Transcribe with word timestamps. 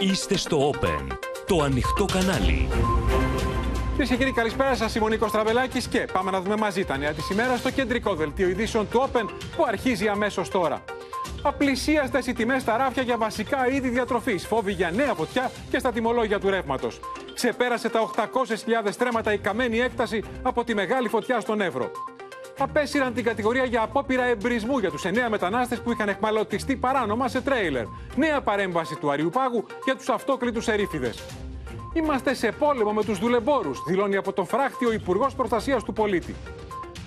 Είστε 0.00 0.36
στο 0.36 0.70
Open, 0.70 1.06
το 1.46 1.62
ανοιχτό 1.62 2.04
κανάλι. 2.04 2.68
Κυρίες 3.90 4.08
και 4.08 4.16
κύριοι, 4.16 4.32
καλησπέρα 4.32 4.74
σας. 4.74 4.94
Είμαι 4.94 5.04
ο 5.04 5.08
Νίκος 5.08 5.30
Τραβελάκης 5.30 5.88
και 5.88 6.06
πάμε 6.12 6.30
να 6.30 6.40
δούμε 6.40 6.56
μαζί 6.56 6.84
τα 6.84 6.96
νέα 6.96 7.12
της 7.12 7.30
ημέρας 7.30 7.58
στο 7.58 7.70
κεντρικό 7.70 8.14
δελτίο 8.14 8.48
ειδήσεων 8.48 8.88
του 8.88 9.08
Open 9.08 9.24
που 9.56 9.64
αρχίζει 9.66 10.08
αμέσως 10.08 10.48
τώρα. 10.48 10.84
Απλησίαστε 11.42 12.22
οι 12.26 12.32
τιμές 12.32 12.62
στα 12.62 12.76
ράφια 12.76 13.02
για 13.02 13.16
βασικά 13.16 13.68
είδη 13.68 13.88
διατροφής. 13.88 14.46
Φόβη 14.46 14.72
για 14.72 14.90
νέα 14.90 15.14
φωτιά 15.14 15.50
και 15.70 15.78
στα 15.78 15.92
τιμολόγια 15.92 16.40
του 16.40 16.50
ρεύματος. 16.50 17.00
Ξεπέρασε 17.34 17.88
τα 17.88 18.10
800.000 18.16 18.88
στρέμματα 18.90 19.32
η 19.32 19.38
καμένη 19.38 19.80
έκταση 19.80 20.22
από 20.42 20.64
τη 20.64 20.74
μεγάλη 20.74 21.08
φωτιά 21.08 21.40
στον 21.40 21.60
Εύρο. 21.60 21.90
Απέσυραν 22.58 23.14
την 23.14 23.24
κατηγορία 23.24 23.64
για 23.64 23.82
απόπειρα 23.82 24.24
εμπρισμού 24.24 24.78
για 24.78 24.90
τους 24.90 25.04
εννέα 25.04 25.30
μετανάστες 25.30 25.80
που 25.80 25.90
είχαν 25.90 26.08
εχμαλωτιστεί 26.08 26.76
παράνομα 26.76 27.28
σε 27.28 27.40
τρέιλερ. 27.40 27.84
Νέα 28.16 28.40
παρέμβαση 28.40 28.96
του 28.96 29.10
Αριουπάγου 29.10 29.64
για 29.84 29.96
τους 29.96 30.08
αυτόκλητους 30.08 30.68
ερήφιδε. 30.68 31.12
Είμαστε 31.92 32.34
σε 32.34 32.52
πόλεμο 32.52 32.92
με 32.92 33.04
τους 33.04 33.18
δουλεμπόρους, 33.18 33.82
δηλώνει 33.86 34.16
από 34.16 34.32
τον 34.32 34.46
φράχτη 34.46 34.86
ο 34.86 34.92
Υπουργός 34.92 35.34
Προστασίας 35.34 35.84
του 35.84 35.92
Πολίτη. 35.92 36.34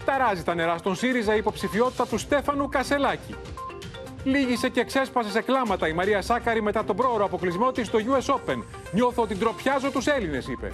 Ταράζει 0.05 0.43
τα 0.43 0.55
νερά 0.55 0.77
στον 0.77 0.95
ΣΥΡΙΖΑ 0.95 1.35
η 1.35 1.37
υποψηφιότητα 1.37 2.07
του 2.07 2.17
Στέφανου 2.17 2.69
Κασελάκη. 2.69 3.35
Λίγησε 4.23 4.69
και 4.69 4.83
ξέσπασε 4.83 5.31
σε 5.31 5.41
κλάματα 5.41 5.87
η 5.87 5.93
Μαρία 5.93 6.21
Σάκαρη 6.21 6.61
μετά 6.61 6.83
τον 6.83 6.95
πρόωρο 6.95 7.25
αποκλεισμό 7.25 7.71
της 7.71 7.87
στο 7.87 7.99
US 7.99 8.33
Open. 8.33 8.63
Νιώθω 8.91 9.21
ότι 9.21 9.35
ντροπιάζω 9.35 9.91
τους 9.91 10.07
Έλληνες, 10.07 10.47
είπε. 10.47 10.71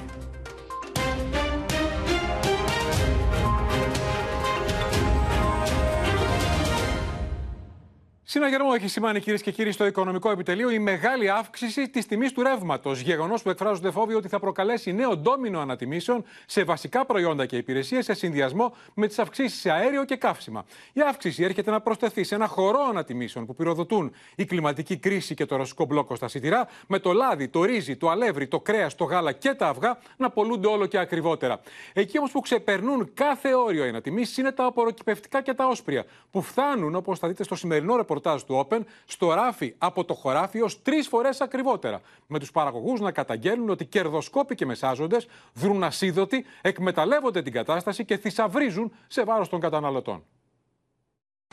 Συναγερμό 8.33 8.69
έχει 8.75 8.87
σημάνει 8.87 9.19
κυρίες 9.19 9.41
και 9.41 9.51
κύριοι 9.51 9.71
στο 9.71 9.85
οικονομικό 9.85 10.31
επιτελείο 10.31 10.69
η 10.69 10.79
μεγάλη 10.79 11.29
αύξηση 11.29 11.89
της 11.89 12.05
τιμής 12.05 12.31
του 12.31 12.43
ρεύματος. 12.43 12.99
Γεγονός 12.99 13.41
που 13.41 13.49
εκφράζονται 13.49 13.91
φόβοι 13.91 14.13
ότι 14.13 14.27
θα 14.27 14.39
προκαλέσει 14.39 14.93
νέο 14.93 15.17
ντόμινο 15.17 15.59
ανατιμήσεων 15.59 16.23
σε 16.45 16.63
βασικά 16.63 17.05
προϊόντα 17.05 17.45
και 17.45 17.57
υπηρεσίες 17.57 18.05
σε 18.05 18.13
συνδυασμό 18.13 18.75
με 18.93 19.07
τις 19.07 19.19
αυξήσεις 19.19 19.59
σε 19.59 19.71
αέριο 19.71 20.05
και 20.05 20.15
καύσιμα. 20.15 20.65
Η 20.93 21.01
αύξηση 21.01 21.43
έρχεται 21.43 21.71
να 21.71 21.81
προσθεθεί 21.81 22.23
σε 22.23 22.35
ένα 22.35 22.47
χορό 22.47 22.79
ανατιμήσεων 22.89 23.45
που 23.45 23.55
πυροδοτούν 23.55 24.13
η 24.35 24.45
κλιματική 24.45 24.97
κρίση 24.97 25.33
και 25.33 25.45
το 25.45 25.55
ρωσικό 25.55 25.85
μπλόκο 25.85 26.15
στα 26.15 26.27
σιτηρά, 26.27 26.67
με 26.87 26.99
το 26.99 27.11
λάδι, 27.11 27.47
το 27.47 27.63
ρύζι, 27.63 27.95
το 27.95 28.09
αλεύρι, 28.09 28.47
το 28.47 28.59
κρέας, 28.59 28.95
το 28.95 29.03
γάλα 29.03 29.31
και 29.31 29.53
τα 29.53 29.67
αυγά 29.67 29.97
να 30.17 30.29
πολλούνται 30.29 30.67
όλο 30.67 30.85
και 30.85 30.97
ακριβότερα. 30.97 31.61
Εκεί 31.93 32.17
όμως 32.17 32.31
που 32.31 32.39
ξεπερνούν 32.39 33.13
κάθε 33.13 33.55
όριο 33.55 33.85
οι 33.85 33.89
ανατιμήσεις 33.89 34.37
είναι 34.37 34.51
τα 34.51 34.65
απορροκυπευτικά 34.65 35.41
και 35.41 35.53
τα 35.53 35.67
όσπρια, 35.67 36.05
που 36.31 36.41
φτάνουν, 36.41 36.95
όπως 36.95 37.19
θα 37.19 37.27
δείτε 37.27 37.43
στο 37.43 37.55
σημερινό 37.55 37.95
ρεπορτάζ 37.95 38.21
του 38.45 38.67
Open 38.69 38.79
στο 39.05 39.33
ράφι 39.33 39.75
από 39.77 40.05
το 40.05 40.13
χωράφι 40.13 40.61
ως 40.61 40.81
τρεις 40.81 41.07
φορές 41.07 41.41
ακριβότερα. 41.41 42.01
Με 42.27 42.39
τους 42.39 42.51
παραγωγούς 42.51 42.99
να 42.99 43.11
καταγγέλνουν 43.11 43.69
ότι 43.69 43.85
κερδοσκόποι 43.85 44.55
και 44.55 44.65
μεσάζοντες 44.65 45.27
δρούν 45.53 45.83
ασίδωτοι, 45.83 46.45
εκμεταλλεύονται 46.61 47.41
την 47.41 47.51
κατάσταση 47.51 48.05
και 48.05 48.17
θησαυρίζουν 48.17 48.91
σε 49.07 49.23
βάρος 49.23 49.49
των 49.49 49.59
καταναλωτών. 49.59 50.23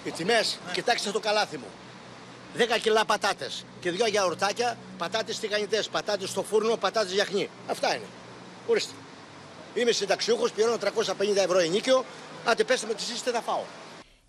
Οι 0.04 0.10
τιμές, 0.10 0.58
κοιτάξτε 0.72 1.10
το 1.10 1.20
καλάθι 1.20 1.56
μου. 1.56 1.66
10 2.56 2.78
κιλά 2.82 3.04
πατάτες 3.04 3.64
και 3.80 3.90
δύο 3.90 4.06
γιαουρτάκια, 4.06 4.76
πατάτες 4.98 5.38
τηγανιτές, 5.38 5.88
πατάτες 5.88 6.30
στο 6.30 6.42
φούρνο, 6.42 6.76
πατάτες 6.76 7.12
γιαχνί. 7.12 7.48
Αυτά 7.68 7.94
είναι. 7.94 8.06
Ορίστε. 8.66 8.92
Είμαι 9.74 9.92
συνταξιούχος, 9.92 10.52
πληρώνω 10.52 10.76
350 10.76 11.42
ευρώ 11.42 11.58
ενίκιο. 11.58 12.04
Άντε, 12.44 12.64
πέστε 12.64 12.86
με 12.86 12.94
τις 12.94 13.10
είστε, 13.10 13.30
θα 13.30 13.40
φάω 13.40 13.62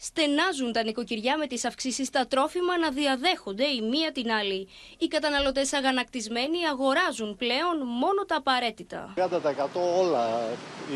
στενάζουν 0.02 0.72
τα 0.72 0.84
νοικοκυριά 0.84 1.38
με 1.38 1.48
τις 1.48 1.66
αυξήσεις 1.66 2.08
στα 2.08 2.28
τρόφιμα 2.28 2.78
να 2.78 2.90
διαδέχονται 2.90 3.64
η 3.64 3.82
μία 3.82 4.12
την 4.12 4.32
άλλη. 4.32 4.68
Οι 4.98 5.08
καταναλωτές 5.08 5.74
αγανακτισμένοι 5.74 6.68
αγοράζουν 6.72 7.36
πλέον 7.36 7.78
μόνο 7.86 8.26
τα 8.28 8.36
απαραίτητα. 8.36 9.14
30% 9.16 9.22
όλα 10.00 10.48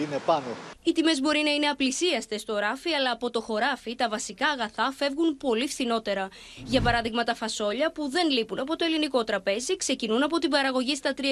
είναι 0.01 0.19
πάνω. 0.25 0.45
Οι 0.87 0.91
τιμές 0.91 1.21
μπορεί 1.21 1.41
να 1.43 1.49
είναι 1.49 1.67
απλησίαστες 1.67 2.41
στο 2.41 2.57
ράφι, 2.57 2.93
αλλά 2.93 3.11
από 3.11 3.29
το 3.29 3.41
χωράφι 3.41 3.95
τα 3.95 4.09
βασικά 4.09 4.47
αγαθά 4.47 4.93
φεύγουν 4.97 5.37
πολύ 5.37 5.67
φθηνότερα. 5.67 6.29
Για 6.65 6.81
παράδειγμα, 6.81 7.23
τα 7.23 7.35
φασόλια 7.35 7.91
που 7.91 8.09
δεν 8.09 8.29
λείπουν 8.29 8.59
από 8.59 8.75
το 8.75 8.85
ελληνικό 8.85 9.23
τραπέζι 9.23 9.77
ξεκινούν 9.77 10.23
από 10.23 10.37
την 10.37 10.49
παραγωγή 10.49 10.95
στα 10.95 11.13
3,80, 11.17 11.23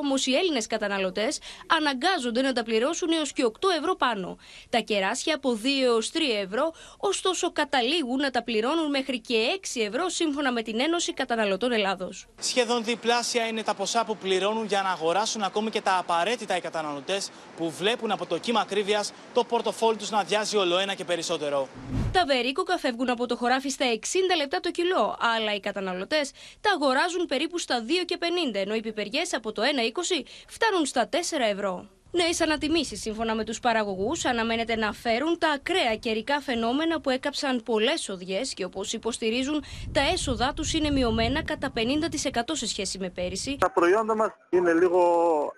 όμως 0.00 0.26
οι 0.26 0.34
Έλληνες 0.34 0.66
καταναλωτές 0.66 1.38
αναγκάζονται 1.78 2.40
να 2.40 2.52
τα 2.52 2.62
πληρώσουν 2.62 3.10
έως 3.12 3.32
και 3.32 3.44
8 3.44 3.50
ευρώ 3.78 3.96
πάνω. 3.96 4.36
Τα 4.70 4.78
κεράσια 4.78 5.34
από 5.34 5.52
2 5.62 5.66
έως 5.84 6.10
3 6.10 6.18
ευρώ, 6.44 6.72
ωστόσο 6.98 7.52
καταλήγουν 7.52 8.16
να 8.16 8.30
τα 8.30 8.42
πληρώνουν 8.42 8.90
μέχρι 8.90 9.20
και 9.20 9.58
6 9.74 9.80
ευρώ 9.80 10.08
σύμφωνα 10.08 10.52
με 10.52 10.62
την 10.62 10.80
Ένωση 10.80 11.12
Καταναλωτών 11.12 11.72
Ελλάδος. 11.72 12.26
Σχεδόν 12.40 12.84
διπλάσια 12.84 13.46
είναι 13.46 13.62
τα 13.62 13.74
ποσά 13.74 14.04
που 14.04 14.16
πληρώνουν 14.16 14.66
για 14.66 14.82
να 14.82 14.90
αγοράσουν 14.90 15.42
ακόμη 15.42 15.70
και 15.70 15.80
τα 15.80 15.96
απαραίτητα 15.98 16.56
οι 16.56 16.60
καταναλωτές 16.60 17.30
που 17.56 17.70
βλέπουν 17.70 18.10
από 18.10 18.26
το 18.26 18.38
κύμα 18.38 18.64
ακρίβειας 18.72 19.12
το 19.34 19.44
πορτοφόλι 19.44 19.96
τους 19.96 20.10
να 20.10 20.18
αδειάζει 20.18 20.56
όλο 20.56 20.78
ένα 20.78 20.94
και 20.94 21.04
περισσότερο. 21.04 21.68
Τα 22.12 22.24
βερίκοκα 22.26 22.78
φεύγουν 22.78 23.10
από 23.10 23.26
το 23.26 23.36
χωράφι 23.36 23.68
στα 23.68 23.86
60 23.94 23.96
λεπτά 24.36 24.60
το 24.60 24.70
κιλό, 24.70 25.16
αλλά 25.36 25.54
οι 25.54 25.60
καταναλωτές 25.60 26.30
τα 26.60 26.70
αγοράζουν 26.74 27.26
περίπου 27.26 27.58
στα 27.58 27.84
2,50, 27.86 28.54
ενώ 28.54 28.74
οι 28.74 28.80
πιπεριές 28.80 29.34
από 29.34 29.52
το 29.52 29.62
1,20 29.62 30.22
φτάνουν 30.48 30.86
στα 30.86 31.08
4 31.08 31.16
ευρώ. 31.50 31.86
Νέες 32.14 32.40
ανατιμήσεις, 32.40 33.00
σύμφωνα 33.00 33.34
με 33.34 33.44
τους 33.44 33.60
παραγωγούς, 33.60 34.24
αναμένεται 34.24 34.76
να 34.76 34.92
φέρουν 34.92 35.38
τα 35.38 35.48
ακραία 35.48 35.96
καιρικά 35.96 36.40
φαινόμενα 36.40 37.00
που 37.00 37.10
έκαψαν 37.10 37.62
πολλές 37.62 38.08
οδιές 38.08 38.54
και 38.54 38.64
όπως 38.64 38.92
υποστηρίζουν, 38.92 39.64
τα 39.92 40.00
έσοδά 40.12 40.52
τους 40.56 40.72
είναι 40.74 40.90
μειωμένα 40.90 41.44
κατά 41.44 41.72
50% 41.76 42.42
σε 42.52 42.66
σχέση 42.66 42.98
με 42.98 43.10
πέρυσι. 43.10 43.56
Τα 43.60 43.70
προϊόντα 43.70 44.16
μας 44.16 44.30
είναι 44.50 44.72
λίγο 44.72 45.02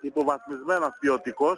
υποβαθμισμένα 0.01 0.97
ποιοτικώς 0.99 1.57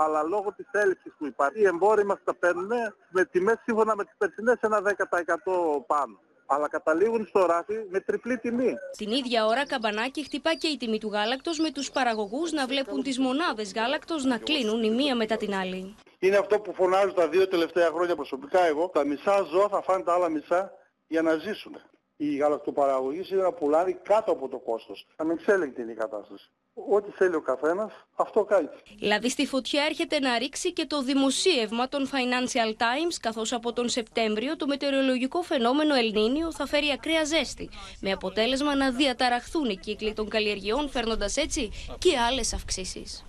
αλλά 0.00 0.22
λόγω 0.22 0.52
της 0.56 0.66
έλλειψης 0.72 1.12
που 1.18 1.26
υπάρχει, 1.26 1.60
οι 1.60 1.66
εμπόροι 1.66 2.04
μας 2.04 2.18
τα 2.24 2.34
παίρνουν 2.34 2.70
με 3.10 3.24
τιμές 3.24 3.58
σύμφωνα 3.64 3.96
με 3.96 4.04
τις 4.04 4.14
περσινές 4.18 4.56
ένα 4.60 4.80
10% 4.80 5.84
πάνω. 5.86 6.20
Αλλά 6.46 6.68
καταλήγουν 6.68 7.26
στο 7.26 7.46
ράφι 7.46 7.74
με 7.88 8.00
τριπλή 8.00 8.38
τιμή. 8.38 8.74
Την 8.96 9.10
ίδια 9.10 9.46
ώρα, 9.46 9.66
καμπανάκι 9.66 10.24
χτυπά 10.24 10.54
και 10.54 10.68
η 10.68 10.76
τιμή 10.76 10.98
του 10.98 11.08
γάλακτος 11.08 11.58
με 11.58 11.70
τους 11.70 11.90
παραγωγούς 11.90 12.52
να 12.52 12.66
βλέπουν 12.66 13.02
τις 13.02 13.18
μονάδες 13.18 13.72
γάλακτος 13.74 14.24
να 14.24 14.38
κλείνουν 14.38 14.82
η 14.82 14.90
μία 14.90 15.14
μετά 15.16 15.36
την 15.36 15.54
άλλη. 15.54 15.94
Είναι 16.18 16.36
αυτό 16.36 16.60
που 16.60 16.74
φωνάζω 16.74 17.12
τα 17.12 17.28
δύο 17.28 17.48
τελευταία 17.48 17.90
χρόνια 17.90 18.14
προσωπικά 18.14 18.64
εγώ. 18.64 18.88
Τα 18.88 19.04
μισά 19.04 19.42
ζώα 19.42 19.68
θα 19.68 19.82
φάνε 19.82 20.02
τα 20.02 20.12
άλλα 20.14 20.28
μισά 20.28 20.72
για 21.06 21.22
να 21.22 21.34
ζήσουν. 21.34 21.76
Οι 22.16 22.36
γαλακτοπαραγωγοί 22.36 23.24
είναι 23.32 23.42
να 23.42 23.52
πουλάνε 23.52 24.00
κάτω 24.02 24.32
από 24.32 24.48
το 24.48 24.58
κόστος. 24.58 25.06
Ανεξέλεγκτη 25.16 25.82
είναι 25.82 25.92
η 25.92 25.94
κατάσταση 25.94 26.50
ό,τι 26.90 27.10
θέλει 27.10 27.34
ο 27.34 27.40
καθένας, 27.40 27.92
αυτό 28.16 28.44
κάνει. 28.44 28.68
Δηλαδή 28.98 29.28
στη 29.30 29.46
φωτιά 29.46 29.84
έρχεται 29.84 30.18
να 30.18 30.38
ρίξει 30.38 30.72
και 30.72 30.86
το 30.86 31.02
δημοσίευμα 31.02 31.88
των 31.88 32.08
Financial 32.08 32.70
Times, 32.70 33.16
καθώς 33.20 33.52
από 33.52 33.72
τον 33.72 33.88
Σεπτέμβριο 33.88 34.56
το 34.56 34.66
μετεωρολογικό 34.66 35.42
φαινόμενο 35.42 35.94
Ελνίνιο 35.94 36.52
θα 36.52 36.66
φέρει 36.66 36.90
ακραία 36.90 37.24
ζέστη. 37.24 37.68
Με 38.00 38.12
αποτέλεσμα 38.12 38.74
να 38.74 38.90
διαταραχθούν 38.90 39.68
οι 39.68 39.76
κύκλοι 39.76 40.12
των 40.12 40.28
καλλιεργειών, 40.28 40.88
φέρνοντας 40.88 41.36
έτσι 41.36 41.70
και 41.98 42.18
άλλες 42.18 42.52
αυξήσεις. 42.52 43.22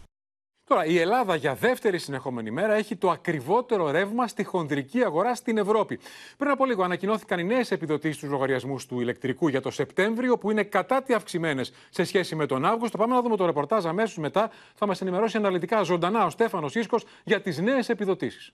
Τώρα, 0.69 0.85
η 0.85 0.97
Ελλάδα 0.97 1.35
για 1.35 1.53
δεύτερη 1.55 1.97
συνεχόμενη 1.97 2.51
μέρα 2.51 2.73
έχει 2.73 2.95
το 2.95 3.09
ακριβότερο 3.09 3.91
ρεύμα 3.91 4.27
στη 4.27 4.43
χονδρική 4.43 5.03
αγορά 5.03 5.35
στην 5.35 5.57
Ευρώπη. 5.57 5.99
Πριν 6.37 6.51
από 6.51 6.65
λίγο 6.65 6.83
ανακοινώθηκαν 6.83 7.39
οι 7.39 7.43
νέες 7.43 7.71
επιδοτήσεις 7.71 8.15
στους 8.15 8.29
λογαριασμούς 8.29 8.85
του 8.85 8.99
ηλεκτρικού 8.99 9.47
για 9.47 9.61
το 9.61 9.71
Σεπτέμβριο, 9.71 10.37
που 10.37 10.51
είναι 10.51 10.63
κατά 10.63 11.01
τη 11.03 11.13
αυξημένες 11.13 11.73
σε 11.89 12.03
σχέση 12.03 12.35
με 12.35 12.45
τον 12.45 12.65
Αύγουστο. 12.65 12.97
Πάμε 12.97 13.15
να 13.15 13.21
δούμε 13.21 13.35
το 13.35 13.45
ρεπορτάζ 13.45 13.85
αμέσως 13.85 14.17
μετά. 14.17 14.51
Θα 14.75 14.85
μας 14.87 15.01
ενημερώσει 15.01 15.37
αναλυτικά 15.37 15.81
ζωντανά 15.81 16.25
ο 16.25 16.29
Στέφανος 16.29 16.75
Ίσκος 16.75 17.05
για 17.23 17.41
τις 17.41 17.59
νέες 17.59 17.89
επιδοτήσεις. 17.89 18.53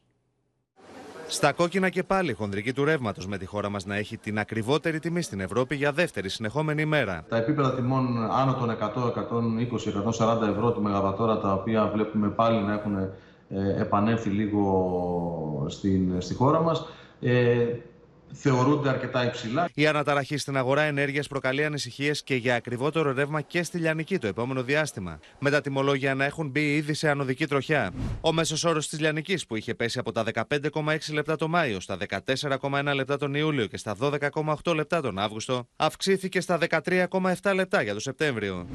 Στα 1.28 1.52
κόκκινα 1.52 1.90
και 1.90 2.04
πάλι 2.04 2.34
χονδρική 2.34 2.74
του 2.74 2.84
ρεύματος 2.84 3.28
με 3.28 3.38
τη 3.38 3.46
χώρα 3.46 3.70
μας 3.70 3.86
να 3.86 3.96
έχει 3.96 4.18
την 4.18 4.40
ακριβότερη 4.40 5.00
τιμή 5.00 5.22
στην 5.22 5.40
Ευρώπη 5.40 5.76
για 5.76 5.92
δεύτερη 5.92 6.30
συνεχόμενη 6.30 6.82
ημέρα. 6.82 7.26
Τα 7.30 7.38
επίπεδα 7.38 7.76
τιμών 7.76 8.32
άνω 8.32 8.54
των 8.54 8.70
100, 8.70 9.12
120, 10.20 10.42
140 10.42 10.48
ευρώ 10.50 10.72
τη 10.72 10.80
μεγαβατόρα, 10.80 11.38
τα 11.40 11.54
οποία 11.54 11.88
βλέπουμε 11.94 12.30
πάλι 12.30 12.62
να 12.62 12.74
έχουν 12.74 12.98
ε, 13.50 13.82
επανέλθει 13.82 14.30
λίγο 14.30 15.66
στην, 15.70 16.22
στη 16.22 16.34
χώρα 16.34 16.62
μας. 16.62 16.88
Ε, 17.22 17.66
θεωρούνται 18.36 18.90
αρκετά 18.90 19.26
υψηλά. 19.26 19.70
Η 19.74 19.88
αναταραχή 19.88 20.38
στην 20.38 20.58
αγορά 20.58 20.82
ενέργειας 20.82 21.28
προκαλεί 21.28 21.66
ανησυχίες 21.66 22.24
και 22.24 22.36
για 22.36 22.56
ακριβότερο 22.56 23.14
ρεύμα 23.14 23.42
και 23.42 23.64
στη 23.64 23.78
Λιανική 23.78 24.18
το 24.18 24.28
επόμενο 24.28 24.64
διάστημα. 24.64 25.20
Με 25.40 25.50
τα 25.50 25.62
τιμολόγια 25.62 26.16
να 26.16 26.26
έχουν 26.26 26.50
μπει 26.50 26.76
ήδη 26.76 26.94
σε 26.94 27.10
ανωδική 27.10 27.48
τροχιά. 27.48 27.92
Ο 28.22 28.34
μέσος 28.34 28.64
όρος 28.64 28.88
της 28.88 29.00
Λιανικής 29.00 29.46
που 29.46 29.56
είχε 29.56 29.76
πέσει 29.76 30.00
από 30.00 30.12
τα 30.12 30.24
15,6 30.34 31.14
λεπτά 31.14 31.36
το 31.36 31.48
Μάιο 31.48 31.80
στα 31.80 31.98
14,1 32.60 32.94
λεπτά 32.96 33.18
τον 33.18 33.34
Ιούλιο 33.34 33.66
και 33.66 33.78
στα 33.78 33.96
12,8 34.02 34.76
λεπτά 34.76 35.02
τον 35.02 35.20
Αύγουστο, 35.20 35.68
αυξήθηκε 35.76 36.42
στα 36.42 36.58
13,7 36.70 37.54
λεπτά 37.56 37.82
για 37.82 37.94
το 37.94 38.00
Σεπτέμβριο. 38.00 38.68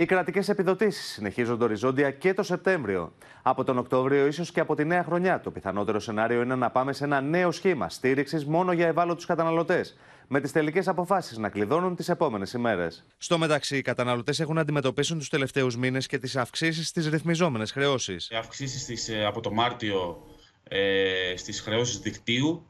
Οι 0.00 0.06
κρατικές 0.06 0.48
επιδοτήσεις 0.48 1.12
συνεχίζονται 1.12 1.64
οριζόντια 1.64 2.10
και 2.10 2.34
το 2.34 2.42
Σεπτέμβριο. 2.42 3.12
Από 3.42 3.64
τον 3.64 3.78
Οκτώβριο, 3.78 4.26
ίσως 4.26 4.52
και 4.52 4.60
από 4.60 4.74
τη 4.74 4.84
νέα 4.84 5.04
χρονιά, 5.04 5.40
το 5.40 5.50
πιθανότερο 5.50 6.00
σενάριο 6.00 6.42
είναι 6.42 6.54
να 6.54 6.70
πάμε 6.70 6.92
σε 6.92 7.04
ένα 7.04 7.20
νέο 7.20 7.50
σχήμα 7.50 7.88
στήριξης 7.88 8.44
μόνο 8.44 8.72
για 8.72 8.86
ευάλωτους 8.86 9.26
καταναλωτές. 9.26 9.96
Με 10.28 10.40
τις 10.40 10.52
τελικές 10.52 10.88
αποφάσεις 10.88 11.38
να 11.38 11.48
κλειδώνουν 11.48 11.96
τις 11.96 12.08
επόμενες 12.08 12.52
ημέρες. 12.52 13.04
Στο 13.18 13.38
μεταξύ, 13.38 13.76
οι 13.76 13.82
καταναλωτές 13.82 14.40
έχουν 14.40 14.54
να 14.54 14.60
αντιμετωπίσουν 14.60 15.18
τους 15.18 15.28
τελευταίους 15.28 15.76
μήνες 15.76 16.06
και 16.06 16.18
τις 16.18 16.36
αυξήσεις 16.36 16.88
στις 16.88 17.08
ρυθμιζόμενες 17.08 17.72
χρεώσεις. 17.72 18.28
Οι 18.30 18.36
αυξήσεις 18.36 19.08
ε, 19.08 19.24
από 19.24 19.40
το 19.40 19.52
Μάρτιο 19.52 20.26
ε, 20.68 21.36
στις 21.36 21.60
χρεώσεις 21.60 21.98
δικτύου, 21.98 22.66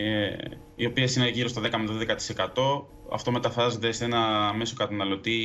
ε, 0.00 0.36
οι 0.76 0.86
οποίε 0.86 1.08
είναι 1.16 1.28
γύρω 1.28 1.48
στο 1.48 1.62
10 1.64 1.70
με 1.70 2.06
12%. 2.36 2.84
Αυτό 3.12 3.30
μεταφράζεται 3.30 3.92
σε 3.92 4.04
ένα 4.04 4.52
μέσο 4.56 4.74
καταναλωτή 4.74 5.40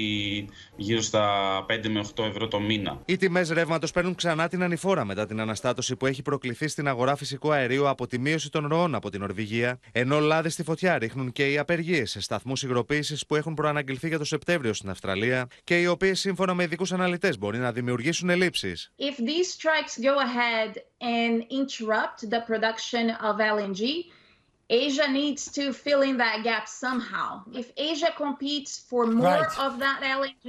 γύρω 0.75 1.01
στα 1.01 1.25
5 1.69 1.87
με 1.87 2.05
8 2.15 2.23
ευρώ 2.23 2.47
το 2.47 2.59
μήνα. 2.59 3.01
Οι 3.05 3.17
τιμές 3.17 3.49
ρεύματος 3.49 3.91
παίρνουν 3.91 4.15
ξανά 4.15 4.47
την 4.47 4.63
ανηφόρα 4.63 5.05
μετά 5.05 5.25
την 5.25 5.39
αναστάτωση 5.39 5.95
που 5.95 6.05
έχει 6.05 6.21
προκληθεί 6.21 6.67
στην 6.67 6.87
αγορά 6.87 7.15
φυσικού 7.15 7.51
αερίου 7.51 7.87
από 7.87 8.07
τη 8.07 8.19
μείωση 8.19 8.49
των 8.49 8.67
ροών 8.67 8.95
από 8.95 9.09
την 9.09 9.19
Νορβηγία, 9.19 9.79
ενώ 9.91 10.19
λάδι 10.19 10.49
στη 10.49 10.63
φωτιά 10.63 10.97
ρίχνουν 10.97 11.31
και 11.31 11.51
οι 11.51 11.57
απεργίες 11.57 12.09
σε 12.09 12.21
σταθμούς 12.21 12.63
υγροποίησης 12.63 13.25
που 13.25 13.35
έχουν 13.35 13.53
προαναγγελθεί 13.53 14.07
για 14.07 14.17
το 14.17 14.25
Σεπτέμβριο 14.25 14.73
στην 14.73 14.89
Αυστραλία 14.89 15.47
και 15.63 15.81
οι 15.81 15.87
οποίες 15.87 16.19
σύμφωνα 16.19 16.53
με 16.53 16.63
ειδικούς 16.63 16.91
αναλυτές 16.91 17.37
μπορεί 17.37 17.57
να 17.57 17.71
δημιουργήσουν 17.71 18.29
ελλείψεις. 18.29 18.91
If 18.99 19.19
these 19.19 19.49
strikes 19.59 20.03
go 20.03 20.15
ahead 20.27 20.71
and 21.17 21.35
interrupt 21.59 22.29
the 22.29 22.41
production 22.49 23.05
of 23.29 23.35
LNG, 23.57 23.81
Asia 24.81 25.07
needs 25.19 25.41
to 25.57 25.63
fill 25.83 26.01
in 26.09 26.15
that 26.23 26.37
gap 26.47 26.65
somehow. 26.83 27.29
If 27.61 27.67
Asia 27.91 28.11
competes 28.23 28.71
for 28.89 29.03
more 29.21 29.39
Right. 29.39 29.65
of 29.65 29.71
that 29.83 29.97
LNG, 30.19 30.47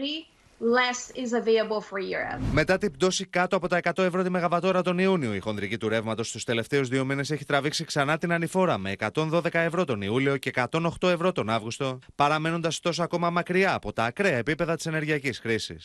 less 0.78 1.00
is 1.24 1.30
available 1.42 1.80
for 1.90 1.98
Europe. 1.98 2.40
Μετά 2.52 2.78
την 2.78 2.92
πτώση 2.92 3.24
κάτω 3.26 3.56
από 3.56 3.68
τα 3.68 3.76
100 3.76 4.02
ευρώ 4.02 4.22
τη 4.22 4.30
Μεγαβατόρα 4.30 4.82
τον 4.82 4.98
Ιούνιο, 4.98 5.34
η 5.34 5.38
χονδρική 5.38 5.76
του 5.78 5.88
ρεύματος 5.88 6.28
στου 6.28 6.38
τελευταίους 6.38 6.88
δύο 6.88 7.04
μήνες 7.04 7.30
έχει 7.30 7.44
τραβήξει 7.44 7.84
ξανά 7.84 8.18
την 8.18 8.32
ανηφόρα 8.32 8.78
με 8.78 8.90
112 8.90 9.48
ευρώ 9.52 9.84
τον 9.84 10.02
Ιούλιο 10.02 10.36
και 10.36 10.50
108 10.70 11.08
ευρώ 11.08 11.32
τον 11.32 11.50
Αύγουστο, 11.50 11.98
παραμένοντας 12.14 12.80
τόσο 12.80 13.02
ακόμα 13.02 13.30
μακριά 13.30 13.74
από 13.74 13.92
τα 13.92 14.04
ακραία 14.04 14.36
επίπεδα 14.36 14.76
της 14.76 14.86
ενεργειακής 14.86 15.40
κρίση. 15.40 15.76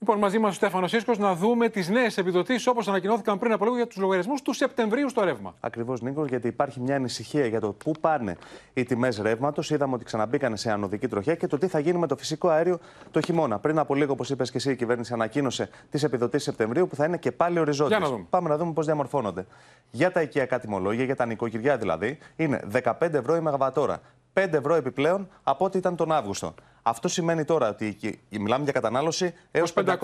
Λοιπόν, 0.00 0.18
μαζί 0.18 0.38
μας 0.38 0.50
ο 0.50 0.54
Στέφανος 0.54 0.90
Σίσκο 0.90 1.14
να 1.18 1.34
δούμε 1.34 1.68
τις 1.68 1.88
νέες 1.88 2.18
επιδοτήσεις 2.18 2.66
όπως 2.66 2.88
ανακοινώθηκαν 2.88 3.38
πριν 3.38 3.52
από 3.52 3.64
λίγο 3.64 3.76
για 3.76 3.86
τους 3.86 3.96
λογαριασμούς 3.96 4.42
του 4.42 4.52
Σεπτεμβρίου 4.52 5.08
στο 5.08 5.24
ρεύμα. 5.24 5.54
Ακριβώς, 5.60 6.00
Νίκος, 6.00 6.28
γιατί 6.28 6.48
υπάρχει 6.48 6.80
μια 6.80 6.96
ανησυχία 6.96 7.46
για 7.46 7.60
το 7.60 7.72
πού 7.72 7.92
πάνε 8.00 8.36
οι 8.74 8.82
τιμές 8.82 9.18
ρεύματος. 9.18 9.70
Είδαμε 9.70 9.94
ότι 9.94 10.04
ξαναμπήκαν 10.04 10.56
σε 10.56 10.70
ανωδική 10.70 11.08
τροχιά 11.08 11.34
και 11.34 11.46
το 11.46 11.58
τι 11.58 11.66
θα 11.66 11.78
γίνει 11.78 11.98
με 11.98 12.06
το 12.06 12.16
φυσικό 12.16 12.48
αέριο 12.48 12.78
το 13.10 13.20
χειμώνα. 13.20 13.58
Πριν 13.58 13.78
από 13.78 13.94
λίγο, 13.94 14.12
όπως 14.12 14.30
είπες 14.30 14.50
και 14.50 14.56
εσύ, 14.56 14.70
η 14.70 14.76
κυβέρνηση 14.76 15.12
ανακοίνωσε 15.12 15.68
τις 15.90 16.02
επιδοτήσεις 16.02 16.46
Σεπτεμβρίου 16.46 16.86
που 16.86 16.94
θα 16.94 17.04
είναι 17.04 17.16
και 17.16 17.32
πάλι 17.32 17.58
οριζόντιες. 17.58 17.98
Για 17.98 18.08
να 18.08 18.12
δούμε. 18.14 18.26
Πάμε 18.30 18.48
να 18.48 18.56
δούμε 18.56 18.72
πώς 18.72 18.86
διαμορφώνονται. 18.86 19.46
Για 19.90 20.12
τα 20.12 20.22
οικιακά 20.22 20.58
τιμολόγια, 20.58 21.04
για 21.04 21.16
τα 21.16 21.26
νοικοκυριά 21.26 21.76
δηλαδή, 21.76 22.18
είναι 22.36 22.60
15 22.72 23.14
ευρώ 23.14 23.36
η 23.36 23.40
Μεγαβατόρα. 23.40 24.00
5 24.32 24.52
ευρώ 24.52 24.74
επιπλέον 24.74 25.28
από 25.42 25.64
ό,τι 25.64 25.78
ήταν 25.78 25.96
τον 25.96 26.12
Αύγουστο. 26.12 26.54
Αυτό 26.88 27.08
σημαίνει 27.08 27.44
τώρα 27.44 27.68
ότι 27.68 27.96
η- 28.28 28.38
μιλάμε 28.38 28.64
για 28.64 28.72
κατανάλωση 28.72 29.34
έως 29.50 29.72
500 29.72 29.96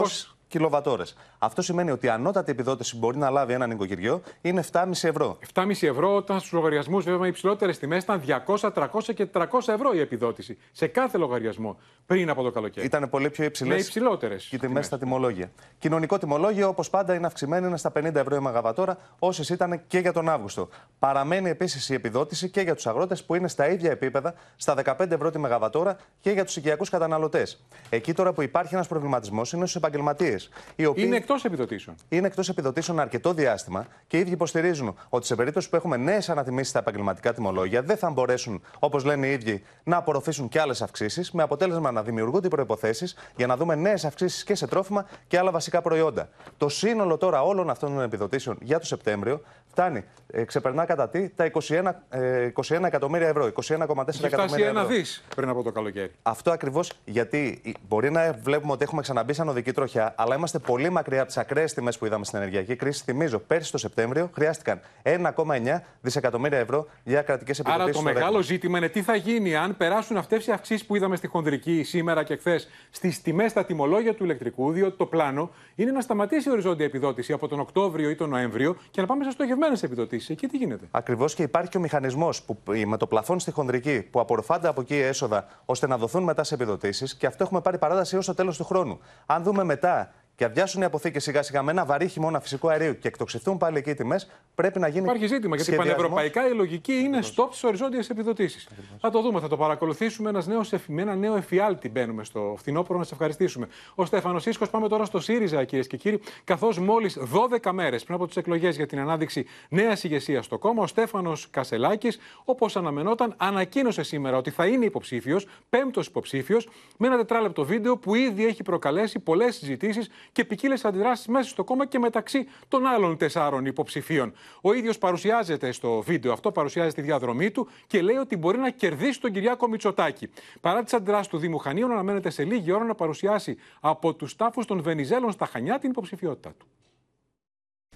κιλοβατόρες. 0.49 1.17
Αυτό 1.38 1.62
σημαίνει 1.62 1.91
ότι 1.91 2.06
η 2.06 2.08
ανώτατη 2.08 2.50
επιδότηση 2.50 2.93
που 2.93 2.99
μπορεί 2.99 3.17
να 3.19 3.31
λάβει 3.31 3.52
ένα 3.52 3.67
νοικοκυριό 3.67 4.20
είναι 4.41 4.64
7,5 4.73 5.08
ευρώ. 5.08 5.38
7,5 5.55 5.87
ευρώ 5.88 6.14
όταν 6.17 6.38
στους 6.38 6.52
λογαριασμούς, 6.52 7.05
βέβαια, 7.05 7.26
οι 7.26 7.29
υψηλότερες 7.29 7.79
τιμές 7.79 8.02
ήταν 8.02 8.20
200, 8.20 8.70
300 8.73 9.12
και 9.14 9.26
400 9.26 9.73
ευρώ 9.73 9.93
η 9.94 10.00
επιδότηση 10.00 10.58
σε 10.73 10.87
κάθε 10.87 11.19
λογαριασμό 11.19 11.79
πριν 12.06 12.31
από 12.31 12.43
το 12.43 12.50
καλοκαίρι. 12.50 12.87
Ήταν 12.87 13.11
πολύ 13.11 13.31
πιο 13.31 13.44
υψηλές 13.44 13.75
Με 13.75 13.81
υψηλότερες. 13.81 14.52
οι 14.52 14.58
τιμές 14.58 14.87
στα 14.87 14.99
τιμολόγια. 14.99 15.50
Κοινωνικό 15.79 16.19
τιμολόγιο, 16.19 16.69
όπως 16.69 16.91
πάντα, 16.91 17.14
είναι 17.14 17.26
αυξημένο, 17.26 17.67
είναι 17.67 17.76
στα 17.76 17.91
50 17.91 18.14
ευρώ 18.14 18.37
η 18.37 18.41
Μεγαβατόρα, 18.41 18.96
όσες 19.19 19.49
ήταν 19.49 19.87
και 19.87 19.99
για 19.99 20.12
τον 20.12 20.29
Αύγουστο. 20.29 20.69
Παραμένει 20.99 21.50
επίσης 21.50 21.88
η 21.88 21.94
επιδότηση 21.94 22.50
και 22.50 22.61
για 22.61 22.75
τους 22.75 22.87
αγρότες 22.87 23.25
που 23.25 23.35
είναι 23.35 23.49
στα 23.49 23.69
ίδια 23.69 23.91
επίπεδα, 23.91 24.35
στα 24.56 24.75
15 24.75 25.14
ευρώ 25.14 25.31
τη 25.31 25.38
Μεγαβατόρα 25.38 25.96
και 26.20 26.31
για 26.31 26.44
τους 26.44 26.56
οικιακούς 26.56 26.91
καταναλωτές. 26.91 27.64
Εκεί 27.91 28.12
τώρα 28.12 28.32
που 28.32 28.43
υπάρχει 28.43 28.75
ένας 28.75 28.88
προβληματισμός 28.88 29.52
είναι 29.52 29.62
στους 29.67 29.76
επαγγελματίες. 29.76 30.34
Οι 30.77 30.85
οποίοι 30.87 31.05
Είναι 31.07 31.17
εκτός 31.17 31.45
επιδοτήσεων. 31.45 31.97
είναι 32.09 32.27
εκτός 32.27 32.49
επιδοτήσεων 32.49 33.01
αρκετό 33.01 33.33
διάστημα 33.33 33.87
και 34.07 34.17
οι 34.17 34.21
ίδιοι 34.21 34.33
υποστηρίζουν 34.33 34.97
ότι 35.09 35.27
σε 35.27 35.35
περίπτωση 35.35 35.69
που 35.71 35.77
έχουμε 35.77 35.97
νέες 35.97 36.29
ανατιμήσεις 36.29 36.69
στα 36.69 36.79
επαγγελματικά 36.79 37.33
τιμολόγια 37.33 37.83
δεν 37.83 37.97
θα 37.97 38.11
μπορέσουν, 38.11 38.63
όπως 38.79 39.05
λένε 39.05 39.27
οι 39.27 39.33
ίδιοι, 39.33 39.63
να 39.85 39.97
απορροφήσουν 39.97 40.49
και 40.49 40.61
άλλες 40.61 40.83
αυξήσεις, 40.83 41.31
με 41.33 41.43
αποτέλεσμα 41.43 41.91
να 41.91 42.03
δημιουργούνται 42.03 42.47
οι 42.47 42.51
προποθέσει 42.51 43.07
για 43.37 43.47
να 43.47 43.57
δούμε 43.57 43.75
νέες 43.75 44.05
αυξήσεις 44.05 44.45
και 44.45 44.55
σε 44.55 44.67
τρόφιμα 44.67 45.07
και 45.27 45.39
άλλα 45.39 45.51
βασικά 45.51 45.83
προϊόντα. 45.83 46.29
Το 46.57 46.69
σύνολο 46.69 47.17
τώρα 47.17 47.43
όλων 47.43 47.71
αυτών 47.71 47.95
των 47.95 48.03
επιδοτήσεων 48.03 48.59
για 48.61 48.79
το 48.79 48.87
Σεπτέμβριο 48.87 49.41
φτάνει, 49.67 50.05
ε, 50.27 50.45
ξεπερνά 50.45 50.85
κατά 50.85 51.09
τι 51.09 51.29
τα 51.29 51.45
21, 51.45 52.03
ε, 52.09 52.45
21 52.47 52.87
εκατομμύρια 52.87 53.29
ευρώ, 53.29 53.47
21,4 53.47 54.25
Είχε 54.25 54.29
φτάσει 54.29 54.35
εκατομμύρια 54.35 54.69
ένα 54.69 54.81
ευρώ. 54.81 54.95
δις 54.95 55.25
πριν 55.37 55.49
από 55.49 55.63
το 55.63 55.73
καλοκαίρι. 55.73 56.11
Αυτό 56.23 56.51
ακριβώς 56.51 56.93
γιατί 57.05 57.61
μπορεί 57.89 58.11
να 58.11 58.33
βλέπουμε 58.43 58.73
ότι 58.73 58.83
έχουμε 58.85 59.03
ξαναμπεί 59.03 59.33
σαν 59.33 59.49
οδική 59.49 59.73
τροχιά, 59.73 60.15
αλλά 60.25 60.35
είμαστε 60.35 60.59
πολύ 60.59 60.91
μακριά 60.91 61.19
από 61.19 61.26
τις 61.26 61.37
ακραίες 61.37 61.75
τιμές 61.75 61.99
που 61.99 62.06
είδαμε 62.06 62.25
στην 62.25 62.38
ενεργειακή 62.38 62.76
κρίση. 62.76 63.03
Θυμίζω, 63.05 63.38
πέρσι 63.38 63.73
το 63.73 63.79
Σεπτέμβριο 63.79 64.31
χρειάστηκαν 64.35 64.81
1,9 65.03 65.81
δισεκατομμύρια 66.00 66.59
ευρώ 66.59 66.87
για 67.05 67.23
κρατικές 67.23 67.59
επιδοτήσει. 67.59 67.88
Άρα 67.88 67.93
το 67.99 68.03
μεγάλο 68.03 68.43
ζήτημα 68.43 68.79
είναι 68.79 68.88
τι 68.88 69.03
θα 69.03 69.15
γίνει 69.15 69.56
αν 69.56 69.76
περάσουν 69.76 70.17
αυτές 70.17 70.47
οι 70.47 70.53
αυξήσεις 70.53 70.87
που 70.87 70.97
είδαμε 70.97 71.17
στη 71.17 71.26
χονδρική 71.26 71.82
σήμερα 71.82 72.23
και 72.23 72.37
χθες 72.37 72.69
στις 72.91 73.23
τιμές 73.23 73.50
στα 73.50 73.65
τιμολόγια 73.65 74.15
του 74.15 74.25
ηλεκτρικού, 74.25 74.73
διότι 74.73 74.97
το 74.97 75.06
πλάνο 75.06 75.50
είναι 75.75 75.91
να 75.91 76.00
σταματήσει 76.00 76.49
η 76.49 76.53
οριζόντια 76.53 76.87
επιδότηση 76.87 77.32
από 77.32 77.49
τον 77.49 77.61
Οκτώβριο 77.61 78.11
ή 78.11 78.15
τον 78.15 78.29
Νοέμβριο 78.29 78.77
και 78.91 79.00
να 79.00 79.06
πάμε 79.06 79.25
σε 79.25 79.31
στοχευμένες 79.31 79.82
επιδοτήσεις. 79.82 80.29
Εκεί 80.29 80.47
τι 80.47 80.56
γίνεται; 80.56 80.87
Ακριβώς 80.91 81.35
και 81.35 81.43
υπάρχει 81.43 81.70
και 81.70 81.77
ο 81.77 81.81
μηχανισμός 81.81 82.44
με 82.87 82.97
το 82.97 83.06
πλαφόν 83.06 83.41
στη 83.41 83.50
χονδρική 83.50 84.03
που 84.03 84.20
απορροφάνται 84.20 84.69
από 84.69 84.81
εκεί 84.81 84.97
έσοδα 84.97 85.47
ώστε 85.65 85.87
να 85.87 85.99
δοθούν 85.99 86.23
μετά 86.23 86.44
σε 86.44 86.55
επιδοτήσεις 86.55 87.15
και 87.15 87.27
αυτό 87.27 87.44
έχουμε 87.44 87.61
πάρει 87.61 87.79
παράταση 87.79 88.15
έως 88.15 88.27
το 88.27 88.35
τέλος 88.35 88.56
του 88.56 88.65
χρόνου. 88.65 89.00
Αν 89.27 89.43
δούμε 89.43 89.65
μετά 89.65 90.14
και 90.37 90.45
αδειάσουν 90.45 90.81
οι 90.83 90.85
αποθήκες 90.85 91.23
σιγά 91.23 91.43
σιγά 91.43 91.63
με 91.63 91.71
ένα 91.71 91.85
βαρύ 91.85 92.09
χειμώνα 92.09 92.41
φυσικού 92.41 92.71
αερίου 92.71 92.99
και 92.99 93.09
εκτοξευτούν 93.09 93.57
πάλι 93.59 93.79
εκεί 93.79 93.91
οι 93.91 93.95
τιμές, 93.95 94.31
πρέπει 94.55 94.79
να 94.79 94.89
γίνει. 94.89 95.05
Υπάρχει 95.05 95.27
ζήτημα 95.27 95.57
γιατί 95.57 95.71
σχεδιασμός. 95.73 95.95
πανευρωπαϊκά 95.97 96.49
η 96.49 96.55
λογική 96.57 96.93
είναι 96.93 97.19
stop 97.23 97.47
στις 97.51 97.65
οριζόντιες 97.65 98.11
επιδοτήσεις. 98.11 98.69
Θα 99.01 99.11
το 99.11 99.21
δούμε, 99.23 99.41
θα 99.41 99.49
το 99.49 99.57
παρακολουθήσουμε. 99.57 100.29
Ένας 100.29 100.47
νέος, 100.47 100.73
εφ- 100.73 100.89
με 100.89 101.03
ένα 101.03 101.15
νέο 101.15 101.37
εφιάλτη 101.37 101.89
μπαίνουμε 101.89 102.25
στο 102.25 102.55
φθινόπωρο 102.59 102.99
να 102.99 103.05
σε 103.05 103.15
ευχαριστήσουμε. 103.15 103.69
Ο 103.95 104.05
Στέφανος 104.05 104.43
Σίσκο, 104.43 104.67
πάμε 104.67 104.89
τώρα 104.89 105.05
στο 105.05 105.21
ΣΥΡΙΖΑ, 105.21 105.65
κυρίες 105.65 105.87
και 105.87 105.97
κύριοι. 105.97 106.21
Καθώς 106.45 106.79
μόλις 106.79 107.19
12 107.33 107.73
μέρες 107.73 108.03
πριν 108.05 108.15
από 108.17 108.27
τις 108.27 108.37
εκλογές 108.37 108.77
για 108.77 108.87
την 108.87 108.99
ανάδειξη 108.99 109.47
νέας 109.69 110.05
ηγεσίας 110.05 110.45
στο 110.45 110.59
κόμμα, 110.59 110.83
ο 110.83 110.87
Στέφανος 110.87 111.49
Κασελάκης, 111.51 112.19
όπως 112.45 112.77
αναμενόταν, 112.77 113.35
ανακοίνωσε 113.37 114.03
σήμερα 114.03 114.37
ότι 114.37 114.51
θα 114.51 114.67
είναι 114.67 114.85
υποψήφιος, 114.85 115.47
πέμπτος 115.71 116.07
υποψήφιος, 116.07 116.69
με 116.99 117.07
ένα 117.07 117.17
τετράλεπτο 117.17 117.65
βίντεο 117.65 117.97
που 117.97 118.15
ήδη 118.15 118.47
έχει 118.47 118.63
προκαλέσει 118.63 119.19
πολλές 119.19 119.56
συζητήσεις 119.56 120.08
και 120.33 120.45
ποικίλες 120.45 120.85
αντιδράσεις 120.85 121.27
μέσα 121.27 121.49
στο 121.49 121.65
κόμμα 121.65 121.87
και 121.87 121.99
μεταξύ 121.99 122.49
των 122.69 122.87
άλλων 122.87 123.17
τεσσάρων 123.17 123.67
υποψηφίων. 123.67 124.33
Ο 124.61 124.73
ίδιος 124.73 124.99
παρουσιάζεται 124.99 125.73
στο 125.73 126.01
βίντεο 126.01 126.33
αυτό, 126.33 126.53
παρουσιάζει 126.53 126.95
τη 126.95 127.01
διαδρομή 127.01 127.51
του 127.51 127.69
και 127.87 128.03
λέει 128.03 128.17
ότι 128.17 128.37
μπορεί 128.37 128.59
να 128.59 128.71
κερδίσει 128.71 129.21
τον 129.21 129.33
Κυριάκο 129.33 129.69
Μητσοτάκη. 129.69 130.31
Παρά 130.61 130.83
τις 130.83 130.93
αντιδράσεις 130.93 131.27
του 131.27 131.39
Δήμου 131.39 131.59
Χανίων, 131.59 131.91
αναμένεται 131.91 132.31
σε 132.31 132.45
λίγη 132.45 132.73
ώρα 132.73 132.85
να 132.85 132.95
παρουσιάσει 132.95 133.57
από 133.81 134.15
τους 134.15 134.37
τάφους 134.37 134.67
των 134.67 134.83
Βενιζέλων 134.83 135.33
στα 135.33 135.47
Χανιά 135.47 135.79
την 135.79 135.91
υποψηφιότητά 135.91 136.53
του. 136.59 136.67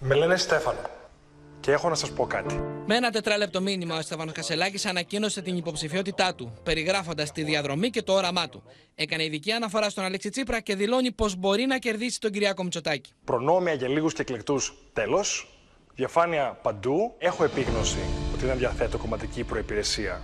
Με 0.01 0.15
λένε 0.15 0.37
Στέφανο. 0.37 0.98
Και 1.61 1.73
έχω 1.73 1.89
να 1.89 1.95
σας 1.95 2.11
πω 2.13 2.27
κάτι. 2.27 2.61
Με 2.87 2.97
ένα 2.97 3.11
τετράλεπτο 3.11 3.61
μήνυμα, 3.61 3.97
ο 3.97 4.01
Στέφανο 4.01 4.33
Κασελάκης 4.33 4.87
ανακοίνωσε 4.87 5.43
την 5.43 5.57
υποψηφιότητά 5.57 6.35
του, 6.35 6.53
περιγράφοντας 6.63 7.33
τη 7.33 7.43
διαδρομή 7.43 7.91
και 7.91 8.03
το 8.03 8.13
όραμά 8.13 8.49
του. 8.49 8.63
Έκανε 8.95 9.25
ειδική 9.25 9.53
αναφορά 9.53 9.91
στον 9.91 10.05
Αλέξη 10.05 10.31
Τσίπρα 10.31 10.61
και 10.61 10.75
δηλώνει 10.77 11.13
πως 11.13 11.37
μπορεί 11.37 11.67
να 11.67 11.79
κερδίσει 11.79 12.21
τον 12.21 12.31
Κυριάκο 12.31 12.63
Μητσοτάκη. 12.63 13.11
Προνόμια 13.25 13.73
για 13.73 13.89
λίγους 13.89 14.13
και 14.13 14.23
εκλεκτούς 14.23 14.75
τέλος. 14.93 15.53
Διαφάνεια 15.95 16.59
παντού. 16.63 17.15
Έχω 17.19 17.45
επίγνωση 17.45 17.99
ότι 18.35 18.47
δεν 18.47 18.59
διαθέτω 18.59 18.99
κομματική 18.99 19.45
προϋπηρεσία. 19.45 20.23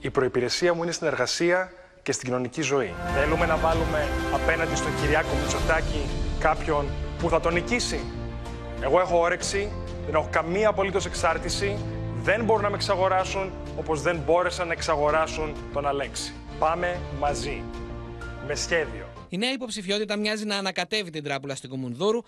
Η 0.00 0.10
προϋπηρεσία 0.10 0.74
μου 0.74 0.82
είναι 0.82 0.92
στην 0.92 1.06
εργασία 1.06 1.72
και 2.02 2.12
στην 2.12 2.26
κοινωνική 2.26 2.62
ζωή. 2.62 2.94
Θέλουμε 3.14 3.46
να 3.46 3.56
βάλουμε 3.56 4.08
απέναντι 4.34 4.76
στον 4.76 5.00
Κυριάκο 5.00 5.28
Μητσοτάκη 5.40 6.02
κάποιον 6.40 6.86
που 7.18 7.28
θα 7.28 7.40
τον 7.40 7.52
νικήσει. 7.52 8.00
Εγώ 8.80 9.00
έχω 9.00 9.20
όρεξη, 9.20 9.72
δεν 10.10 10.20
έχω 10.20 10.28
καμία 10.30 10.68
απολύτως 10.68 11.06
εξάρτηση, 11.06 11.76
δεν 12.22 12.44
μπορούν 12.44 12.62
να 12.62 12.70
με 12.70 12.76
εξαγοράσουν 12.76 13.52
όπως 13.78 14.02
δεν 14.02 14.20
μπόρεσαν 14.26 14.66
να 14.66 14.72
εξαγοράσουν 14.72 15.54
τον 15.72 15.86
Αλέξη. 15.86 16.34
Πάμε 16.58 17.00
μαζί, 17.18 17.62
με 18.46 18.54
σχέδιο. 18.54 19.08
Η 19.28 19.36
νέα 19.36 19.52
υποψηφιότητα 19.52 20.16
μοιάζει 20.16 20.44
να 20.44 20.56
ανακατεύει 20.56 21.10
την 21.10 21.24
τράπουλα 21.24 21.54
στην 21.54 21.70
Κομουνδούρου 21.70 22.22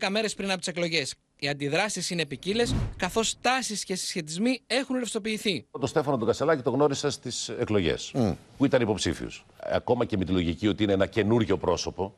12 0.00 0.08
μέρες 0.10 0.34
πριν 0.34 0.50
από 0.50 0.58
τις 0.58 0.68
εκλογές. 0.68 1.14
Οι 1.38 1.48
αντιδράσεις 1.48 2.10
είναι 2.10 2.26
ποικίλες, 2.26 2.74
καθώς 2.96 3.40
τάσεις 3.40 3.84
και 3.84 3.94
συσχετισμοί 3.94 4.60
έχουν 4.66 4.96
ρευστοποιηθεί. 4.96 5.66
Τον 5.70 5.88
Στέφανο 5.88 6.16
τον 6.18 6.26
Κασελάκη 6.26 6.62
τον 6.62 6.74
γνώρισα 6.74 7.10
στις 7.10 7.48
εκλογές, 7.48 8.14
που 8.56 8.64
ήταν 8.64 8.80
υποψήφιος. 8.80 9.44
Ακόμα 9.72 10.04
και 10.04 10.16
με 10.16 10.24
τη 10.24 10.32
λογική 10.32 10.68
ότι 10.68 10.82
είναι 10.82 10.92
ένα 10.92 11.06
καινούριο 11.06 11.56
πρόσωπο, 11.58 12.14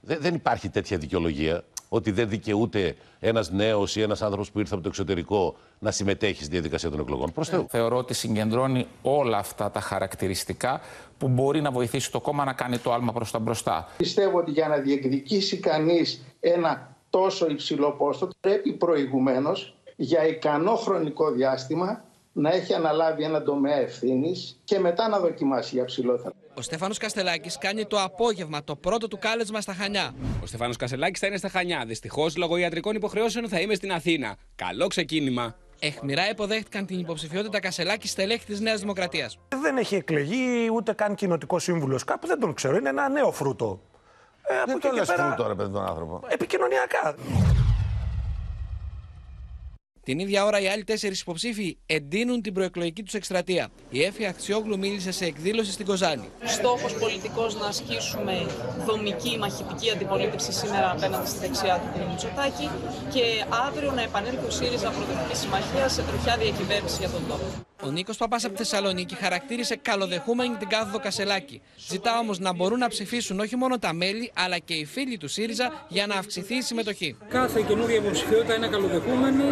δεν, 0.00 0.18
δεν 0.20 0.34
υπάρχει 0.34 0.68
τέτοια 0.68 0.98
δικαιολογία 0.98 1.64
ότι 1.88 2.10
δεν 2.10 2.28
δικαιούται 2.28 2.96
ένας 3.20 3.50
νέος 3.50 3.96
ή 3.96 4.00
ένας 4.00 4.22
άνθρωπος 4.22 4.50
που 4.50 4.58
ήρθε 4.58 4.74
από 4.74 4.82
το 4.82 4.88
εξωτερικό 4.88 5.56
να 5.78 5.90
συμμετέχει 5.90 6.42
στη 6.42 6.52
διαδικασία 6.52 6.90
των 6.90 7.00
εκλογών. 7.00 7.32
Προς 7.32 7.48
Θεού. 7.48 7.66
Θεωρώ 7.68 7.96
ότι 7.96 8.14
συγκεντρώνει 8.14 8.86
όλα 9.02 9.38
αυτά 9.38 9.70
τα 9.70 9.80
χαρακτηριστικά 9.80 10.80
που 11.18 11.28
μπορεί 11.28 11.60
να 11.60 11.70
βοηθήσει 11.70 12.10
το 12.10 12.20
κόμμα 12.20 12.44
να 12.44 12.52
κάνει 12.52 12.78
το 12.78 12.92
άλμα 12.92 13.12
προς 13.12 13.30
τα 13.30 13.38
μπροστά. 13.38 13.88
Πιστεύω 13.96 14.38
ότι 14.38 14.50
για 14.50 14.68
να 14.68 14.76
διεκδικήσει 14.76 15.56
κανείς 15.56 16.24
ένα 16.40 16.96
τόσο 17.10 17.46
υψηλό 17.50 17.92
πόστο, 17.92 18.28
πρέπει 18.40 18.72
προηγουμένως 18.72 19.76
για 19.96 20.26
ικανό 20.26 20.74
χρονικό 20.76 21.30
διάστημα 21.30 22.04
να 22.36 22.50
έχει 22.50 22.74
αναλάβει 22.74 23.22
ένα 23.22 23.42
τομέα 23.42 23.76
ευθύνης 23.76 24.60
και 24.64 24.78
μετά 24.78 25.08
να 25.08 25.18
δοκιμάσει 25.18 25.74
για 25.74 25.84
ψηλό 25.84 26.32
Ο 26.54 26.62
Στέφανο 26.62 26.94
Καστελάκης 26.98 27.58
κάνει 27.58 27.86
το 27.86 28.02
απόγευμα 28.02 28.64
το 28.64 28.76
πρώτο 28.76 29.08
του 29.08 29.18
κάλεσμα 29.18 29.60
στα 29.60 29.72
Χανιά. 29.72 30.14
Ο 30.42 30.46
Στέφανο 30.46 30.74
Καστελάκης 30.78 31.20
θα 31.20 31.26
είναι 31.26 31.36
στα 31.36 31.48
Χανιά. 31.48 31.84
Δυστυχώς, 31.86 32.36
λόγω 32.36 32.56
ιατρικών 32.56 32.94
υποχρεώσεων, 32.94 33.48
θα 33.48 33.60
είμαι 33.60 33.74
στην 33.74 33.92
Αθήνα. 33.92 34.36
Καλό 34.56 34.86
ξεκίνημα. 34.86 35.56
Εχμηρά 35.78 36.30
υποδέχτηκαν 36.30 36.86
την 36.86 36.98
υποψηφιότητα 36.98 37.60
Κασελάκη 37.60 38.08
στελέχη 38.08 38.44
της 38.44 38.60
Νέας 38.60 38.80
Δημοκρατίας. 38.80 39.38
Δεν 39.62 39.76
έχει 39.76 39.94
εκλεγεί 39.94 40.70
ούτε 40.74 40.92
καν 40.92 41.14
κοινοτικό 41.14 41.58
σύμβουλος 41.58 42.04
κάπου, 42.04 42.26
δεν 42.26 42.40
τον 42.40 42.54
ξέρω. 42.54 42.76
Είναι 42.76 42.88
ένα 42.88 43.08
νέο 43.08 43.32
φρούτο. 43.32 43.80
Ε, 44.42 44.54
δεν 44.66 44.80
το 44.80 44.90
λες 44.92 45.12
φρούτο, 45.16 45.48
ρε 45.48 45.54
παιδί, 45.54 45.72
τον 45.72 45.86
άνθρωπο. 45.86 46.20
Επικοινωνιακά. 46.28 47.14
Την 50.04 50.18
ίδια 50.18 50.44
ώρα 50.44 50.60
οι 50.60 50.68
άλλοι 50.68 50.84
τέσσερις 50.84 51.20
υποψήφοι 51.20 51.76
εντείνουν 51.86 52.42
την 52.42 52.52
προεκλογική 52.52 53.02
τους 53.02 53.14
εκστρατεία. 53.14 53.68
Η 53.90 54.02
Έφη 54.02 54.26
Αξιόγλου 54.26 54.78
μίλησε 54.78 55.12
σε 55.12 55.24
εκδήλωση 55.24 55.72
στην 55.72 55.86
Κοζάνη. 55.86 56.28
Στόχος 56.44 56.94
πολιτικός 56.94 57.60
να 57.60 57.66
ασκήσουμε 57.66 58.46
δομική 58.86 59.38
μαχητική 59.38 59.90
αντιπολίτευση 59.90 60.52
σήμερα 60.52 60.90
απέναντι 60.90 61.28
στη 61.28 61.38
δεξιά 61.38 61.74
του 61.80 62.00
κ. 62.00 62.08
Μητσοτάκη 62.08 62.70
και 63.12 63.44
αύριο 63.66 63.92
να 63.92 64.02
επανέλθει 64.02 64.46
ο 64.46 64.50
ΣΥΡΙΖΑ 64.50 64.90
Προοδευτική 64.90 65.36
Συμμαχίας 65.36 65.92
σε 65.92 66.02
τροχιά 66.02 66.36
διακυβέρνηση 66.36 66.96
για 66.98 67.08
τον 67.08 67.22
τόπο. 67.28 67.44
Ο 67.84 67.90
Νίκος 67.90 68.16
Παπάς 68.16 68.44
από 68.44 68.56
Θεσσαλονίκη 68.56 69.14
χαρακτήρισε 69.14 69.76
καλοδεχούμενη 69.76 70.56
την 70.56 70.68
κάθοδο 70.68 70.98
Κασελάκη. 70.98 71.60
Ζητά 71.88 72.18
όμως 72.18 72.38
να 72.38 72.54
μπορούν 72.54 72.78
να 72.78 72.88
ψηφίσουν 72.88 73.40
όχι 73.40 73.56
μόνο 73.56 73.78
τα 73.78 73.92
μέλη, 73.92 74.32
αλλά 74.34 74.58
και 74.58 74.74
οι 74.74 74.84
φίλοι 74.84 75.16
του 75.16 75.28
ΣΥΡΙΖΑ 75.28 75.86
για 75.88 76.06
να 76.06 76.14
αυξηθεί 76.14 76.54
η 76.54 76.62
συμμετοχή. 76.62 77.16
Κάθε 77.28 77.64
καινούργια 77.68 77.96
υποψηφιότητα 77.96 78.54
είναι 78.54 78.68
καλοδεχούμενη, 78.68 79.44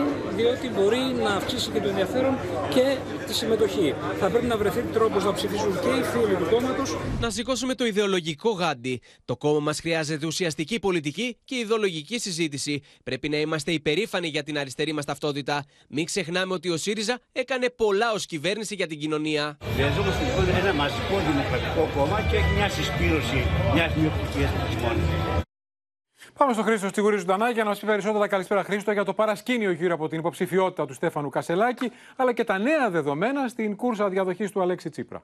διότι 0.43 0.69
μπορεί 0.69 1.03
να 1.23 1.31
αυξήσει 1.35 1.71
και 1.71 1.81
το 1.81 1.89
ενδιαφέρον 1.89 2.35
και 2.75 2.97
τη 3.27 3.35
συμμετοχή. 3.35 3.95
Θα 4.21 4.31
πρέπει 4.31 4.47
να 4.47 4.57
βρεθεί 4.57 4.83
τρόπος 4.93 5.25
να 5.25 5.33
ψηφίσουν 5.33 5.73
και 5.81 5.89
οι 5.89 6.03
φίλοι 6.03 6.35
του 6.35 6.47
κόμματος. 6.51 6.97
Να 7.21 7.31
σηκώσουμε 7.31 7.75
το 7.75 7.85
ιδεολογικό 7.87 8.51
γάντι. 8.51 9.01
Το 9.25 9.37
κόμμα 9.37 9.61
μας 9.61 9.81
χρειάζεται 9.81 10.27
ουσιαστική 10.27 10.79
πολιτική 10.79 11.37
και 11.45 11.55
ιδεολογική 11.57 12.19
συζήτηση. 12.19 12.81
Πρέπει 13.05 13.29
να 13.29 13.37
είμαστε 13.37 13.73
υπερήφανοι 13.73 14.29
για 14.29 14.43
την 14.43 14.59
αριστερή 14.59 14.93
μας 14.93 15.05
ταυτότητα. 15.05 15.65
Μην 15.89 16.05
ξεχνάμε 16.05 16.55
ότι 16.55 16.69
ο 16.71 16.77
ΣΥΡΙΖΑ 16.77 17.19
έκανε 17.33 17.71
πολλά 17.71 18.13
ως 18.13 18.27
κυβέρνηση 18.27 18.75
για 18.75 18.87
την 18.87 18.99
κοινωνία. 18.99 19.59
Χρειαζόμαστε 19.75 20.25
λοιπόν 20.25 20.55
ένα 20.61 20.73
μαζικό 20.73 21.17
δημοκρατικό 21.31 21.91
κόμμα 21.97 22.21
και 22.31 22.37
όχι 22.37 22.55
μια 22.57 22.69
συσπήρωση 22.69 23.47
μιας 23.75 23.95
μειοψηφία 23.95 24.51
μόνο. 24.83 25.52
Πάμε 26.37 26.53
στο 26.53 26.63
Χρήστο 26.63 26.91
Τσιγουρή 26.91 27.17
Ζουντανά 27.17 27.51
για 27.51 27.63
να 27.63 27.69
μας 27.69 27.79
πει 27.79 27.87
περισσότερα. 27.87 28.27
Καλησπέρα, 28.27 28.65
Χρήστο, 28.65 28.93
για 28.93 29.05
το 29.05 29.15
παρασκήνιο 29.15 29.71
γύρω 29.71 29.95
από 29.95 30.09
την 30.09 30.19
υποψηφιότητα 30.19 30.87
του 30.87 30.95
Στέφανου 30.95 31.29
Κασελάκη, 31.29 31.93
αλλά 32.17 32.33
και 32.33 32.45
τα 32.45 32.59
νέα 32.59 32.91
δεδομένα 32.91 33.49
στην 33.49 33.77
κούρσα 33.77 34.09
διαδοχής 34.09 34.51
του 34.51 34.63
Αλέξη 34.63 34.91
Τσίπρα. 34.91 35.23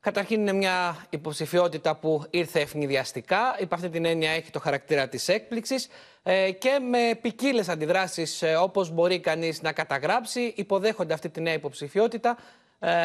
Καταρχήν 0.00 0.40
είναι 0.40 0.52
μια 0.52 1.06
υποψηφιότητα 1.10 1.96
που 1.96 2.24
ήρθε 2.30 2.60
ευνηδιαστικά. 2.60 3.56
Υπ' 3.58 3.72
αυτή 3.72 3.88
την 3.88 4.04
έννοια 4.04 4.30
έχει 4.30 4.50
το 4.50 4.60
χαρακτήρα 4.60 5.08
της 5.08 5.28
έκπληξης 5.28 5.88
ε, 6.22 6.50
και 6.50 6.78
με 6.90 7.18
ποικίλες 7.20 7.68
αντιδράσεις 7.68 8.42
ε, 8.42 8.54
όπως 8.54 8.90
μπορεί 8.90 9.20
κανείς 9.20 9.62
να 9.62 9.72
καταγράψει 9.72 10.52
υποδέχονται 10.56 11.14
αυτή 11.14 11.28
τη 11.28 11.40
νέα 11.40 11.54
υποψηφιότητα 11.54 12.30
ε, 12.30 12.42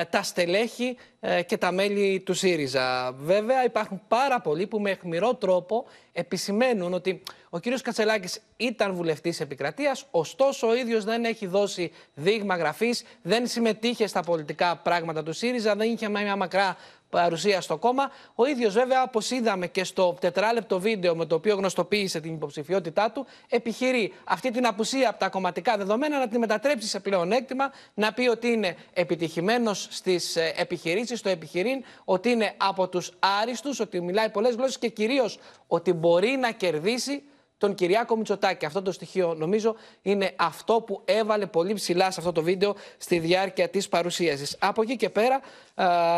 τα 0.10 0.24
στελέχη 0.24 0.98
ε, 1.20 1.42
και 1.44 1.58
τα 1.58 1.72
μέλη 1.72 2.20
του 2.20 2.34
ΣΥΡΙΖΑ. 2.34 3.12
Βέβαια 3.12 3.64
υπάρχουν 3.64 4.02
πάρα 4.08 4.42
πολλοί 4.42 4.68
που 4.68 4.80
με 4.80 4.90
αιχμηρό 4.90 5.36
τρόπο 5.36 5.86
επισημαίνουν 6.12 6.94
ότι 6.94 7.24
ο 7.50 7.60
κύριος 7.60 7.82
Κατσελάκης 7.82 8.40
ήταν 8.58 8.94
βουλευτής 8.94 9.40
επικρατείας, 9.40 10.06
ωστόσο 10.12 10.68
ο 10.68 10.76
ίδιος 10.76 11.04
δεν 11.04 11.26
έχει 11.26 11.48
δώσει 11.48 11.92
δείγμα 12.14 12.56
γραφής, 12.56 13.04
δεν 13.22 13.48
συμμετείχε 13.48 14.08
στα 14.08 14.22
πολιτικά 14.22 14.78
πράγματα 14.78 15.24
του 15.24 15.34
ΣΥΡΙΖΑ, 15.34 15.76
δεν 15.76 15.90
είχε 15.90 16.10
μια 16.10 16.36
μακρά 16.36 16.78
παρουσία 17.12 17.62
στο 17.62 17.78
κόμμα. 17.78 18.12
Ο 18.36 18.46
ίδιος, 18.46 18.74
βέβαια, 18.74 19.04
όπως 19.04 19.32
είδαμε 19.32 19.68
και 19.68 19.84
στο 19.84 20.18
τετράλεπτο 20.20 20.80
βίντεο 20.80 21.16
με 21.16 21.26
το 21.26 21.36
οποίο 21.36 21.56
γνωστοποίησε 21.56 22.20
την 22.20 22.34
υποψηφιότητά 22.34 23.12
του, 23.12 23.26
επιχειρεί 23.50 24.14
αυτή 24.24 24.52
την 24.52 24.66
απουσία 24.66 25.10
από 25.10 25.20
τα 25.20 25.30
κομματικά 25.30 25.78
δεδομένα 25.78 26.20
να 26.20 26.28
την 26.28 26.40
μετατρέψει 26.40 26.88
σε 26.88 27.00
πλεονέκτημα, 27.00 27.72
να 27.94 28.14
πει 28.14 28.28
ότι 28.28 28.48
είναι 28.48 28.76
επιτυχημένος 28.94 29.88
στις 29.90 30.36
ε, 30.36 30.54
επιχειρήσεις, 30.56 31.20
στο 31.20 31.30
επιχειρήν, 31.30 31.84
ότι 32.06 32.30
είναι 32.30 32.54
από 32.58 32.88
τους 32.88 33.12
άριστους, 33.42 33.80
ότι 33.80 34.02
μιλάει 34.02 34.30
πολλές 34.30 34.56
γλώσσες 34.56 34.78
και 34.78 34.90
κυρίως 34.90 35.40
ότι 35.68 35.94
μπορεί 35.94 36.38
να 36.40 36.52
κερδίσει 36.52 37.24
τον 37.62 37.76
Κυριάκο 37.76 38.16
Μητσοτάκη. 38.16 38.66
Αυτό 38.66 38.82
το 38.82 38.92
στοιχείο 38.92 39.34
νομίζω 39.34 39.76
είναι 40.02 40.32
αυτό 40.36 40.82
που 40.82 41.02
έβαλε 41.06 41.46
πολύ 41.46 41.74
ψηλά 41.74 42.12
σε 42.12 42.20
αυτό 42.20 42.32
το 42.32 42.44
βίντεο 42.44 42.76
στη 42.98 43.20
διάρκεια 43.20 43.70
της 43.70 43.90
παρουσίασης. 43.90 44.56
Από 44.60 44.82
εκεί 44.82 44.96
και 44.96 45.10
πέρα 45.10 45.40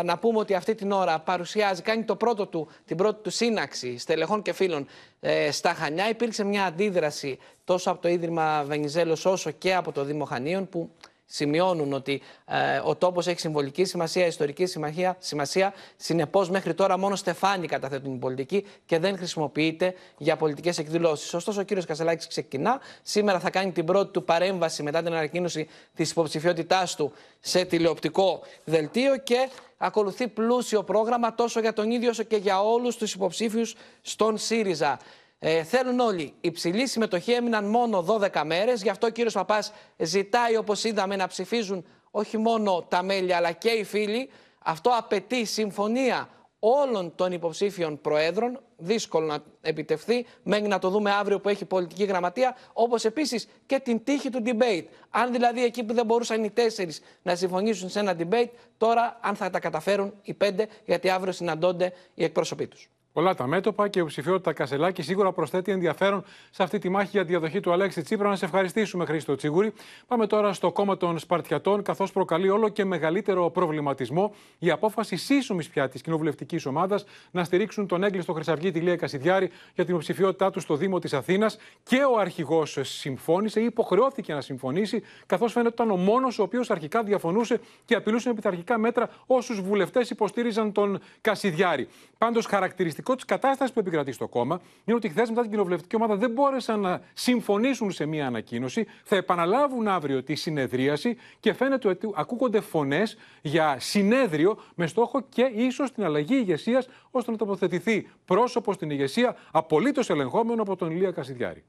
να 0.04 0.18
πούμε 0.18 0.38
ότι 0.38 0.54
αυτή 0.54 0.74
την 0.74 0.92
ώρα 0.92 1.18
παρουσιάζει, 1.18 1.82
κάνει 1.82 2.04
το 2.04 2.16
πρώτο 2.16 2.46
του, 2.46 2.68
την 2.84 2.96
πρώτη 2.96 3.22
του 3.22 3.30
σύναξη 3.30 3.98
στελεχών 3.98 4.42
και 4.42 4.52
φίλων 4.52 4.86
ε, 5.20 5.50
στα 5.50 5.74
Χανιά. 5.74 6.08
Υπήρξε 6.08 6.44
μια 6.44 6.64
αντίδραση 6.64 7.38
τόσο 7.64 7.90
από 7.90 8.02
το 8.02 8.08
Ίδρυμα 8.08 8.62
Βενιζέλος 8.66 9.24
όσο 9.24 9.50
και 9.50 9.74
από 9.74 9.92
το 9.92 10.04
Δήμο 10.04 10.24
Χανίων 10.24 10.68
που 10.68 10.90
σημειώνουν 11.26 11.92
ότι 11.92 12.22
ε, 12.46 12.80
ο 12.84 12.96
τόπος 12.96 13.26
έχει 13.26 13.40
συμβολική 13.40 13.84
σημασία, 13.84 14.26
ιστορική 14.26 14.66
σημασία. 14.66 15.16
σημασία. 15.18 15.74
Συνεπώς, 15.96 16.50
μέχρι 16.50 16.74
τώρα 16.74 16.98
μόνο 16.98 17.16
στεφάνι 17.16 17.66
καταθέτουν 17.66 18.10
την 18.10 18.18
πολιτική 18.18 18.66
και 18.86 18.98
δεν 18.98 19.16
χρησιμοποιείται 19.16 19.94
για 20.18 20.36
πολιτικές 20.36 20.78
εκδηλώσεις. 20.78 21.34
Ωστόσο, 21.34 21.60
ο 21.60 21.64
κύριος 21.64 21.86
Κασελάκης 21.86 22.26
ξεκινά. 22.26 22.80
Σήμερα 23.02 23.40
θα 23.40 23.50
κάνει 23.50 23.72
την 23.72 23.84
πρώτη 23.84 24.12
του 24.12 24.24
παρέμβαση 24.24 24.82
μετά 24.82 25.02
την 25.02 25.12
ανακοίνωση 25.12 25.68
της 25.94 26.10
υποψηφιότητάς 26.10 26.94
του 26.94 27.12
σε 27.40 27.64
τηλεοπτικό 27.64 28.40
δελτίο 28.64 29.16
και 29.16 29.48
ακολουθεί 29.76 30.28
πλούσιο 30.28 30.82
πρόγραμμα 30.82 31.34
τόσο 31.34 31.60
για 31.60 31.72
τον 31.72 31.90
ίδιο 31.90 32.10
όσο 32.10 32.22
και 32.22 32.36
για 32.36 32.62
όλους 32.62 32.96
τους 32.96 33.14
υποψήφιους 33.14 33.74
στον 34.02 34.38
ΣΥΡΙΖΑ. 34.38 34.98
Ε, 35.46 35.62
θέλουν 35.62 36.00
όλοι. 36.00 36.34
Υψηλή 36.40 36.86
συμμετοχή 36.86 37.32
έμειναν 37.32 37.64
μόνο 37.64 38.04
12 38.08 38.42
μέρες. 38.44 38.82
Γι' 38.82 38.88
αυτό 38.88 39.06
ο 39.06 39.10
κύριος 39.10 39.34
Παπάς 39.34 39.72
ζητάει, 39.96 40.56
όπως 40.56 40.84
είδαμε, 40.84 41.16
να 41.16 41.26
ψηφίζουν 41.26 41.86
όχι 42.10 42.38
μόνο 42.38 42.86
τα 42.88 43.02
μέλη 43.02 43.34
αλλά 43.34 43.52
και 43.52 43.68
οι 43.68 43.84
φίλοι. 43.84 44.30
Αυτό 44.58 44.90
απαιτεί 44.98 45.44
συμφωνία 45.44 46.28
όλων 46.58 47.14
των 47.14 47.32
υποψήφιων 47.32 48.00
προέδρων. 48.00 48.60
Δύσκολο 48.76 49.26
να 49.26 49.38
επιτευχθεί, 49.60 50.26
μέχρι 50.42 50.68
να 50.68 50.78
το 50.78 50.88
δούμε 50.88 51.10
αύριο 51.10 51.40
που 51.40 51.48
έχει 51.48 51.64
πολιτική 51.64 52.04
γραμματεία. 52.04 52.56
Όπως 52.72 53.04
επίσης 53.04 53.48
και 53.66 53.78
την 53.78 54.04
τύχη 54.04 54.30
του 54.30 54.42
debate. 54.44 54.84
Αν 55.10 55.32
δηλαδή 55.32 55.64
εκεί 55.64 55.84
που 55.84 55.94
δεν 55.94 56.06
μπορούσαν 56.06 56.44
οι 56.44 56.50
τέσσερις 56.50 57.00
να 57.22 57.34
συμφωνήσουν 57.34 57.88
σε 57.88 57.98
ένα 57.98 58.16
debate, 58.18 58.50
τώρα 58.76 59.18
αν 59.20 59.34
θα 59.34 59.50
τα 59.50 59.60
καταφέρουν 59.60 60.14
οι 60.22 60.34
πέντε, 60.34 60.68
γιατί 60.84 61.10
αύριο 61.10 61.32
συναντώνται 61.32 61.92
οι 62.14 62.24
εκπρόσωποι 62.24 62.66
τους. 62.66 62.88
Πολλά 63.14 63.34
τα 63.34 63.46
μέτωπα 63.46 63.88
και 63.88 64.00
η 64.00 64.04
ψηφιότητα 64.04 64.52
Κασελάκη 64.52 65.02
σίγουρα 65.02 65.32
προσθέτει 65.32 65.72
ενδιαφέρον 65.72 66.24
σε 66.50 66.62
αυτή 66.62 66.78
τη 66.78 66.88
μάχη 66.88 67.08
για 67.10 67.20
τη 67.20 67.26
διαδοχή 67.26 67.60
του 67.60 67.72
Αλέξη 67.72 68.02
Τσίπρα. 68.02 68.28
Να 68.28 68.36
σε 68.36 68.44
ευχαριστήσουμε, 68.44 69.04
Χρήστο 69.04 69.34
Τσίγουρη. 69.34 69.72
Πάμε 70.06 70.26
τώρα 70.26 70.52
στο 70.52 70.72
κόμμα 70.72 70.96
των 70.96 71.18
Σπαρτιατών, 71.18 71.82
καθώς 71.82 72.12
προκαλεί 72.12 72.48
όλο 72.48 72.68
και 72.68 72.84
μεγαλύτερο 72.84 73.50
προβληματισμό 73.50 74.34
η 74.58 74.70
απόφαση 74.70 75.16
σύσσωμης 75.16 75.68
πια 75.68 75.88
της 75.88 76.02
κοινοβουλευτικής 76.02 76.66
ομάδας 76.66 77.04
να 77.30 77.44
στηρίξουν 77.44 77.86
τον 77.86 78.02
έγκλειστο 78.02 78.32
Χρυσαυγή 78.32 78.68
Λία 78.68 78.96
Κασιδιάρη 78.96 79.50
για 79.74 79.84
την 79.84 79.98
ψηφιότητά 79.98 80.50
του 80.50 80.60
στο 80.60 80.76
Δήμο 80.76 80.98
της 80.98 81.12
Αθήνας. 81.12 81.58
Και 81.82 82.02
ο 82.14 82.18
αρχηγός 82.18 82.78
συμφώνησε 82.82 83.60
ή 83.60 83.64
υποχρεώθηκε 83.64 84.34
να 84.34 84.40
συμφωνήσει, 84.40 85.02
καθώς 85.26 85.52
φαίνεται 85.52 85.72
ήταν 85.74 85.90
ο 85.90 85.96
μόνος 85.96 86.38
ο 86.38 86.42
οποίος 86.42 86.70
αρχικά 86.70 87.02
διαφωνούσε 87.02 87.60
και 87.84 87.94
απειλούσε 87.94 88.28
με 88.28 88.34
πειθαρχικά 88.34 88.78
μέτρα 88.78 89.10
όσους 89.26 89.60
βουλευτές 89.60 90.10
υποστήριζαν 90.10 90.72
τον 90.72 91.00
Κασιδιάρη. 91.20 91.88
Πάντως, 92.18 92.46
χαρακτηριστικό 92.46 93.02
χαρακτηριστικό 93.04 93.14
της 93.14 93.24
κατάστασης 93.24 93.72
που 93.72 93.80
επικρατεί 93.80 94.12
στο 94.12 94.28
κόμμα 94.28 94.60
είναι 94.84 94.96
ότι 94.96 95.08
χθες 95.08 95.28
μετά 95.28 95.40
την 95.40 95.50
κοινοβουλευτική 95.50 95.96
ομάδα 95.96 96.16
δεν 96.16 96.30
μπόρεσαν 96.30 96.80
να 96.80 97.00
συμφωνήσουν 97.12 97.90
σε 97.90 98.06
μία 98.06 98.26
ανακοίνωση. 98.26 98.86
Θα 99.04 99.16
επαναλάβουν 99.16 99.88
αύριο 99.88 100.22
τη 100.22 100.34
συνεδρίαση 100.34 101.16
και 101.40 101.52
φαίνεται 101.52 101.88
ότι 101.88 102.10
ακούγονται 102.14 102.60
φωνές 102.60 103.16
για 103.42 103.76
συνέδριο 103.80 104.58
με 104.74 104.86
στόχο 104.86 105.20
και 105.28 105.42
ίσως 105.54 105.92
την 105.92 106.04
αλλαγή 106.04 106.34
ηγεσίας 106.34 106.88
ώστε 107.10 107.30
να 107.30 107.36
τοποθετηθεί 107.36 108.08
πρόσωπος 108.24 108.74
στην 108.74 108.90
ηγεσία 108.90 109.36
απολύτως 109.50 110.10
ελεγχόμενο 110.10 110.62
από 110.62 110.76
τον 110.76 110.90
Ηλία 110.90 111.10
Κασιδιάρη. 111.10 111.64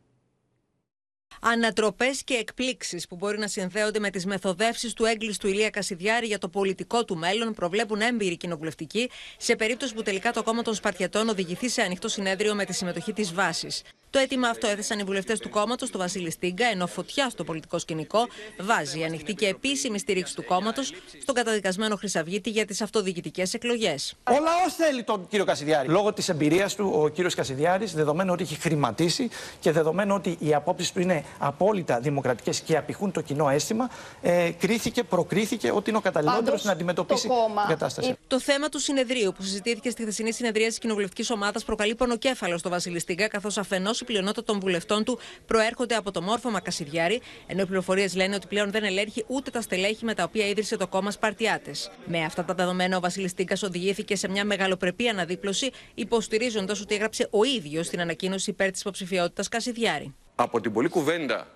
Ανατροπές 1.41 2.23
και 2.23 2.33
εκπλήξεις 2.33 3.07
που 3.07 3.15
μπορεί 3.15 3.37
να 3.37 3.47
συνδέονται 3.47 3.99
με 3.99 4.09
τις 4.09 4.25
μεθοδεύσεις 4.25 4.93
του 4.93 5.05
έγκλειστου 5.05 5.47
Ηλία 5.47 5.69
Κασιδιάρη 5.69 6.27
για 6.27 6.37
το 6.37 6.49
πολιτικό 6.49 7.05
του 7.05 7.17
μέλλον 7.17 7.53
προβλέπουν 7.53 8.01
έμπειροι 8.01 8.37
κοινοβουλευτικοί 8.37 9.09
σε 9.37 9.55
περίπτωση 9.55 9.93
που 9.93 10.01
τελικά 10.01 10.31
το 10.31 10.43
κόμμα 10.43 10.61
των 10.61 10.73
Σπαρτιατών 10.73 11.29
οδηγηθεί 11.29 11.69
σε 11.69 11.81
ανοιχτό 11.81 12.07
συνέδριο 12.07 12.55
με 12.55 12.65
τη 12.65 12.73
συμμετοχή 12.73 13.13
της 13.13 13.33
βάσης. 13.33 13.81
Το 14.15 14.21
αίτημα 14.21 14.47
αυτό 14.47 14.67
έθεσαν 14.67 14.99
οι 14.99 15.03
βουλευτές 15.03 15.39
του 15.39 15.49
κόμματος 15.49 15.89
του 15.89 15.97
Βασίλη 15.97 16.31
Στίγκα, 16.31 16.65
ενώ 16.65 16.87
φωτιά 16.87 17.29
στο 17.29 17.43
πολιτικό 17.43 17.79
σκηνικό 17.79 18.27
βάζει 18.59 19.03
ανοιχτή 19.03 19.33
και 19.33 19.47
επίσημη 19.47 19.99
στήριξη 19.99 20.35
του 20.35 20.45
κόμματος 20.45 20.93
στον 21.21 21.35
καταδικασμένο 21.35 21.95
Χρυσαυγίτη 21.95 22.49
για 22.49 22.65
τις 22.65 22.81
αυτοδιοικητικές 22.81 23.53
εκλογές. 23.53 24.13
Ο 24.23 24.31
λαός 24.31 24.73
θέλει 24.77 25.03
τον 25.03 25.27
κύριο 25.27 25.45
Κασιδιάρη. 25.45 25.87
Λόγω 25.87 26.13
της 26.13 26.29
εμπειρίας 26.29 26.75
του, 26.75 26.91
ο 26.95 27.07
κύριος 27.07 27.35
Κασιδιάρης, 27.35 27.93
δεδομένου 27.93 28.33
ότι 28.33 28.43
έχει 28.43 28.55
χρηματίσει 28.55 29.29
και 29.59 29.71
δεδομένου 29.71 30.15
ότι 30.15 30.37
οι 30.39 30.53
απόψεις 30.53 30.91
του 30.91 30.99
είναι 30.99 31.23
απόλυτα 31.37 31.99
δημοκρατικές 31.99 32.59
και 32.59 32.77
απηχούν 32.77 33.11
το 33.11 33.21
κοινό 33.21 33.49
αίσθημα, 33.49 33.89
ε, 34.21 34.49
κρίθηκε, 34.59 35.03
προκρίθηκε 35.03 35.71
ότι 35.71 35.89
είναι 35.89 35.97
ο 35.97 36.01
καταλληλότερος 36.01 36.63
να 36.63 36.71
αντιμετωπίσει 36.71 37.27
την 37.27 37.67
κατάσταση. 37.67 38.17
Το 38.27 38.39
θέμα 38.39 38.69
του 38.69 38.79
συνεδρίου 38.79 39.33
που 39.37 39.43
συζητήθηκε 39.43 39.89
στη 39.89 40.01
χθεσινή 40.01 40.31
συνεδρία 40.31 40.67
της 40.67 40.79
κοινοβουλευτικής 40.79 41.29
ομάδας 41.31 41.63
προκαλεί 41.63 41.95
πονοκέφαλο 41.95 42.57
στο 42.57 42.69
Βασίλη 42.69 42.99
Στίγκα, 42.99 43.27
καθώς 43.27 43.57
αφενός 43.57 44.01
η 44.01 44.04
πλειονότητα 44.05 44.43
των 44.43 44.59
βουλευτών 44.59 45.03
του 45.03 45.19
προέρχονται 45.45 45.95
από 45.95 46.11
το 46.11 46.21
μόρφωμα 46.21 46.59
Κασιδιάρη, 46.59 47.21
ενώ 47.47 47.61
οι 47.61 47.65
πληροφορίες 47.65 48.15
λένε 48.15 48.35
ότι 48.35 48.47
πλέον 48.47 48.71
δεν 48.71 48.83
ελέγχει 48.83 49.23
ούτε 49.27 49.51
τα 49.51 49.61
στελέχη 49.61 50.05
με 50.05 50.13
τα 50.13 50.23
οποία 50.23 50.47
ίδρυσε 50.47 50.77
το 50.77 50.87
κόμμα 50.87 51.11
Σπαρτιάτες. 51.11 51.91
Με 52.05 52.23
αυτά 52.23 52.45
τα 52.45 52.53
δεδομένα, 52.53 52.97
ο 52.97 52.99
Βασίλης 52.99 53.33
Τίγκα 53.33 53.55
οδηγήθηκε 53.63 54.15
σε 54.15 54.29
μια 54.29 54.45
μεγαλοπρεπή 54.45 55.07
αναδίπλωση, 55.07 55.71
υποστηρίζοντας 55.93 56.81
ότι 56.81 56.95
έγραψε 56.95 57.27
ο 57.31 57.43
ίδιος 57.43 57.89
την 57.89 58.01
ανακοίνωση 58.01 58.49
υπέρ 58.49 58.71
της 58.71 58.81
υποψηφιότητας 58.81 59.47
Κασιδιάρη. 59.47 60.13
Από 60.35 60.61
την 60.61 60.73
πολλή 60.73 60.89
κουβέντα 60.89 61.47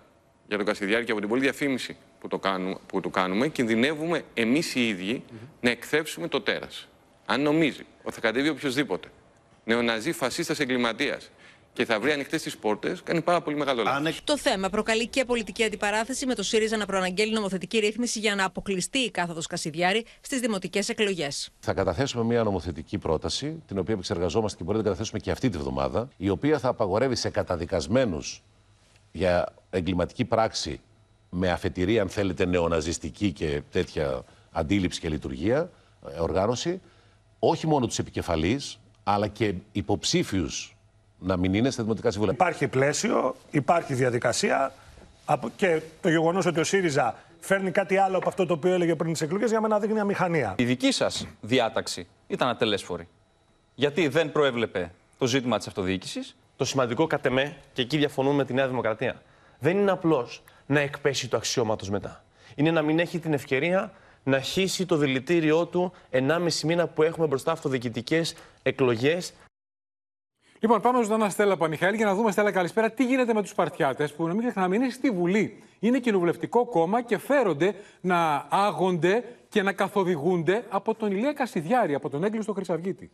για 0.47 0.57
τον 0.57 0.65
Κασιδιάρη 0.65 1.05
και 1.05 1.11
από 1.11 1.19
την 1.19 1.29
πολλή 1.29 1.41
διαφήμιση 1.41 1.97
που 2.19 2.27
το 2.27 2.39
κάνουμε, 2.39 2.77
που 2.85 3.01
το 3.01 3.09
κάνουμε 3.09 3.47
κινδυνεύουμε 3.47 4.23
εμείς 4.33 4.75
οι 4.75 4.87
ίδιοι 4.87 5.23
να 5.61 5.69
εκθέψουμε 5.69 6.27
το 6.27 6.41
τέρας. 6.41 6.87
Αν 7.25 7.41
νομίζει 7.41 7.85
ότι 8.03 8.15
θα 8.15 8.21
κατέβει 8.21 8.49
οποιοδήποτε 8.49 9.07
νεοναζί 9.63 10.11
φασίστας 10.11 10.59
εγκληματίας 10.59 11.29
και 11.79 11.85
θα 11.85 11.99
βρει 11.99 12.11
ανοιχτές 12.11 12.41
τις 12.41 12.57
πόρτες, 12.57 13.03
κάνει 13.03 13.21
πάρα 13.21 13.41
πολύ 13.41 13.57
μεγάλο 13.57 13.83
λάθος. 13.83 14.21
Το 14.23 14.37
θέμα 14.37 14.69
προκαλεί 14.69 15.07
και 15.07 15.25
πολιτική 15.25 15.63
αντιπαράθεση 15.63 16.25
με 16.25 16.35
το 16.35 16.43
ΣΥΡΙΖΑ 16.43 16.77
να 16.77 16.85
προαναγγέλει 16.85 17.33
νομοθετική 17.33 17.79
ρύθμιση 17.79 18.19
για 18.19 18.35
να 18.35 18.45
αποκλειστεί 18.45 18.97
η 18.97 19.11
κάθοδος 19.11 19.47
Κασιδιάρη 19.47 20.05
στις 20.21 20.39
δημοτικές 20.39 20.89
εκλογές. 20.89 21.49
Θα 21.59 21.73
καταθέσουμε 21.73 22.23
μια 22.23 22.43
νομοθετική 22.43 22.97
πρόταση, 22.97 23.63
την 23.67 23.77
οποία 23.77 23.93
επεξεργαζόμαστε 23.93 24.57
και 24.57 24.63
μπορείτε 24.63 24.83
να 24.83 24.89
καταθέσουμε 24.89 25.19
και 25.19 25.31
αυτή 25.31 25.49
τη 25.49 25.57
βδομάδα, 25.57 26.09
η 26.17 26.29
οποία 26.29 26.59
θα 26.59 26.67
απαγορεύει 26.67 27.15
σε 27.15 27.29
καταδικασμένους 27.29 28.43
για 29.11 29.53
εγκληματική 29.69 30.25
πράξη 30.25 30.79
με 31.29 31.51
αφετηρία, 31.51 32.01
αν 32.01 32.09
θέλετε, 32.09 32.45
νεοναζιστική 32.45 33.31
και 33.31 33.61
τέτοια 33.71 34.23
αντίληψη 34.51 34.99
και 34.99 35.09
λειτουργία, 35.09 35.71
ε, 36.15 36.19
οργάνωση, 36.19 36.81
όχι 37.39 37.67
μόνο 37.67 37.87
τους 37.87 37.99
επικεφαλείς, 37.99 38.79
αλλά 39.03 39.27
και 39.27 39.53
υποψήφιους 39.71 40.73
να 41.19 41.37
μην 41.37 41.53
είναι 41.53 41.69
στα 41.69 41.83
δημοτικά 41.83 42.11
συμβούλια. 42.11 42.33
Υπάρχει 42.33 42.67
πλαίσιο, 42.67 43.35
υπάρχει 43.51 43.93
διαδικασία 43.93 44.71
και 45.55 45.81
το 46.01 46.09
γεγονός 46.09 46.45
ότι 46.45 46.59
ο 46.59 46.63
ΣΥΡΙΖΑ 46.63 47.15
φέρνει 47.39 47.71
κάτι 47.71 47.97
άλλο 47.97 48.17
από 48.17 48.29
αυτό 48.29 48.45
το 48.45 48.53
οποίο 48.53 48.73
έλεγε 48.73 48.95
πριν 48.95 49.11
τις 49.11 49.21
εκλογές 49.21 49.49
για 49.49 49.61
μένα 49.61 49.79
δείχνει 49.79 49.99
αμηχανία. 49.99 50.55
Η 50.57 50.63
δική 50.63 50.91
σας 50.91 51.27
διάταξη 51.41 52.07
ήταν 52.27 52.47
ατελέσφορη. 52.47 53.07
Γιατί 53.75 54.07
δεν 54.07 54.31
προέβλεπε 54.31 54.91
το 55.17 55.27
ζήτημα 55.27 55.57
της 55.57 55.67
αυτοδιοίκησης; 55.67 56.35
Το 56.55 56.65
σημαντικό 56.65 57.07
κατ' 57.07 57.25
εμέ, 57.25 57.55
και 57.73 57.81
εκεί 57.81 57.97
διαφωνούμε 57.97 58.35
με 58.35 58.45
τη 58.45 58.53
Νέα 58.53 58.67
Δημοκρατία, 58.67 59.21
δεν 59.59 59.77
είναι 59.77 59.91
απλώς 59.91 60.43
να 60.65 60.79
εκπέσει 60.79 61.27
το 61.27 61.37
αξιώματο 61.37 61.85
μετά. 61.91 62.23
Είναι 62.55 62.71
να 62.71 62.81
μην 62.81 62.99
έχει 62.99 63.19
την 63.19 63.33
ευκαιρία 63.33 63.91
να 64.23 64.39
χύσει 64.39 64.85
το 64.85 64.95
δηλητήριό 64.95 65.65
του 65.65 65.91
1,5 66.11 66.61
μήνα 66.63 66.87
που 66.87 67.03
έχουμε 67.03 67.27
μπροστά 67.27 67.51
αυτοδιοικητικές 67.51 68.35
εκλογές 68.63 69.33
Λοιπόν, 70.61 70.81
πάμε 70.81 71.03
στον 71.03 71.29
Στέλλα 71.29 71.57
Παμιχαήλ 71.57 71.93
για 71.93 72.05
να 72.05 72.15
δούμε, 72.15 72.31
Στέλλα, 72.31 72.51
καλησπέρα, 72.51 72.91
τι 72.91 73.05
γίνεται 73.05 73.33
με 73.33 73.41
τους 73.41 73.53
Παρτιάτες 73.53 74.13
που 74.13 74.27
να 74.27 74.33
μην 74.33 74.41
ξεχνάμε 74.41 74.75
είναι 74.75 74.89
στη 74.89 75.11
Βουλή. 75.11 75.63
Είναι 75.79 75.99
κοινοβουλευτικό 75.99 76.65
κόμμα 76.65 77.01
και 77.01 77.17
φέρονται 77.17 77.75
να 78.01 78.45
άγονται 78.49 79.23
και 79.49 79.61
να 79.61 79.73
καθοδηγούνται 79.73 80.63
από 80.69 80.95
τον 80.95 81.11
Ηλία 81.11 81.33
Κασιδιάρη, 81.33 81.93
από 81.93 82.09
τον 82.09 82.23
έγκλειστο 82.23 82.53
Χρυσαυγίτη. 82.53 83.11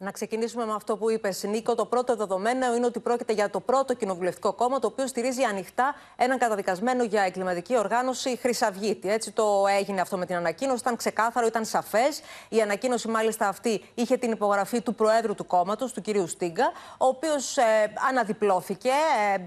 Να 0.00 0.10
ξεκινήσουμε 0.10 0.64
με 0.66 0.72
αυτό 0.74 0.96
που 0.96 1.10
είπες, 1.10 1.42
Νίκο. 1.42 1.74
Το 1.74 1.86
πρώτο 1.86 2.16
δεδομένο 2.16 2.74
είναι 2.74 2.86
ότι 2.86 3.00
πρόκειται 3.00 3.32
για 3.32 3.50
το 3.50 3.60
πρώτο 3.60 3.94
κοινοβουλευτικό 3.94 4.52
κόμμα 4.52 4.78
το 4.78 4.86
οποίο 4.86 5.06
στηρίζει 5.06 5.42
ανοιχτά 5.42 5.94
έναν 6.16 6.38
καταδικασμένο 6.38 7.04
για 7.04 7.22
εγκληματική 7.22 7.78
οργάνωση 7.78 8.36
Χρυσαυγίτη. 8.36 9.10
Έτσι 9.10 9.30
το 9.32 9.64
έγινε 9.78 10.00
αυτό 10.00 10.16
με 10.18 10.26
την 10.26 10.36
ανακοίνωση. 10.36 10.78
Ήταν 10.78 10.96
ξεκάθαρο, 10.96 11.46
ήταν 11.46 11.64
σαφές. 11.64 12.20
Η 12.48 12.60
ανακοίνωση, 12.60 13.08
μάλιστα, 13.08 13.48
αυτή 13.48 13.84
είχε 13.94 14.16
την 14.16 14.30
υπογραφή 14.30 14.80
του 14.80 14.94
Προέδρου 14.94 15.34
του 15.34 15.46
κόμματος, 15.46 15.92
του 15.92 16.00
κυρίου 16.00 16.26
Στίγκα, 16.26 16.72
ο 16.98 17.06
οποίος 17.06 17.56
ε, 17.56 17.62
αναδιπλώθηκε. 18.08 18.90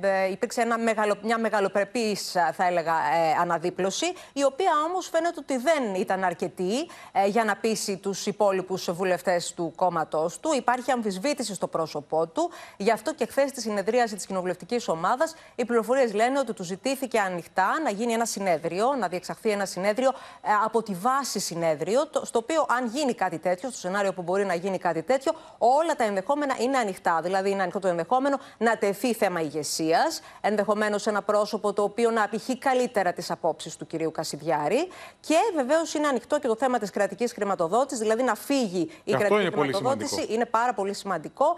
Ε, 0.02 0.08
ε, 0.08 0.32
υπήρξε 0.32 0.62
ένα 0.62 0.78
μεγαλο, 0.78 1.16
μια 1.24 1.40
μεγαλοπρεπής, 1.40 2.32
θα 2.32 2.66
έλεγα, 2.68 2.94
ε, 2.94 3.32
αναδίπλωση, 3.42 4.06
η 4.34 4.44
οποία 4.44 4.72
όμως 4.88 5.10
φαίνεται 5.10 5.40
ότι 5.40 5.58
δεν 5.58 5.96
ήταν 5.96 6.24
αρκετή 6.24 6.90
ε, 7.12 7.28
για 7.28 7.44
να 7.44 7.56
πείσει 7.56 7.98
τους 7.98 8.26
υπόλοιπους 8.26 8.92
βουλευτές 8.92 9.54
του 9.54 9.74
κόμματος 9.76 10.40
του. 10.42 10.54
Υπάρχει 10.56 10.92
αμφισβήτηση 10.92 11.54
στο 11.54 11.68
πρόσωπό 11.68 12.28
του. 12.28 12.50
Γι' 12.78 12.92
αυτό 12.92 13.14
και 13.14 13.26
χθες 13.26 13.50
στη 13.50 13.62
συνεδρίαση 13.62 14.16
της 14.16 14.26
κοινοβουλευτικής 14.26 14.88
ομάδας, 14.88 15.36
οι 15.56 15.66
πληροφορίες 15.66 16.14
λένε 16.14 16.40
ότι 16.40 16.54
του 16.54 16.64
ζητήθηκε 16.64 17.20
ανοιχτά 17.20 17.80
να 17.84 17.90
γίνει 17.90 18.14
ένα 18.14 18.26
συνέδριο, 18.26 18.96
να 19.00 19.08
διεξαχθεί 19.08 19.50
ένα 19.50 19.66
συνέδριο 19.66 20.10
ε, 20.42 20.50
από 20.64 20.84
τη 20.84 20.94
βάση 20.94 21.40
συνέδριο, 21.40 22.02
στο 22.22 22.40
οποίο, 22.40 22.66
αν 22.70 22.86
γίνει 22.86 23.14
κάτι 23.14 23.38
τέτοιο, 23.38 23.70
στο 23.70 23.80
σενάριο 23.80 24.14
που 24.14 24.22
μπορεί 24.22 24.46
να 24.46 24.54
γίνει 24.54 24.78
κάτι 24.78 25.02
τέτοιο, 25.02 25.32
όλα 25.58 25.96
τα 25.96 26.04
ενδεχόμενα 26.04 26.56
είναι 26.60 26.78
ανοιχτά. 26.78 27.20
Δηλαδή, 27.24 27.50
είναι 27.50 27.62
ανοιχτό 27.62 27.80
το 27.80 27.88
ενδεχόμενο 27.88 28.40
να 28.58 28.78
τεθεί 28.78 29.14
θέμα 29.14 29.42
ηγεσίας, 29.42 30.22
ενδεχομένως 30.42 31.08
ένα 31.08 31.22
πρόσωπο 31.22 31.74
το 31.74 31.84
οποίο 31.84 32.12
να 32.12 32.24
απηχεί 32.24 32.58
καλύτερα 32.58 33.14
τις 33.14 33.32
απόψεις 33.32 33.78
του 33.78 33.88
κυρίου 33.88 34.12
Κασιδιάρη. 34.12 34.88
Και 35.20 35.38
βεβαίως 35.56 35.94
είναι 35.94 36.08
ανοιχτό 36.08 36.40
και 36.40 36.48
το 36.48 36.56
θέμα 36.56 36.80
της 36.80 36.90
κρατικής 36.90 37.34
χρηματοδότησης, 37.34 38.00
δηλαδή 38.00 38.24
να 38.24 38.36
φύγει 38.36 38.92
η 39.04 39.12
κρατική 39.12 39.52
χρηματοδότηση 39.52 40.26
είναι 40.34 40.46
πάρα 40.46 40.74
πολύ 40.74 40.94
σημαντικό 40.94 41.58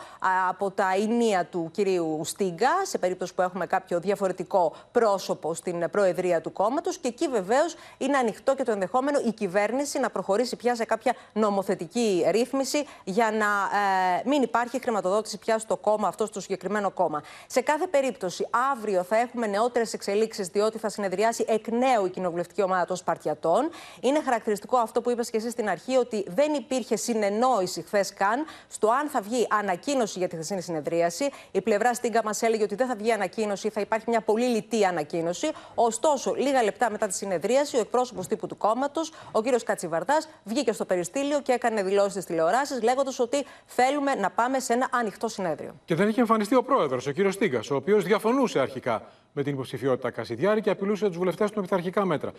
από 0.49 0.71
τα 0.71 0.95
ηνία 0.95 1.45
του 1.45 1.69
κυρίου 1.73 2.21
Στίγκα, 2.23 2.71
σε 2.83 2.97
περίπτωση 2.97 3.33
που 3.33 3.41
έχουμε 3.41 3.65
κάποιο 3.65 3.99
διαφορετικό 3.99 4.75
πρόσωπο 4.91 5.53
στην 5.53 5.89
Προεδρία 5.89 6.41
του 6.41 6.53
κόμματος. 6.53 6.97
Και 6.97 7.07
εκεί 7.07 7.27
βεβαίως 7.27 7.75
είναι 7.97 8.17
ανοιχτό 8.17 8.55
και 8.55 8.63
το 8.63 8.71
ενδεχόμενο 8.71 9.19
η 9.25 9.31
κυβέρνηση 9.31 9.99
να 9.99 10.09
προχωρήσει 10.09 10.55
πια 10.55 10.75
σε 10.75 10.85
κάποια 10.85 11.13
νομοθετική 11.33 12.25
ρύθμιση 12.29 12.85
για 13.03 13.31
να 13.31 13.45
ε, 13.45 14.21
μην 14.25 14.41
υπάρχει 14.41 14.79
χρηματοδότηση 14.79 15.37
πια 15.37 15.59
στο 15.59 15.77
κόμμα 15.77 16.07
αυτό, 16.07 16.25
στο 16.25 16.39
συγκεκριμένο 16.39 16.91
κόμμα. 16.91 17.23
Σε 17.47 17.61
κάθε 17.61 17.87
περίπτωση, 17.87 18.47
αύριο 18.71 19.03
θα 19.03 19.17
έχουμε 19.17 19.47
νεότερες 19.47 19.93
εξελίξεις, 19.93 20.47
διότι 20.47 20.77
θα 20.77 20.89
συνεδριάσει 20.89 21.45
εκ 21.47 21.67
νέου 21.67 22.05
η 22.05 22.09
κοινοβουλευτική 22.09 22.61
ομάδα 22.61 22.85
των 22.85 22.95
Σπαρτιατών. 22.95 23.69
Είναι 24.01 24.21
χαρακτηριστικό 24.21 24.77
αυτό 24.77 25.01
που 25.01 25.09
είπες 25.09 25.29
και 25.29 25.37
εσύ 25.37 25.49
στην 25.49 25.69
αρχή, 25.69 25.95
ότι 25.95 26.25
δεν 26.27 26.53
υπήρχε 26.53 26.95
συνεννόηση 26.95 27.81
χθες 27.81 28.13
καν 28.13 28.45
στο 28.67 28.89
αν 28.89 29.07
θα 29.07 29.21
βγει 29.21 29.47
ανακοίνωση 29.49 30.19
για 30.19 30.27
τη 30.27 30.35
χθεσινή 30.35 30.61
συνεδρίαση. 30.61 31.29
Η 31.51 31.61
πλευρά 31.61 31.93
Στίγκα 31.93 32.21
μας 32.23 32.41
έλεγε 32.41 32.63
ότι 32.63 32.75
δεν 32.75 32.87
θα 32.87 32.95
βγει 32.95 33.11
ανακοίνωση, 33.11 33.69
θα 33.69 33.81
υπάρχει 33.81 34.05
μια 34.09 34.21
πολύ 34.21 34.45
λιτή 34.45 34.85
ανακοίνωση. 34.85 35.51
Ωστόσο, 35.75 36.33
λίγα 36.33 36.63
λεπτά 36.63 36.89
μετά 36.89 37.07
τη 37.07 37.13
συνεδρίαση, 37.13 37.77
ο 37.77 37.79
εκπρόσωπος 37.79 38.27
τύπου 38.27 38.47
του 38.47 38.57
κόμματος, 38.57 39.11
ο 39.31 39.41
κ. 39.41 39.45
Κατσιβαρτά, 39.63 40.17
βγήκε 40.43 40.71
στο 40.71 40.85
περιστήλιο 40.85 41.41
και 41.41 41.51
έκανε 41.51 41.83
δηλώσεις 41.83 42.11
στις 42.11 42.25
τηλεοράσεις, 42.25 42.81
λέγοντας 42.81 43.19
ότι 43.19 43.45
θέλουμε 43.65 44.15
να 44.15 44.29
πάμε 44.29 44.59
σε 44.59 44.73
ένα 44.73 44.87
ανοιχτό 44.91 45.27
συνέδριο. 45.27 45.75
Και 45.85 45.95
δεν 45.95 46.07
είχε 46.07 46.19
εμφανιστεί 46.19 46.55
ο 46.55 46.63
πρόεδρος, 46.63 47.07
ο 47.07 47.11
κ. 47.11 47.31
Στίγκας, 47.31 47.71
ο 47.71 47.75
οποίος 47.75 48.03
διαφωνούσε 48.03 48.59
αρχικά 48.59 49.05
με 49.33 49.43
την 49.43 49.53
υποψηφιότητα 49.53 50.11
Κασιδιάρη 50.11 50.61
και 50.61 50.69
απειλούσε 50.69 51.07
τους 51.07 51.17
βουλευτές 51.17 51.49
του 51.49 51.55
με 51.55 51.61
πειθαρχικά 51.61 52.05
μέτρα. 52.05 52.31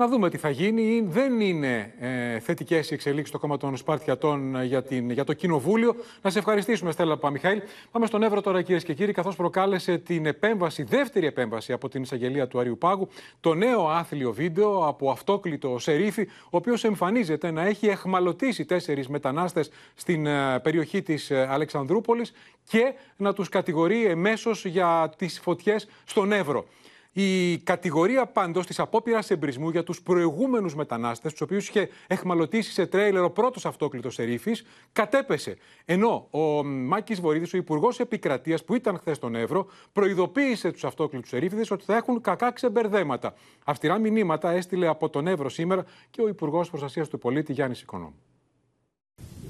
Να 0.00 0.08
δούμε 0.08 0.30
τι 0.30 0.36
θα 0.36 0.50
γίνει. 0.50 1.04
Δεν 1.08 1.40
είναι 1.40 1.94
ε, 1.98 2.38
θετικές 2.38 2.90
οι 2.90 2.94
εξελίξεις 2.94 3.28
στο 3.28 3.38
κόμμα 3.38 3.56
των 3.56 3.76
Σπαρτιατών 3.76 4.56
ε, 4.56 4.64
για, 4.64 4.82
την, 4.82 5.10
για 5.10 5.24
το 5.24 5.32
Κοινοβούλιο. 5.32 5.96
Να 6.22 6.30
σε 6.30 6.38
ευχαριστήσουμε, 6.38 6.90
Στέλλα 6.90 7.16
Παμιχαήλ. 7.16 7.60
Πάμε 7.90 8.06
στον 8.06 8.22
Εύρο 8.22 8.40
τώρα, 8.40 8.62
κυρίες 8.62 8.84
και 8.84 8.94
κύριοι, 8.94 9.12
καθώς 9.12 9.36
προκάλεσε 9.36 9.98
την 9.98 10.26
επέμβαση, 10.26 10.82
δεύτερη 10.82 11.26
επέμβαση 11.26 11.72
από 11.72 11.88
την 11.88 12.02
εισαγγελία 12.02 12.48
του 12.48 12.58
Αριού 12.58 12.78
Πάγου, 12.78 13.08
το 13.40 13.54
νέο 13.54 13.88
άθλιο 13.88 14.32
βίντεο 14.32 14.86
από 14.86 15.10
αυτόκλητο 15.10 15.78
Σερίφη, 15.78 16.28
ο 16.44 16.56
οποίος 16.56 16.84
εμφανίζεται 16.84 17.50
να 17.50 17.62
έχει 17.62 17.86
εχμαλωτήσει 17.86 18.64
τέσσερις 18.64 19.08
μετανάστες 19.08 19.70
στην 19.94 20.26
ε, 20.26 20.60
περιοχή 20.60 21.02
της 21.02 21.30
ε, 21.30 21.46
Αλεξανδρούπολης 21.50 22.32
και 22.68 22.94
να 23.16 23.32
τους 23.32 23.48
κατηγορεί 23.48 24.06
εμέσως 24.06 24.64
για 24.64 25.12
τις 25.16 25.40
φωτιές 25.40 25.88
στον 26.04 26.32
Εύρο. 26.32 26.66
Η 27.12 27.58
κατηγορία 27.58 28.26
πάντως 28.26 28.66
της 28.66 28.78
απόπειρας 28.78 29.30
εμπρισμού 29.30 29.70
για 29.70 29.82
τους 29.82 30.02
προηγούμενους 30.02 30.74
μετανάστες, 30.74 31.32
τους 31.32 31.40
οποίους 31.40 31.68
είχε 31.68 31.88
εχμαλωτήσει 32.06 32.72
σε 32.72 32.86
τρέιλερ 32.86 33.22
ο 33.24 33.30
πρώτος 33.30 33.66
αυτόκλητος 33.66 34.18
ερήφης, 34.18 34.64
κατέπεσε. 34.92 35.56
Ενώ 35.84 36.26
ο 36.30 36.64
Μάκης 36.64 37.20
Βορύδης, 37.20 37.54
ο 37.54 37.56
Υπουργός 37.56 38.00
Επικρατείας 38.00 38.64
που 38.64 38.74
ήταν 38.74 38.98
χθες 38.98 39.16
στον 39.16 39.34
Εύρο, 39.34 39.66
προειδοποίησε 39.92 40.70
τους 40.70 40.84
αυτόκλητους 40.84 41.32
ερήφηδες 41.32 41.70
ότι 41.70 41.84
θα 41.84 41.96
έχουν 41.96 42.20
κακά 42.20 42.52
ξεμπερδέματα. 42.52 43.34
Αυστηρά 43.64 43.98
μηνύματα 43.98 44.50
έστειλε 44.50 44.86
από 44.86 45.08
τον 45.08 45.26
Εύρο 45.26 45.48
σήμερα 45.48 45.84
και 46.10 46.22
ο 46.22 46.28
Υπουργός 46.28 46.68
Προστασίας 46.68 47.08
του 47.08 47.18
Πολίτη 47.18 47.52
Γιάννης 47.52 47.80
Οικονόμου. 47.80 48.18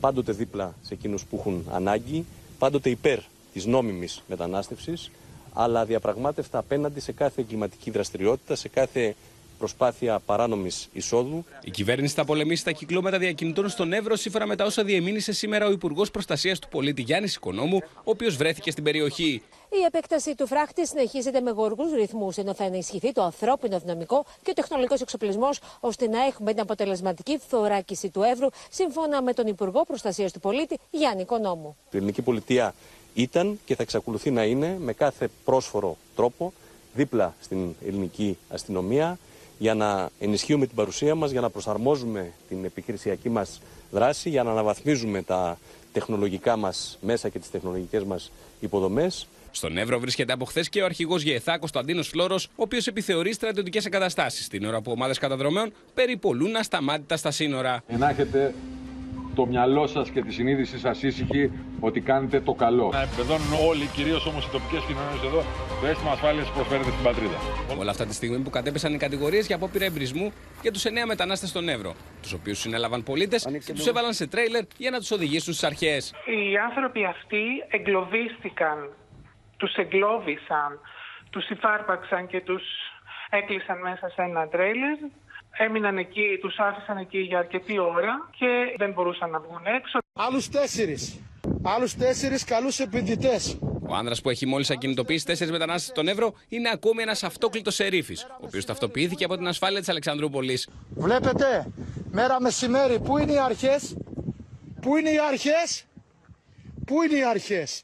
Πάντοτε 0.01 0.33
δίπλα 0.33 0.75
σε 0.83 0.95
εκείνους 0.95 1.25
που 1.25 1.37
έχουν 1.39 1.65
ανάγκη, 1.71 2.25
πάντοτε 2.59 2.91
υπέρ 2.91 3.19
της 3.53 3.67
νόμιμης 3.67 4.23
μετανάστευσης 4.29 5.11
αλλά 5.53 5.85
διαπραγμάτευτα 5.85 6.59
απέναντι 6.59 7.01
σε 7.01 7.13
κάθε 7.13 7.41
εγκληματική 7.41 7.91
δραστηριότητα, 7.91 8.55
σε 8.55 8.69
κάθε 8.69 9.15
προσπάθεια 9.59 10.19
παράνομης 10.27 10.89
εισόδου. 10.93 11.45
Η 11.65 11.71
κυβέρνηση 11.71 12.15
θα 12.15 12.25
πολεμήσει 12.25 12.65
τα 12.65 12.71
κυκλώματα 12.71 13.19
διακινητών 13.19 13.69
στον 13.69 13.93
Εύρο, 13.93 14.17
σύμφωνα 14.17 14.47
με 14.47 14.57
τα 14.57 14.65
όσα 14.65 14.85
διεμήνυσε 14.85 15.33
σήμερα 15.33 15.67
ο 15.67 15.71
Υπουργός 15.71 16.11
Προστασίας 16.11 16.59
του 16.59 16.69
Πολίτη 16.69 17.03
Γιάννης 17.03 17.35
Οικονόμου, 17.35 17.79
ο 17.99 18.11
οποίος 18.11 18.37
βρέθηκε 18.37 18.71
στην 18.71 18.85
περιοχή. 18.85 19.43
Η 19.71 19.85
επέκταση 19.87 20.35
του 20.35 20.47
φράχτη 20.47 20.87
συνεχίζεται 20.87 21.41
με 21.41 21.51
γοργούς 21.51 21.93
ρυθμούς, 21.93 22.37
ενώ 22.37 22.55
θα 22.55 22.65
ενισχυθεί 22.65 23.13
το 23.13 23.23
ανθρώπινο 23.23 23.79
δυναμικό 23.79 24.25
και 24.43 24.51
ο 24.51 24.53
τεχνολογικός 24.53 25.01
εξοπλισμός, 25.01 25.61
ώστε 25.81 26.09
να 26.09 26.25
έχουμε 26.25 26.51
την 26.51 26.61
αποτελεσματική 26.61 27.39
θωράκιση 27.49 28.09
του 28.09 28.23
Εύρου, 28.23 28.49
σύμφωνα 28.71 29.23
με 29.23 29.33
τον 29.33 29.47
Υπουργό 29.47 29.85
Προστασίας 29.85 30.33
του 30.33 30.41
Πολίτη 30.41 30.79
Γιάννη 30.91 31.23
Οικονόμου. 31.23 31.77
Η 31.91 31.97
ελληνική 31.97 32.23
πολιτεία 32.23 32.75
ήταν 33.15 33.59
και 33.65 33.75
θα 33.75 33.83
εξακολουθεί 33.83 34.31
να 34.31 34.45
είναι 34.45 34.77
με 34.79 34.93
κάθε 34.93 35.29
πρόσφορο 35.45 35.97
τρόπο 36.17 36.53
δίπλα 36.95 37.35
στην 37.41 37.75
ελληνική 37.87 38.39
αστυνομία 38.49 39.19
για 39.59 39.75
να 39.75 40.11
ενισχύουμε 40.19 40.67
την 40.67 40.77
παρουσία 40.77 41.15
μας, 41.15 41.31
για 41.31 41.41
να 41.41 41.51
προσαρμόζουμε 41.51 42.33
την 42.49 42.65
επιχειρησιακή 42.65 43.29
μας 43.29 43.61
δράση, 43.91 44.29
για 44.29 44.43
να 44.43 44.51
αναβαθμίζουμε 44.51 45.23
τα 45.23 45.59
τεχνολογικά 45.93 46.57
μας 46.57 46.99
μέσα 47.01 47.29
και 47.29 47.39
τις 47.39 47.51
τεχνολογικές 47.51 48.05
μας 48.05 48.31
υποδομές. 48.61 49.27
Στον 49.51 49.79
Εύρο 49.79 49.99
βρίσκεται 49.99 50.33
από 50.33 50.45
χθες 50.45 50.69
και 50.69 50.83
ο 50.83 50.85
αρχηγός 50.85 51.23
ΓΕΘΑ 51.23 51.59
Κωνσταντίνο 51.59 52.03
Φλόρο, 52.03 52.39
ο 52.45 52.63
οποίος 52.63 52.87
επιθεωρεί 52.87 53.33
στρατιωτικές 53.33 53.87
εγκαταστάσεις, 53.87 54.49
την 54.49 54.65
ώρα 54.65 54.81
που 54.81 54.91
ομάδες 54.91 55.19
καταδρομέων 55.19 55.73
περιπολούν 55.95 56.57
ασταμάτητα 56.57 57.17
στα 57.17 57.31
σύνορα. 57.31 57.83
Να 57.99 58.09
έχετε 58.09 58.55
το 59.39 59.47
μυαλό 59.47 59.87
σας 59.87 60.11
και 60.11 60.21
τη 60.23 60.33
συνείδησή 60.33 60.79
σας 60.79 61.03
ήσυχη 61.03 61.51
ότι 61.81 62.01
κάνετε 62.01 62.41
το 62.41 62.53
καλό. 62.53 62.91
Να 62.93 63.03
επιβεβαιώνουν 63.03 63.53
όλοι, 63.71 63.87
κυρίως 63.97 64.27
όμως 64.27 64.47
οι 64.47 64.51
τοπικές 64.51 64.83
κοινωνίες 64.89 65.23
εδώ, 65.29 65.41
το 65.81 65.87
αίσθημα 65.87 66.11
ασφάλειας 66.11 66.47
που 66.47 66.55
προσφέρεται 66.59 66.91
στην 66.91 67.05
πατρίδα. 67.09 67.39
Όλα 67.79 67.91
αυτά 67.91 68.05
τη 68.07 68.15
στιγμή 68.15 68.39
που 68.45 68.51
κατέπεσαν 68.51 68.95
οι 68.95 68.97
κατηγορίες 69.07 69.47
για 69.47 69.57
απόπειρα 69.57 69.85
εμπρισμού 69.85 70.33
για 70.63 70.73
τους 70.73 70.85
εννέα 70.85 71.07
μετανάστες 71.07 71.49
στον 71.49 71.69
Εύρο, 71.69 71.93
τους 72.23 72.33
οποίους 72.33 72.59
συνέλαβαν 72.59 73.03
πολίτες 73.03 73.41
και 73.67 73.73
τους 73.73 73.87
έβαλαν 73.87 74.13
σε 74.13 74.27
τρέιλερ 74.27 74.65
για 74.77 74.91
να 74.91 74.99
τους 74.99 75.11
οδηγήσουν 75.11 75.53
στις 75.55 75.65
αρχές. 75.71 76.15
Οι 76.27 76.57
άνθρωποι 76.69 77.05
αυτοί 77.05 77.45
εγκλωβίστηκαν, 77.69 78.79
τους 79.57 79.75
εγκλώβησαν, 79.75 80.71
τους 81.31 81.49
υφάρπαξαν 81.49 82.27
και 82.27 82.41
τους 82.41 82.63
έκλεισαν 83.31 83.79
μέσα 83.81 84.09
σε 84.15 84.23
ένα 84.23 84.49
τρέιλερ 84.49 84.99
έμειναν 85.59 85.99
εκεί, 85.99 86.39
τους 86.41 86.59
άφησαν 86.59 86.97
εκεί 86.97 87.19
για 87.19 87.39
αρκετή 87.39 87.79
ώρα 87.79 88.29
και 88.39 88.47
δεν 88.77 88.93
μπορούσαν 88.93 89.31
να 89.31 89.41
βγουν 89.41 89.67
έξω. 89.77 89.99
Άλλους 90.13 90.49
τέσσερις, 90.49 91.21
άλλους 91.63 91.95
τέσσερις 91.95 92.45
καλούς 92.45 92.79
επενδυτές. 92.79 93.59
Ο 93.89 93.95
άνδρας 93.95 94.21
που 94.21 94.31
έχει 94.31 94.47
μόλις 94.47 94.71
ακινητοποιήσει 94.71 95.25
τέσσερις 95.25 95.53
μετανάστες 95.53 95.89
στον 95.89 96.09
Εύρο 96.09 96.35
είναι 96.49 96.71
ακόμη 96.73 97.03
ένας 97.03 97.23
αυτόκλητος 97.23 97.81
ερήφη, 97.81 98.15
ο 98.15 98.45
οποίος 98.47 98.65
ταυτοποιήθηκε 98.65 99.25
από 99.25 99.37
την 99.37 99.47
ασφάλεια 99.47 99.79
της 99.79 99.89
Αλεξανδρούπολης. 99.89 100.69
Βλέπετε, 100.91 101.73
μέρα 102.11 102.41
μεσημέρι, 102.41 103.01
πού 103.01 103.19
είναι 103.19 103.33
οι 103.33 103.39
αρχές, 103.39 103.97
πού 104.81 104.97
είναι 104.97 105.11
οι 105.11 105.19
αρχές, 105.29 105.85
πού 106.87 107.03
είναι 107.03 107.17
οι 107.17 107.25
αρχές; 107.25 107.83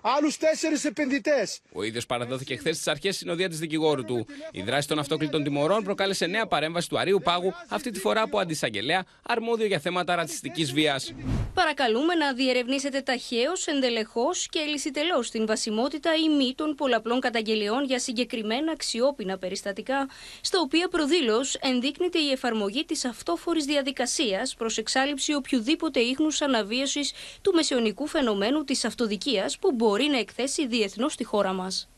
Άλλους 0.00 0.36
τέσσερις 0.36 0.84
επενδυτές. 0.84 1.60
Ο 1.72 1.82
ίδιος 1.82 2.06
παραδόθηκε 2.06 2.56
χθες 2.56 2.74
στις 2.74 2.86
αρχές 2.88 3.16
συνοδεία 3.16 3.48
της 3.48 3.58
δικηγόρου 3.58 4.04
του. 4.04 4.26
Η 4.50 4.62
δράση 4.62 4.88
των 4.88 4.98
αυτόκλητων 4.98 5.42
τιμωρών 5.42 5.84
προκάλεσε 5.84 6.26
νέα 6.26 6.46
παρέμβαση 6.46 6.88
του 6.88 6.98
Αρίου 6.98 7.20
Πάγου, 7.24 7.52
αυτή 7.68 7.90
τη 7.90 7.98
φορά 7.98 8.22
από 8.22 8.38
αντισαγγελέα, 8.38 9.04
αρμόδιο 9.22 9.66
για 9.66 9.78
θέματα 9.78 10.14
ρατσιστικής 10.14 10.72
βίας. 10.72 11.12
Παρακαλούμε 11.54 12.14
να 12.14 12.32
διερευνήσετε 12.32 13.00
ταχαίως, 13.00 13.66
εντελεχώς 13.66 14.48
και 14.48 14.60
λυσιτελώς 14.60 15.30
την 15.30 15.46
βασιμότητα 15.46 16.10
ή 16.14 16.28
μη 16.28 16.54
των 16.54 16.74
πολλαπλών 16.74 17.20
καταγγελιών 17.20 17.84
για 17.84 17.98
συγκεκριμένα 17.98 18.72
αξιόπινα 18.72 19.38
περιστατικά, 19.38 20.08
στα 20.40 20.60
οποία 20.60 20.88
προδήλως 20.88 21.54
ενδείκνυται 21.54 22.18
η 22.18 22.30
εφαρμογή 22.30 22.84
της 22.84 23.04
αυτόφορης 23.04 23.64
διαδικασίας 23.64 24.54
προς 24.54 24.78
εξάλληψη 24.78 25.34
οποιοδήποτε 25.34 26.00
ίχνους 26.00 26.42
αναβίωσης 26.42 27.12
του 27.42 27.52
μεσαιωνικού 27.54 28.06
φαινομένου 28.06 28.64
της 28.64 28.84
αυτοδικίας 28.84 29.58
που 29.58 29.72
μπορεί 29.72 29.87
μπορεί 29.88 30.08
να 30.10 30.18
εκθέσει 30.18 30.66
διεθνώς 30.66 31.12
στη 31.12 31.24
χώρα 31.24 31.52
μας. 31.52 31.88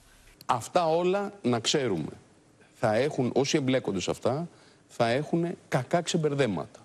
Αυτά 0.46 0.87
όλα 0.87 1.33
να 1.42 1.61
ξέρουμε. 1.61 2.12
Θα 2.74 2.94
έχουν, 2.94 3.33
όσοι 3.35 3.57
εμπλέκονται 3.57 4.00
σε 4.00 4.11
αυτά, 4.11 4.48
θα 4.88 5.09
έχουν 5.09 5.57
κακά 5.68 6.00
ξεμπερδέματα. 6.00 6.81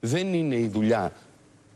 Δεν 0.00 0.34
είναι 0.34 0.56
η 0.56 0.68
δουλειά 0.68 1.12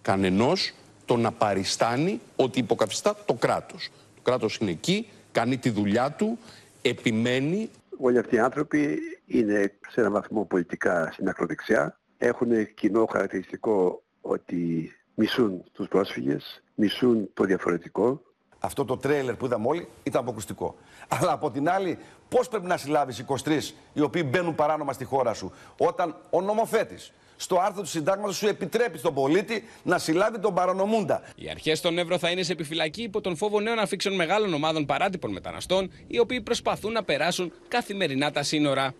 κανενός 0.03 0.73
το 1.05 1.17
να 1.17 1.33
παριστάνει 1.33 2.21
ότι 2.37 2.59
υποκαθιστά 2.59 3.17
το 3.27 3.35
κράτος. 3.35 3.89
Το 4.15 4.23
κράτος 4.23 4.57
είναι 4.57 4.71
εκεί, 4.71 5.09
κάνει 5.33 5.59
τη 5.59 5.71
δουλειά 5.71 6.13
του, 6.13 6.39
επιμένει. 6.83 7.71
Όλοι 7.99 8.19
αυτοί 8.19 8.35
οι 8.35 8.39
άνθρωποι 8.39 8.99
είναι 9.27 9.73
σε 9.91 10.01
έναν 10.01 10.13
βαθμό 10.13 10.45
πολιτικά 10.45 11.11
στην 11.13 11.29
ακροδεξιά. 11.29 11.99
Έχουν 12.19 12.75
κοινό 12.75 13.07
χαρακτηριστικό 13.07 14.03
ότι 14.21 14.93
μισούν 15.15 15.65
τους 15.73 15.89
πρόσφυγες, 15.89 16.63
μισούν 16.75 17.31
το 17.35 17.45
διαφορετικό, 17.45 18.23
αυτό 18.61 18.85
το 18.85 18.97
τρέιλερ 18.97 19.35
που 19.35 19.45
είδαμε 19.45 19.67
όλοι 19.69 19.89
ήταν 20.03 20.23
αποκουστικό. 20.23 20.75
Αλλά 21.09 21.33
από 21.33 21.51
την 21.51 21.69
άλλη, 21.69 21.99
πώς 22.29 22.49
πρέπει 22.49 22.67
να 22.67 22.77
συλλάβεις 22.77 23.25
23 23.45 23.75
οι 23.93 24.01
οποίοι 24.01 24.23
μπαίνουν 24.27 24.55
παράνομα 24.55 24.93
στη 24.93 25.05
χώρα 25.05 25.35
σου, 25.35 25.53
όταν 25.77 26.17
ο 26.31 26.41
νομοθέτης 26.41 27.13
στο 27.41 27.59
άρθρο 27.59 27.83
του 27.83 27.89
συντάγματος 27.89 28.37
σου 28.37 28.47
επιτρέπει 28.47 28.99
στον 28.99 29.15
πολίτη 29.15 29.65
να 29.83 29.99
συλλάβει 29.99 30.39
τον 30.39 30.55
παρανομούντα. 30.55 31.23
Οι 31.37 31.51
αρχές 31.51 31.81
των 31.81 31.99
Εύρο 31.99 32.19
θα 32.19 32.31
είναι 32.31 32.43
σε 32.43 32.53
επιφυλακή 32.53 33.03
υπό 33.03 33.21
τον 33.21 33.37
φόβο 33.37 33.61
νέων 33.61 33.79
αφήξεων 33.79 34.15
μεγάλων 34.15 34.55
ομάδων 34.55 34.87
παράτυπων 34.87 35.33
μεταναστών, 35.33 35.93
οι 36.07 36.19
οποίοι 36.19 36.41
προσπαθούν 36.41 36.93
να 36.93 37.03
περάσουν 37.03 37.53
καθημερινά 37.69 38.31
τα 38.31 38.43
σύνορα. 38.43 38.95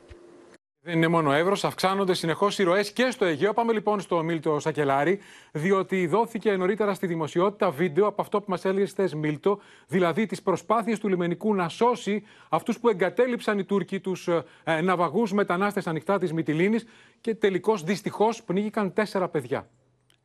Δεν 0.89 0.97
είναι 0.97 1.09
μόνο 1.09 1.33
Εύρος, 1.33 1.65
αυξάνονται 1.65 2.15
συνεχώς 2.15 2.59
οι 2.59 2.63
ροές 2.63 2.93
και 2.93 3.11
στο 3.11 3.25
Αιγαίο. 3.25 3.53
Πάμε 3.53 3.73
λοιπόν 3.73 4.01
στο 4.01 4.23
Μίλτο 4.23 4.61
Σακελάρη, 4.61 5.19
διότι 5.53 6.07
δόθηκε 6.07 6.57
νωρίτερα 6.57 6.95
στη 6.95 7.07
δημοσιότητα 7.07 7.71
βίντεο 7.71 8.07
από 8.07 8.23
αυτό 8.23 8.41
που 8.41 8.51
μας 8.51 8.65
έλεγες 8.65 8.91
χθε 8.91 9.11
Μίλτο, 9.17 9.61
δηλαδή 9.87 10.27
τις 10.27 10.43
προσπάθειες 10.43 10.99
του 10.99 11.09
λιμενικού 11.09 11.55
να 11.55 11.69
σώσει 11.69 12.25
αυτούς 12.49 12.79
που 12.79 12.89
εγκατέλειψαν 12.89 13.59
οι 13.59 13.65
Τούρκοι 13.65 14.01
τους 14.01 14.29
ε, 14.65 14.81
ναυαγούς 14.81 15.33
μετανάστες 15.33 15.87
ανοιχτά 15.87 16.19
της 16.19 16.33
Μυτιλίνης 16.33 16.87
και 17.21 17.35
τελικώς 17.35 17.83
δυστυχώς 17.83 18.43
πνίγηκαν 18.43 18.93
τέσσερα 18.93 19.29
παιδιά. 19.29 19.69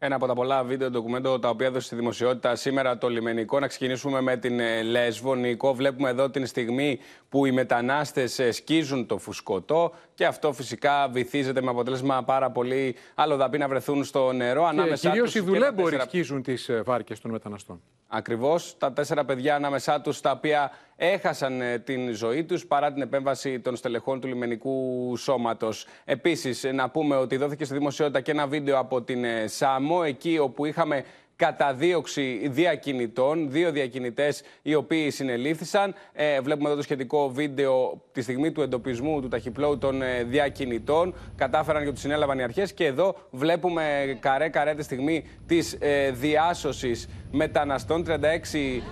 Ένα 0.06 0.16
από 0.16 0.28
τα 0.28 0.34
πολλά 0.34 0.64
βίντεο 0.64 0.90
ντοκουμέντο 0.90 1.40
τα 1.40 1.50
οποία 1.50 1.68
έδωσε 1.68 1.86
στη 1.86 1.96
δημοσιότητα 1.96 2.56
σήμερα 2.56 2.98
το 2.98 3.10
λιμενικό. 3.10 3.60
Να 3.60 3.68
ξεκινήσουμε 3.68 4.22
με 4.22 4.38
την 4.38 4.60
ε, 4.60 4.82
Λέσβο. 4.82 5.36
Νικό, 5.36 5.74
βλέπουμε 5.74 6.10
εδώ 6.10 6.30
την 6.30 6.46
στιγμή 6.46 7.00
που 7.30 7.46
οι 7.46 7.52
μετανάστες 7.52 8.40
ε, 8.40 8.52
σκίζουν 8.52 9.06
το 9.06 9.18
φουσκωτό 9.18 9.94
και 10.14 10.26
αυτό 10.26 10.54
φυσικά 10.54 11.08
βυθίζεται 11.08 11.62
με 11.62 11.70
αποτέλεσμα 11.70 12.24
πάρα 12.24 12.52
πολύ 12.52 12.96
αλλοδαπή 13.16 13.58
να 13.58 13.68
βρεθούν 13.68 14.04
στο 14.04 14.32
νερό. 14.32 14.70
Και 14.86 14.94
κυρίως 14.94 15.36
οι 15.36 15.40
δουλέμποροι 15.40 15.90
τέσσερα... 15.90 16.04
σκίζουν 16.04 16.44
τις 16.44 16.70
ε, 16.70 16.82
βάρκες 16.82 17.20
των 17.20 17.32
μεταναστών. 17.32 17.82
Ακριβώς. 18.16 18.76
Τα 18.78 18.94
τέσσερα 18.94 19.26
παιδιά 19.26 19.56
ανάμεσά 19.56 20.02
τους, 20.02 20.22
τα 20.22 20.32
οποία 20.32 20.72
έχασαν 20.96 21.62
την 21.84 22.14
ζωή 22.14 22.44
τους 22.44 22.66
παρά 22.66 22.94
την 22.94 23.02
επέμβαση 23.02 23.60
των 23.60 23.76
στελεχών 23.76 24.20
του 24.20 24.28
λιμενικού 24.28 25.16
σώματος. 25.18 25.88
Επίσης, 26.06 26.64
να 26.74 26.90
πούμε 26.90 27.16
ότι 27.16 27.38
δόθηκε 27.38 27.66
στη 27.66 27.74
δημοσιότητα 27.74 28.22
και 28.22 28.32
ένα 28.32 28.48
βίντεο 28.48 28.80
από 28.80 29.02
την 29.02 29.26
ΣΑΜΟ, 29.46 30.04
εκεί 30.04 30.38
όπου 30.38 30.66
είχαμε 30.66 31.04
καταδίωξη 31.36 32.48
διακινητών, 32.48 33.52
δύο 33.52 33.72
διακινητές 33.72 34.42
οι 34.62 34.76
οποίοι 34.76 35.10
συνελήφθησαν. 35.10 35.94
Ε, 36.14 36.42
βλέπουμε 36.42 36.68
εδώ 36.68 36.78
το 36.78 36.84
σχετικό 36.84 37.30
βίντεο 37.30 38.02
τη 38.12 38.22
στιγμή 38.22 38.52
του 38.52 38.62
εντοπισμού 38.62 39.22
του 39.22 39.28
ταχυπλώου 39.28 39.78
των 39.78 40.02
ε, 40.02 40.24
διακινητών. 40.24 41.16
Κατάφεραν 41.36 41.84
και 41.84 41.92
τους 41.92 42.00
συνέλαβαν 42.00 42.40
οι 42.40 42.44
αρχές. 42.44 42.74
Και 42.74 42.86
εδώ 42.86 43.16
βλέπουμε 43.30 44.18
καρέ-καρέ 44.20 44.76
τη 44.76 44.84
στιγμή 44.84 45.24
της 45.48 45.78
ε, 45.80 46.12
διάσωσης 46.12 47.08
μεταναστών, 47.36 48.06
36 48.08 48.12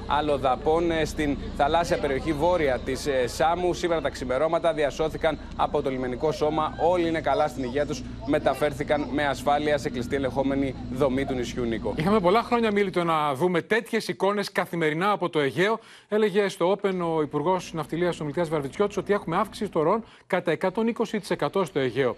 αλλοδαπών 0.08 0.92
ε, 0.92 1.06
στην 1.06 1.38
θαλάσσια 1.58 1.98
περιοχή 1.98 2.34
βόρεια 2.34 2.80
της 2.80 3.08
ε, 3.08 3.28
Σάμου. 3.28 3.74
Σήμερα 3.74 4.02
τα 4.02 4.10
ξημερώματα 4.10 4.74
διασώθηκαν 4.74 5.40
από 5.56 5.82
το 5.82 5.90
λιμενικό 5.90 6.32
σώμα. 6.32 6.74
Όλοι 6.78 7.08
είναι 7.08 7.22
καλά 7.22 7.48
στην 7.48 7.64
υγεία 7.64 7.86
τους. 7.86 8.04
Μεταφέρθηκαν 8.26 9.08
με 9.12 9.28
ασφάλεια 9.28 9.78
σε 9.78 9.90
κλειστή 9.90 10.16
ελεγχόμενη 10.16 10.76
δομή 10.94 11.26
του 11.26 11.34
νησιού 11.34 11.64
Νίκο. 11.64 11.94
Είχαμε 11.98 12.20
πολλά 12.20 12.44
χρόνια 12.44 12.72
μίλητο 12.72 13.04
να 13.04 13.34
δούμε 13.34 13.62
τέτοιες 13.62 14.08
εικόνες 14.08 14.52
καθημερινά 14.52 15.12
από 15.12 15.30
το 15.30 15.40
Αιγαίο. 15.40 15.80
Έλεγε 16.08 16.48
στο 16.48 16.78
Open 16.78 16.94
ο 17.16 17.22
Υπουργός 17.22 17.74
Ναυτιλίας 17.74 18.20
ο 18.20 18.24
Μιλτία 18.24 18.44
Βαρβιτσιώτης 18.44 18.98
ότι 18.98 19.14
έχουμε 19.14 19.36
αύξηση 19.36 19.70
των 19.70 19.82
ροών 19.82 20.04
κατά 20.28 20.58
120% 20.62 21.66
στο 21.66 21.80
Αιγαίο. 21.80 22.16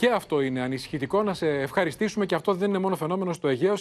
Και 0.00 0.08
αυτό 0.08 0.40
είναι 0.40 0.60
ανησυχητικό. 0.60 1.22
Να 1.22 1.34
σε 1.34 1.48
ευχαριστήσουμε 1.48 2.26
και 2.26 2.34
αυτό 2.34 2.54
δεν 2.54 2.68
είναι 2.68 2.78
μόνο 2.78 2.96
φαινόμενο 2.96 3.32
στο 3.32 3.48
Αιγαίο, 3.48 3.74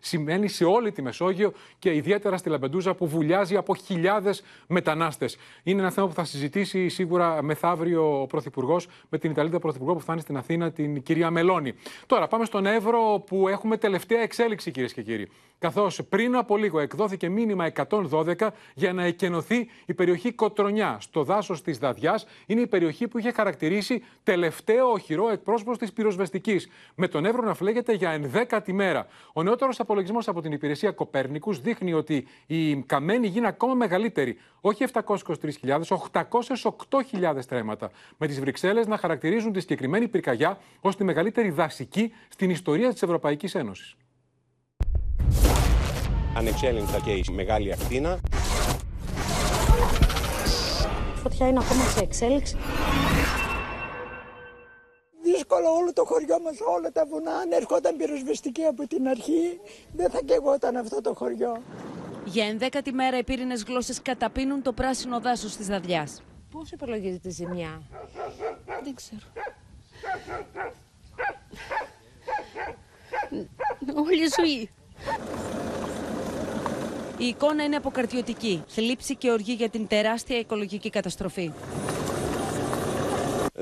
σημαίνει 0.00 0.48
σε 0.48 0.64
όλη 0.64 0.92
τη 0.92 1.02
Μεσόγειο 1.02 1.52
και 1.78 1.94
ιδιαίτερα 1.94 2.36
στη 2.36 2.48
Λαμπεντούζα 2.48 2.94
που 2.94 3.06
βουλιάζει 3.06 3.56
από 3.56 3.74
χιλιάδες 3.74 4.42
μετανάστες. 4.66 5.36
Είναι 5.62 5.80
ένα 5.80 5.90
θέμα 5.90 6.06
που 6.06 6.14
θα 6.14 6.24
συζητήσει 6.24 6.88
σίγουρα 6.88 7.42
μεθαύριο 7.42 8.22
ο 8.22 8.26
Πρωθυπουργός 8.26 8.88
με 9.08 9.18
την 9.18 9.30
Ιταλίδα 9.30 9.58
Πρωθυπουργό 9.58 9.92
που 9.92 10.00
φτάνει 10.00 10.20
στην 10.20 10.36
Αθήνα, 10.36 10.70
την 10.70 11.02
κυρία 11.02 11.30
Μελώνη. 11.30 11.74
Τώρα 12.06 12.26
πάμε 12.26 12.44
στον 12.44 12.66
Εύρο 12.66 13.22
που 13.26 13.48
έχουμε 13.48 13.76
τελευταία 13.76 14.20
εξέλιξη, 14.20 14.70
κυρίες 14.70 14.92
και 14.92 15.02
κύριοι. 15.02 15.28
Καθώς 15.60 16.00
πριν 16.08 16.36
από 16.36 16.56
λίγο 16.56 16.80
εκδόθηκε 16.80 17.28
μήνυμα 17.28 17.72
112 18.10 18.48
για 18.74 18.92
να 18.92 19.04
εκενωθεί 19.04 19.68
η 19.86 19.94
περιοχή 19.94 20.32
Κοτρονιά 20.32 20.96
στο 21.00 21.24
δάσος 21.24 21.62
της 21.62 21.78
Δαδιά. 21.78 22.20
Είναι 22.46 22.60
η 22.60 22.66
περιοχή 22.66 23.08
που 23.08 23.18
είχε 23.18 23.32
χαρακτηρίσει 23.32 24.02
τελευταίο 24.22 24.90
οχυρό 24.90 25.30
εκπρόσωπος 25.30 25.78
της 25.78 25.92
πυροσβεστικής, 25.92 26.68
με 26.94 27.08
τον 27.08 27.24
Εύρο 27.24 27.42
να 27.42 27.54
φλέγεται 27.54 27.92
για 27.92 28.10
ενδέκατη 28.10 28.72
μέρα. 28.72 29.06
Ο 29.32 29.42
νεότερος 29.42 29.80
απολογισμός 29.80 30.28
από 30.28 30.40
την 30.40 30.52
υπηρεσία 30.52 30.90
Κοπέρνικους 30.90 31.60
δείχνει 31.60 31.92
ότι 31.92 32.26
η 32.46 32.76
καμένη 32.76 33.26
γίνει 33.26 33.46
ακόμα 33.46 33.74
μεγαλύτερη. 33.74 34.38
Όχι 34.60 34.84
723.000, 34.92 35.80
808.000 37.20 37.44
τρέματα. 37.48 37.90
Με 38.16 38.26
τις 38.26 38.40
Βρυξέλλες 38.40 38.86
να 38.86 38.96
χαρακτηρίζουν 38.96 39.52
τη 39.52 39.60
συγκεκριμένη 39.60 40.08
πυρκαγιά 40.08 40.58
ως 40.80 40.96
τη 40.96 41.04
μεγαλύτερη 41.04 41.50
δασική 41.50 42.12
στην 42.28 42.50
ιστορία 42.50 42.92
της 42.92 43.02
Ευρωπαϊκής 43.02 43.54
Ένωσης. 43.54 43.96
Ανεξέλεγκτα 46.36 47.00
και 47.04 47.10
η 47.10 47.24
μεγάλη 47.32 47.72
ακτίνα. 47.72 48.20
Φωτιά 51.22 51.48
είναι 51.48 51.58
ακόμα 51.58 51.84
σε 51.84 52.00
εξέλιξη 52.00 52.56
δύσκολο 55.50 55.78
όλο 55.80 55.92
το 55.92 56.04
χωριό 56.04 56.40
μας, 56.40 56.56
όλα 56.76 56.92
τα 56.92 57.06
βουνά. 57.06 57.32
Αν 57.32 57.52
έρχονταν 57.52 57.96
πυροσβεστική 57.96 58.64
από 58.64 58.86
την 58.86 59.08
αρχή, 59.08 59.60
δεν 59.92 60.10
θα 60.10 60.20
καιγόταν 60.24 60.76
αυτό 60.76 61.00
το 61.00 61.14
χωριό. 61.14 61.62
Για 62.24 62.46
ενδέκατη 62.46 62.92
μέρα 62.92 63.18
οι 63.18 63.24
πύρινες 63.24 63.62
γλώσσες 63.62 64.02
καταπίνουν 64.02 64.62
το 64.62 64.72
πράσινο 64.72 65.20
δάσος 65.20 65.56
της 65.56 65.66
Δαδιά. 65.66 66.08
Πώς 66.50 66.70
υπολογίζεται 66.70 67.28
η 67.28 67.30
ζημιά, 67.30 67.82
Δεν 68.82 68.94
ξέρω. 68.94 69.26
Όλη 74.04 74.22
η 74.24 74.28
ζωή. 74.38 74.70
Η 77.20 77.26
εικόνα 77.26 77.64
είναι 77.64 77.76
αποκαρτιωτική. 77.76 78.62
Θλίψη 78.66 79.16
και 79.16 79.30
οργή 79.30 79.52
για 79.52 79.68
την 79.68 79.86
τεράστια 79.86 80.38
οικολογική 80.38 80.90
καταστροφή 80.90 81.52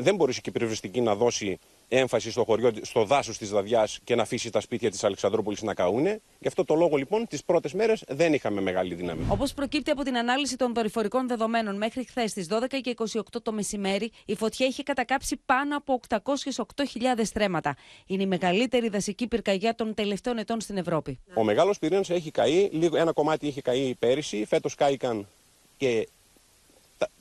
δεν 0.00 0.16
μπορούσε 0.16 0.40
και 0.40 0.48
η 0.50 0.52
πυροσβεστική 0.52 1.00
να 1.00 1.14
δώσει 1.14 1.58
έμφαση 1.88 2.30
στο 2.30 2.44
χωριό, 2.44 2.72
στο 2.82 3.04
δάσος 3.04 3.38
της 3.38 3.50
Δαδιά 3.50 3.88
και 4.04 4.14
να 4.14 4.22
αφήσει 4.22 4.50
τα 4.50 4.60
σπίτια 4.60 4.90
της 4.90 5.04
Αλεξανδρούπολης 5.04 5.62
να 5.62 5.74
καούνε. 5.74 6.20
Γι' 6.38 6.48
αυτό 6.48 6.64
το 6.64 6.74
λόγο 6.74 6.96
λοιπόν 6.96 7.26
τις 7.26 7.44
πρώτες 7.44 7.72
μέρες 7.72 8.04
δεν 8.08 8.32
είχαμε 8.32 8.60
μεγάλη 8.60 8.94
δύναμη. 8.94 9.26
Όπως 9.28 9.54
προκύπτει 9.54 9.90
από 9.90 10.02
την 10.02 10.16
ανάλυση 10.16 10.56
των 10.56 10.74
δορυφορικών 10.74 11.28
δεδομένων, 11.28 11.76
μέχρι 11.76 12.04
χθες 12.04 12.30
στις 12.30 12.46
12 12.50 12.80
και 12.80 12.94
28 12.98 13.20
το 13.42 13.52
μεσημέρι, 13.52 14.10
η 14.24 14.34
φωτιά 14.34 14.66
είχε 14.66 14.82
κατακάψει 14.82 15.40
πάνω 15.46 15.76
από 15.76 16.00
808.000 16.08 17.20
στρέμματα. 17.22 17.76
Είναι 18.06 18.22
η 18.22 18.26
μεγαλύτερη 18.26 18.88
δασική 18.88 19.26
πυρκαγιά 19.26 19.74
των 19.74 19.94
τελευταίων 19.94 20.38
ετών 20.38 20.60
στην 20.60 20.76
Ευρώπη. 20.76 21.18
Ο 21.34 21.44
μεγάλος 21.44 21.78
πυρήνας 21.78 22.10
έχει 22.10 22.30
καεί, 22.30 22.68
λίγο, 22.72 22.96
ένα 22.96 23.12
κομμάτι 23.12 23.46
είχε 23.46 23.60
καεί 23.60 23.94
πέρυσι, 23.94 24.44
φέτος 24.44 24.74
κάηκαν 24.74 25.28
και 25.76 26.08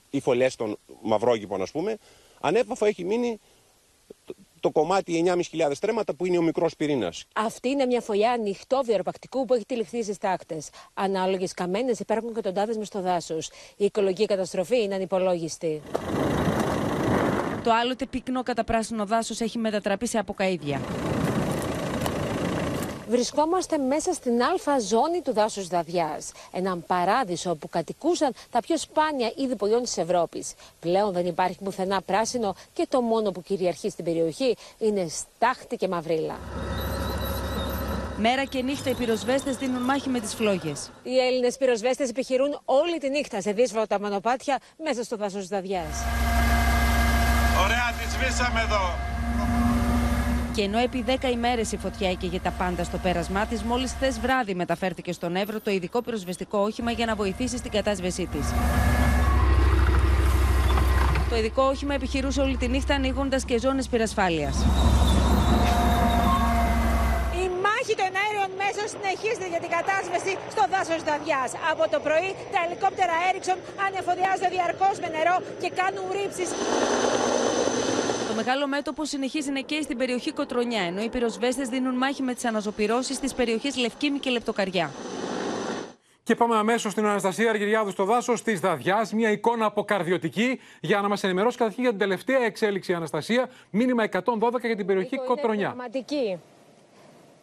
οι 0.09 0.19
φωλέ 0.19 0.47
των 0.57 0.77
μαυρόγυπων, 1.01 1.61
ας 1.61 1.71
πούμε. 1.71 1.97
Ανέπαφο 2.41 2.85
έχει 2.85 3.03
μείνει 3.03 3.39
το 4.59 4.71
κομμάτι 4.71 5.23
9.500 5.51 5.71
στρέμματα 5.73 6.15
που 6.15 6.25
είναι 6.25 6.37
ο 6.37 6.41
μικρός 6.41 6.75
πυρήνας. 6.75 7.25
Αυτή 7.35 7.69
είναι 7.69 7.85
μια 7.85 8.01
φωλιά 8.01 8.31
ανοιχτό 8.31 8.81
βιοροπακτικού 8.85 9.45
που 9.45 9.53
έχει 9.53 9.65
τυλιχθεί 9.65 10.03
στις 10.03 10.17
τάκτε. 10.17 10.61
Ανάλογες 10.93 11.53
καμένες 11.53 11.99
υπάρχουν 11.99 12.29
εκατοντάδε 12.29 12.77
μες 12.77 12.87
στο 12.87 13.01
δάσος. 13.01 13.49
Η 13.77 13.85
οικολογική 13.85 14.25
καταστροφή 14.25 14.81
είναι 14.83 14.95
ανυπολόγιστη. 14.95 15.81
Το 17.63 17.73
άλλοτε 17.73 18.05
πυκνό 18.05 18.43
καταπράσινο 18.43 19.05
δάσος 19.05 19.39
έχει 19.39 19.57
μετατραπεί 19.57 20.07
σε 20.07 20.17
αποκαίδια. 20.17 20.81
Βρισκόμαστε 23.07 23.77
μέσα 23.77 24.13
στην 24.13 24.43
αλφα 24.43 24.79
ζώνη 24.79 25.21
του 25.21 25.33
δάσους 25.33 25.67
Δαδιάς. 25.67 26.31
Έναν 26.51 26.83
παράδεισο 26.87 27.55
που 27.55 27.69
κατοικούσαν 27.69 28.33
τα 28.51 28.59
πιο 28.59 28.77
σπάνια 28.77 29.31
είδη 29.35 29.55
πολιών 29.55 29.83
της 29.83 29.97
Ευρώπης. 29.97 30.53
Πλέον 30.79 31.11
δεν 31.13 31.25
υπάρχει 31.25 31.57
πουθενά 31.63 32.01
πράσινο 32.01 32.55
και 32.73 32.85
το 32.89 33.01
μόνο 33.01 33.31
που 33.31 33.41
κυριαρχεί 33.41 33.89
στην 33.89 34.05
περιοχή 34.05 34.55
είναι 34.77 35.07
στάχτη 35.07 35.75
και 35.75 35.87
μαυρίλα. 35.87 36.37
Μέρα 38.17 38.43
και 38.43 38.61
νύχτα 38.61 38.89
οι 38.89 38.93
πυροσβέστες 38.93 39.55
δίνουν 39.55 39.81
μάχη 39.81 40.09
με 40.09 40.19
τις 40.19 40.33
φλόγες. 40.33 40.89
Οι 41.03 41.17
Έλληνες 41.17 41.57
πυροσβέστες 41.57 42.09
επιχειρούν 42.09 42.59
όλη 42.65 42.97
τη 42.97 43.09
νύχτα 43.09 43.41
σε 43.41 43.51
δύσβατα 43.51 43.99
μονοπάτια 43.99 44.59
μέσα 44.83 45.03
στο 45.03 45.15
δάσος 45.15 45.47
Δαδιά. 45.47 45.83
Ωραία, 47.63 47.93
τη 47.97 48.11
σβήσαμε 48.11 48.61
εδώ. 48.61 49.07
Και 50.57 50.63
ενώ 50.63 50.77
επί 50.77 51.05
10 51.07 51.31
ημέρες 51.31 51.71
η 51.71 51.77
φωτιά 51.77 52.09
έκαιγε 52.09 52.39
τα 52.39 52.51
πάντα 52.57 52.83
στο 52.83 52.97
πέρασμά 52.97 53.45
της, 53.45 53.61
μόλις 53.63 53.91
χθες 53.91 54.19
βράδυ 54.19 54.53
μεταφέρθηκε 54.55 55.11
στον 55.11 55.35
Εύρο 55.35 55.59
το 55.59 55.71
ειδικό 55.71 56.01
πυροσβεστικό 56.01 56.57
όχημα 56.59 56.91
για 56.91 57.05
να 57.05 57.15
βοηθήσει 57.15 57.57
στην 57.57 57.71
κατάσβεσή 57.71 58.25
της. 58.25 58.45
Το 61.29 61.35
ειδικό 61.35 61.63
όχημα 61.63 61.93
επιχειρούσε 61.93 62.41
όλη 62.41 62.57
τη 62.57 62.67
νύχτα 62.67 62.93
ανοίγοντας 62.95 63.45
και 63.45 63.59
ζώνες 63.59 63.87
πυρασφάλειας. 63.87 64.55
Η 67.43 67.45
μάχη 67.63 67.93
των 68.01 68.11
αέριων 68.21 68.51
μέσων 68.61 68.85
συνεχίζεται 68.93 69.47
για 69.53 69.61
την 69.63 69.71
κατάσβεση 69.77 70.31
στο 70.53 70.63
δάσος 70.71 71.01
Δαδιά. 71.07 71.43
Από 71.71 71.83
το 71.93 71.99
πρωί 72.05 72.29
τα 72.53 72.59
ελικόπτερα 72.65 73.15
Έριξον 73.29 73.57
ανεφοδιάζονται 73.85 74.49
διαρκώς 74.55 74.95
με 75.03 75.07
νερό 75.15 75.35
και 75.61 75.69
κάνουν 75.79 76.05
ρήψεις 76.17 76.49
μεγάλο 78.37 78.67
μέτωπο 78.67 79.05
συνεχίζει 79.05 79.51
να 79.51 79.59
καίει 79.59 79.81
στην 79.81 79.97
περιοχή 79.97 80.31
Κοτρονιά, 80.31 80.81
ενώ 80.81 81.01
οι 81.01 81.09
πυροσβέστες 81.09 81.69
δίνουν 81.69 81.95
μάχη 81.95 82.23
με 82.23 82.33
τις 82.33 82.45
αναζωπηρώσεις 82.45 83.19
της 83.19 83.33
περιοχής 83.33 83.77
Λευκήμη 83.77 84.19
και 84.19 84.29
Λεπτοκαριά. 84.29 84.91
Και 86.23 86.35
πάμε 86.35 86.55
αμέσως 86.55 86.91
στην 86.91 87.05
Αναστασία 87.05 87.49
Αργυριάδου 87.49 87.91
στο 87.91 88.03
δάσος 88.03 88.41
της 88.43 88.59
Δαδιάς. 88.59 89.13
Μια 89.13 89.31
εικόνα 89.31 89.65
αποκαρδιωτική 89.65 90.59
για 90.81 91.01
να 91.01 91.07
μας 91.07 91.23
ενημερώσει 91.23 91.57
καταρχήν 91.57 91.81
για 91.83 91.91
την 91.91 91.99
τελευταία 91.99 92.43
εξέλιξη 92.43 92.93
Αναστασία. 92.93 93.49
Μήνυμα 93.69 94.03
112 94.03 94.21
για 94.61 94.75
την 94.75 94.85
περιοχή 94.85 95.17
Κοτρονιά. 95.27 95.75
Είναι 96.23 96.39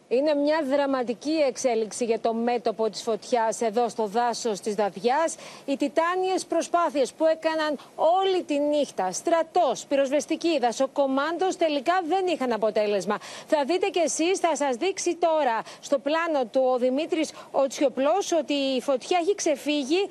είναι 0.07 0.33
μια 0.33 0.61
δραματική 0.63 1.31
εξέλιξη 1.47 2.05
για 2.05 2.19
το 2.19 2.33
μέτωπο 2.33 2.89
της 2.89 3.01
φωτιάς 3.01 3.61
εδώ 3.61 3.89
στο 3.89 4.05
δάσος 4.05 4.59
της 4.59 4.75
Δαδιάς. 4.75 5.35
Οι 5.65 5.77
τιτάνιες 5.77 6.45
προσπάθειες 6.45 7.13
που 7.13 7.25
έκαναν 7.25 7.77
όλη 7.95 8.43
τη 8.43 8.59
νύχτα, 8.59 9.11
στρατός, 9.11 9.85
πυροσβεστική, 9.85 10.59
δασοκομάντος, 10.59 11.55
τελικά 11.55 12.01
δεν 12.07 12.27
είχαν 12.27 12.51
αποτέλεσμα. 12.51 13.17
Θα 13.47 13.63
δείτε 13.65 13.87
κι 13.87 13.99
εσείς, 13.99 14.39
θα 14.39 14.55
σας 14.55 14.75
δείξει 14.75 15.15
τώρα 15.15 15.61
στο 15.81 15.99
πλάνο 15.99 16.45
του 16.51 16.61
ο 16.73 16.77
Δημήτρης 16.77 17.31
Οτσιοπλός 17.51 18.31
ότι 18.31 18.53
η 18.53 18.81
φωτιά 18.81 19.17
έχει 19.21 19.35
ξεφύγει 19.35 20.09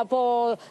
από, 0.00 0.18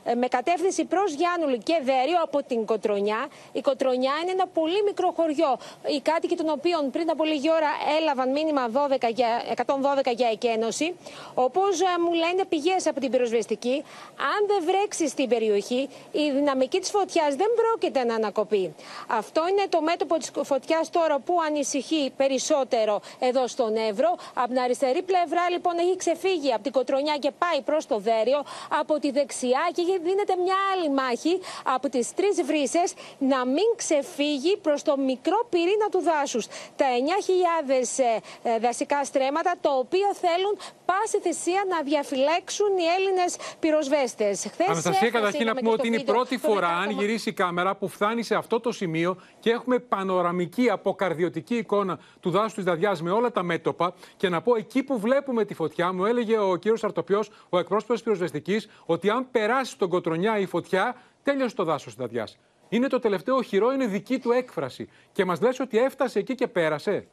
ε, 0.03 0.13
με 0.13 0.27
κατεύθυνση 0.27 0.86
προς 0.86 1.13
Γιάννουλη 1.13 1.58
και 1.58 1.80
Δέριο 1.84 2.21
από 2.23 2.43
την 2.43 2.65
Κοτρονιά. 2.65 3.27
Η 3.51 3.62
Κοτρονιά 3.62 4.12
είναι 4.21 4.32
ένα 4.32 4.47
πολύ 4.47 4.84
μικρό 4.84 5.13
χωριό, 5.15 5.58
οι 5.95 5.99
κάτοικοι 5.99 6.36
των 6.36 6.49
οποίων 6.49 6.91
πριν 6.91 7.10
από 7.10 7.23
λίγη 7.23 7.51
ώρα 7.51 7.69
έλαβαν 7.99 8.32
μήνυμα 8.32 8.57
12 8.65 9.10
για, 9.13 9.28
112 9.65 10.15
για 10.15 10.30
εκένωση. 10.32 10.96
Όπω 11.34 11.62
ε, 11.62 12.02
μου 12.04 12.13
λένε 12.13 12.46
πηγές 12.46 12.88
από 12.88 13.00
την 13.00 13.12
πυροσβεστική, 13.12 13.84
αν 14.17 14.48
δεν 14.48 14.63
βρέξεις 14.65 15.10
στην 15.12 15.30
περιοχή, 15.30 15.89
η 16.12 16.32
δυναμική 16.32 16.80
της 16.80 16.89
φωτιάς 16.89 17.36
δεν 17.36 17.48
πρόκειται 17.56 18.04
να 18.04 18.15
ανακοπεί. 18.15 18.76
Αυτό 19.08 19.41
είναι 19.50 19.65
το 19.70 19.82
μέτωπο 19.82 20.17
της 20.17 20.32
φωτιάς 20.43 20.89
τώρα 20.89 21.20
που 21.20 21.38
ανησυχεί 21.48 22.12
περισσότερο 22.17 23.02
εδώ 23.20 23.48
στον 23.48 23.76
Εύρο. 23.76 24.15
Από 24.34 24.48
την 24.48 24.60
αριστερή 24.60 25.02
πλευρά 25.02 25.50
λοιπόν 25.50 25.78
έχει 25.78 25.96
ξεφύγει 25.96 26.54
από 26.54 26.63
την 26.63 26.72
Κοτρονιά 26.72 27.17
και 27.17 27.32
πάει 27.32 27.62
προς 27.62 27.86
το 27.86 27.98
Δέριο. 27.98 28.43
Από 28.80 29.00
τη 29.00 29.12
δεξιά 29.12 29.70
και 29.74 29.84
δίνεται 30.04 30.36
μια 30.43 30.56
άλλη 30.74 30.89
μάχη 30.89 31.39
από 31.63 31.89
τις 31.89 32.13
τρεις 32.13 32.41
βρύσες 32.43 32.93
να 33.17 33.46
μην 33.46 33.67
ξεφύγει 33.76 34.58
προς 34.58 34.82
το 34.84 34.98
μικρό 34.98 35.46
πυρήνα 35.50 35.89
του 35.91 36.02
δάσους. 36.02 36.46
Τα 36.76 36.86
9.000 37.67 38.06
ε, 38.43 38.47
δασικά 38.62 39.04
στρέμματα, 39.04 39.56
το 39.62 39.70
οποίο 39.70 40.14
θέλουν 40.14 40.58
πάση 40.86 41.20
θυσία 41.20 41.64
να 41.70 41.82
διαφυλέξουν 41.82 42.68
οι 42.78 42.84
Έλληνες 42.98 43.36
πυροσβέστες. 43.60 44.50
Αναστασία, 44.68 45.10
καταρχήν 45.10 45.46
να 45.46 45.56
πούμε 45.56 45.72
ότι 45.72 45.88
είναι 45.88 45.96
η 45.96 46.04
πρώτη 46.04 46.38
φορά, 46.38 46.68
αν 46.68 46.90
γυρίσει 46.90 47.30
η 47.30 47.34
κάμερα, 47.34 47.76
που 47.76 47.88
φτάνει 47.88 48.24
σε 48.24 48.36
αυτό 48.36 48.60
το 48.60 48.72
σημείο 48.72 49.18
και 49.40 49.50
έχουμε 49.50 49.80
πανοραμική, 49.80 50.70
αποκαρδιωτική 50.70 51.56
εικόνα 51.56 52.00
του 52.20 52.30
δάσους 52.30 52.54
της 52.54 52.64
Δαδιά 52.64 52.98
με 53.02 53.12
όλα 53.12 53.32
τα 53.32 53.44
μέτωπα. 53.44 53.94
Και 54.18 54.30
να 54.30 54.42
πω 54.42 54.56
εκεί 54.56 54.84
που 54.84 55.00
βλέπουμε 55.00 55.46
τη 55.46 55.54
φωτιά, 55.54 55.94
μου 55.94 56.06
έλεγε 56.06 56.40
ο 56.40 56.56
κύριος 56.56 56.84
Αρτοπιό, 56.84 57.24
ο 57.50 57.60
εκπρόσωπος 57.60 57.96
της 57.96 58.04
πυροσβεστικής, 58.04 58.70
ότι 58.86 59.10
αν 59.10 59.28
περάσει 59.32 59.78
τον 59.78 59.90
Κοτρονιά 59.90 60.38
η 60.38 60.46
φωτιά, 60.46 60.96
τέλειωσε 61.24 61.56
το 61.56 61.64
δάσος 61.64 61.96
της 61.96 61.96
Δαδιά. 61.96 62.28
Είναι 62.70 62.88
το 62.88 63.00
τελευταίο 63.00 63.36
οχυρό, 63.36 63.72
είναι 63.72 63.86
δική 63.86 64.20
του 64.20 64.32
έκφραση. 64.32 64.90
Και 65.12 65.26
μας 65.26 65.42
λες 65.42 65.60
ότι 65.60 65.78
έφτασε 65.78 66.20
εκεί 66.20 66.36
και 66.36 66.48
πέρασε. 66.48 67.08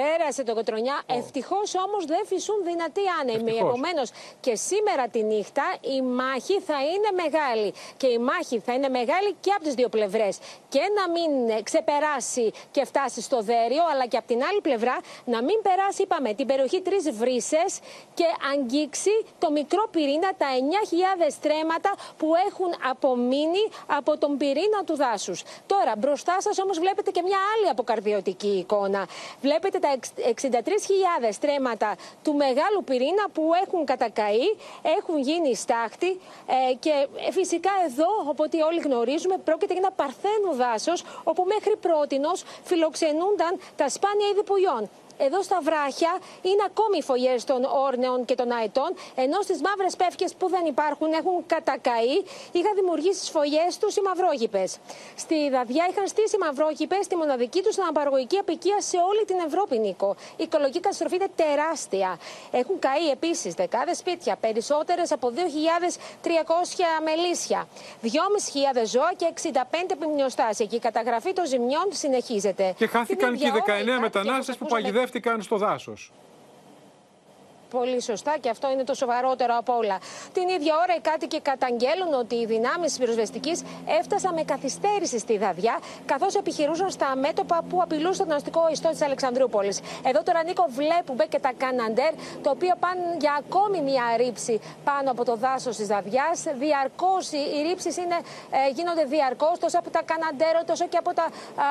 Πέρασε 0.00 0.42
το 0.42 0.54
Κοτρονιά. 0.54 1.02
Oh. 1.02 1.14
Ευτυχώς 1.18 1.74
όμως 1.86 2.04
δεν 2.04 2.26
φυσούν 2.26 2.58
δυνατοί 2.64 3.00
άνεμοι. 3.20 3.56
Επομένως 3.56 4.10
και 4.40 4.54
σήμερα 4.54 5.08
τη 5.08 5.22
νύχτα 5.22 5.64
η 5.80 6.02
μάχη 6.02 6.60
θα 6.60 6.78
είναι 6.92 7.22
μεγάλη. 7.22 7.74
Και 7.96 8.06
η 8.06 8.18
μάχη 8.18 8.58
θα 8.58 8.72
είναι 8.74 8.88
μεγάλη 8.88 9.36
και 9.40 9.50
από 9.50 9.62
τις 9.64 9.74
δύο 9.74 9.88
πλευρές. 9.88 10.38
Και 10.68 10.80
να 10.98 11.04
μην 11.10 11.62
ξεπεράσει 11.62 12.52
και 12.70 12.84
φτάσει 12.84 13.20
στο 13.20 13.40
δέριο, 13.40 13.82
αλλά 13.92 14.06
και 14.06 14.16
από 14.16 14.26
την 14.26 14.42
άλλη 14.44 14.60
πλευρά 14.60 14.96
να 15.24 15.42
μην 15.42 15.62
περάσει, 15.62 16.02
είπαμε, 16.02 16.34
την 16.34 16.46
περιοχή 16.46 16.80
Τρεις 16.80 17.10
Βρύσες 17.10 17.78
και 18.14 18.24
αγγίξει 18.52 19.24
το 19.38 19.50
μικρό 19.50 19.88
πυρήνα, 19.90 20.30
τα 20.36 20.46
9.000 21.26 21.30
στρέμματα 21.30 21.94
που 22.16 22.28
έχουν 22.48 22.70
απομείνει 22.90 23.64
από 23.86 24.18
τον 24.18 24.36
πυρήνα 24.36 24.84
του 24.86 24.96
δάσους. 24.96 25.42
Τώρα, 25.66 25.92
μπροστά 25.98 26.40
σας 26.40 26.58
όμως 26.58 26.78
βλέπετε 26.78 27.10
και 27.10 27.22
μια 27.22 27.38
άλλη 27.54 27.68
αποκαρδιωτική 27.68 28.48
εικόνα. 28.48 29.06
Βλέπετε 29.40 29.78
τα 29.86 29.98
63.000 30.60 31.28
στρέμματα 31.30 31.96
του 32.22 32.34
μεγάλου 32.34 32.84
πυρήνα 32.84 33.24
που 33.32 33.50
έχουν 33.64 33.84
κατακαεί, 33.84 34.46
έχουν 34.98 35.20
γίνει 35.20 35.54
στάχτη 35.54 36.20
ε, 36.46 36.74
και 36.74 37.08
φυσικά 37.30 37.70
εδώ, 37.88 38.08
οπότε 38.28 38.62
όλοι 38.62 38.80
γνωρίζουμε, 38.80 39.36
πρόκειται 39.38 39.72
για 39.72 39.82
ένα 39.84 39.92
παρθένο 39.92 40.50
δάσος 40.52 41.04
όπου 41.24 41.44
μέχρι 41.44 41.76
πρότινος 41.76 42.44
φιλοξενούνταν 42.64 43.58
τα 43.76 43.88
σπάνια 43.88 44.28
είδη 44.28 44.42
πουλιών. 44.42 44.88
Εδώ 45.18 45.42
στα 45.42 45.58
βράχια 45.62 46.12
είναι 46.42 46.62
ακόμη 46.70 46.96
οι 46.98 47.02
φωλιέ 47.02 47.34
των 47.44 47.64
όρνεων 47.86 48.24
και 48.24 48.34
των 48.34 48.48
αετών, 48.52 48.90
ενώ 49.14 49.38
στις 49.42 49.60
μαύρες 49.66 49.96
πεύκες 49.96 50.34
που 50.38 50.48
δεν 50.48 50.64
υπάρχουν 50.66 51.12
έχουν 51.12 51.46
κατακαεί, 51.46 52.16
είχαν 52.52 52.74
δημιουργήσει 52.74 53.20
τι 53.24 53.30
φωλιέ 53.30 53.66
τους 53.80 53.96
οι 53.96 54.02
μαυρόγυπες. 54.08 54.76
Στη 55.16 55.50
Δαδιά 55.50 55.84
είχαν 55.90 56.06
στήσει 56.06 56.36
μαυρόγυπες 56.38 57.06
τη 57.06 57.16
μοναδική 57.16 57.60
τους 57.62 57.78
αναπαραγωγική 57.78 58.38
απικία 58.38 58.80
σε 58.80 58.96
όλη 59.10 59.24
την 59.24 59.38
Ευρώπη, 59.46 59.78
Νίκο. 59.78 60.16
Η 60.36 60.42
οικολογική 60.42 60.80
καταστροφή 60.80 61.14
είναι 61.14 61.30
τεράστια. 61.42 62.18
Έχουν 62.50 62.78
καεί 62.78 63.06
επίσης 63.10 63.54
δεκάδες 63.54 63.96
σπίτια, 63.98 64.36
περισσότερες 64.36 65.12
από 65.12 65.32
2.300 65.36 67.02
μελίσια, 67.08 67.68
2.500 68.02 68.08
ζώα 68.84 69.10
και 69.16 69.26
65 69.26 69.92
επιμνιοστάσια. 69.96 70.66
Και 70.66 70.76
η 70.76 70.78
καταγραφή 70.78 71.32
των 71.32 71.46
ζημιών 71.46 71.86
συνεχίζεται. 71.90 72.74
Και 72.76 72.86
χάθηκαν 72.86 73.36
και 73.36 73.46
οι 73.46 73.52
19 73.96 74.00
μετανάστες 74.00 74.56
που 74.56 74.66
παγιδεύτηκαν 74.66 75.05
παγιδεύτηκαν 75.06 75.42
στο 75.42 75.56
δάσος. 75.56 76.12
Πολύ 77.70 78.02
σωστά 78.02 78.36
και 78.40 78.48
αυτό 78.48 78.70
είναι 78.70 78.84
το 78.84 78.94
σοβαρότερο 78.94 79.56
από 79.56 79.76
όλα. 79.76 79.98
Την 80.32 80.48
ίδια 80.48 80.74
ώρα 80.82 80.94
οι 80.96 81.00
κάτοικοι 81.00 81.40
καταγγέλουν 81.40 82.14
ότι 82.14 82.34
οι 82.34 82.46
δυνάμεις 82.46 82.88
της 82.88 82.98
πυροσβεστικής 82.98 83.62
έφτασαν 84.00 84.34
με 84.34 84.42
καθυστέρηση 84.42 85.18
στη 85.18 85.38
Δαδιά, 85.38 85.78
καθώς 86.06 86.34
επιχειρούσαν 86.34 86.90
στα 86.90 87.16
μέτωπα 87.16 87.62
που 87.68 87.82
απειλούσαν 87.82 88.26
τον 88.26 88.36
αστικό 88.36 88.68
ιστό 88.70 88.88
της 88.88 89.02
Αλεξανδρούπολης. 89.02 89.80
Εδώ 90.04 90.22
τώρα, 90.22 90.42
Νίκο, 90.44 90.64
βλέπουμε 90.68 91.24
και 91.24 91.38
τα 91.38 91.52
Καναντέρ, 91.56 92.12
τα 92.42 92.50
οποία 92.50 92.76
πάνε 92.80 93.16
για 93.18 93.32
ακόμη 93.38 93.80
μια 93.80 94.04
ρήψη 94.16 94.60
πάνω 94.84 95.10
από 95.10 95.24
το 95.24 95.36
δάσος 95.36 95.76
της 95.76 95.86
Δαδιάς. 95.86 96.42
Διαρκώς 96.58 97.30
οι 97.32 97.62
ρήψεις 97.68 97.96
ε, 97.96 98.04
γίνονται 98.74 99.04
διαρκώς 99.04 99.58
τόσο 99.58 99.78
από 99.78 99.90
τα 99.90 100.02
Καναντέρ, 100.02 100.64
τόσο 100.64 100.86
και 100.86 100.96
από, 100.96 101.14
τα, 101.14 101.26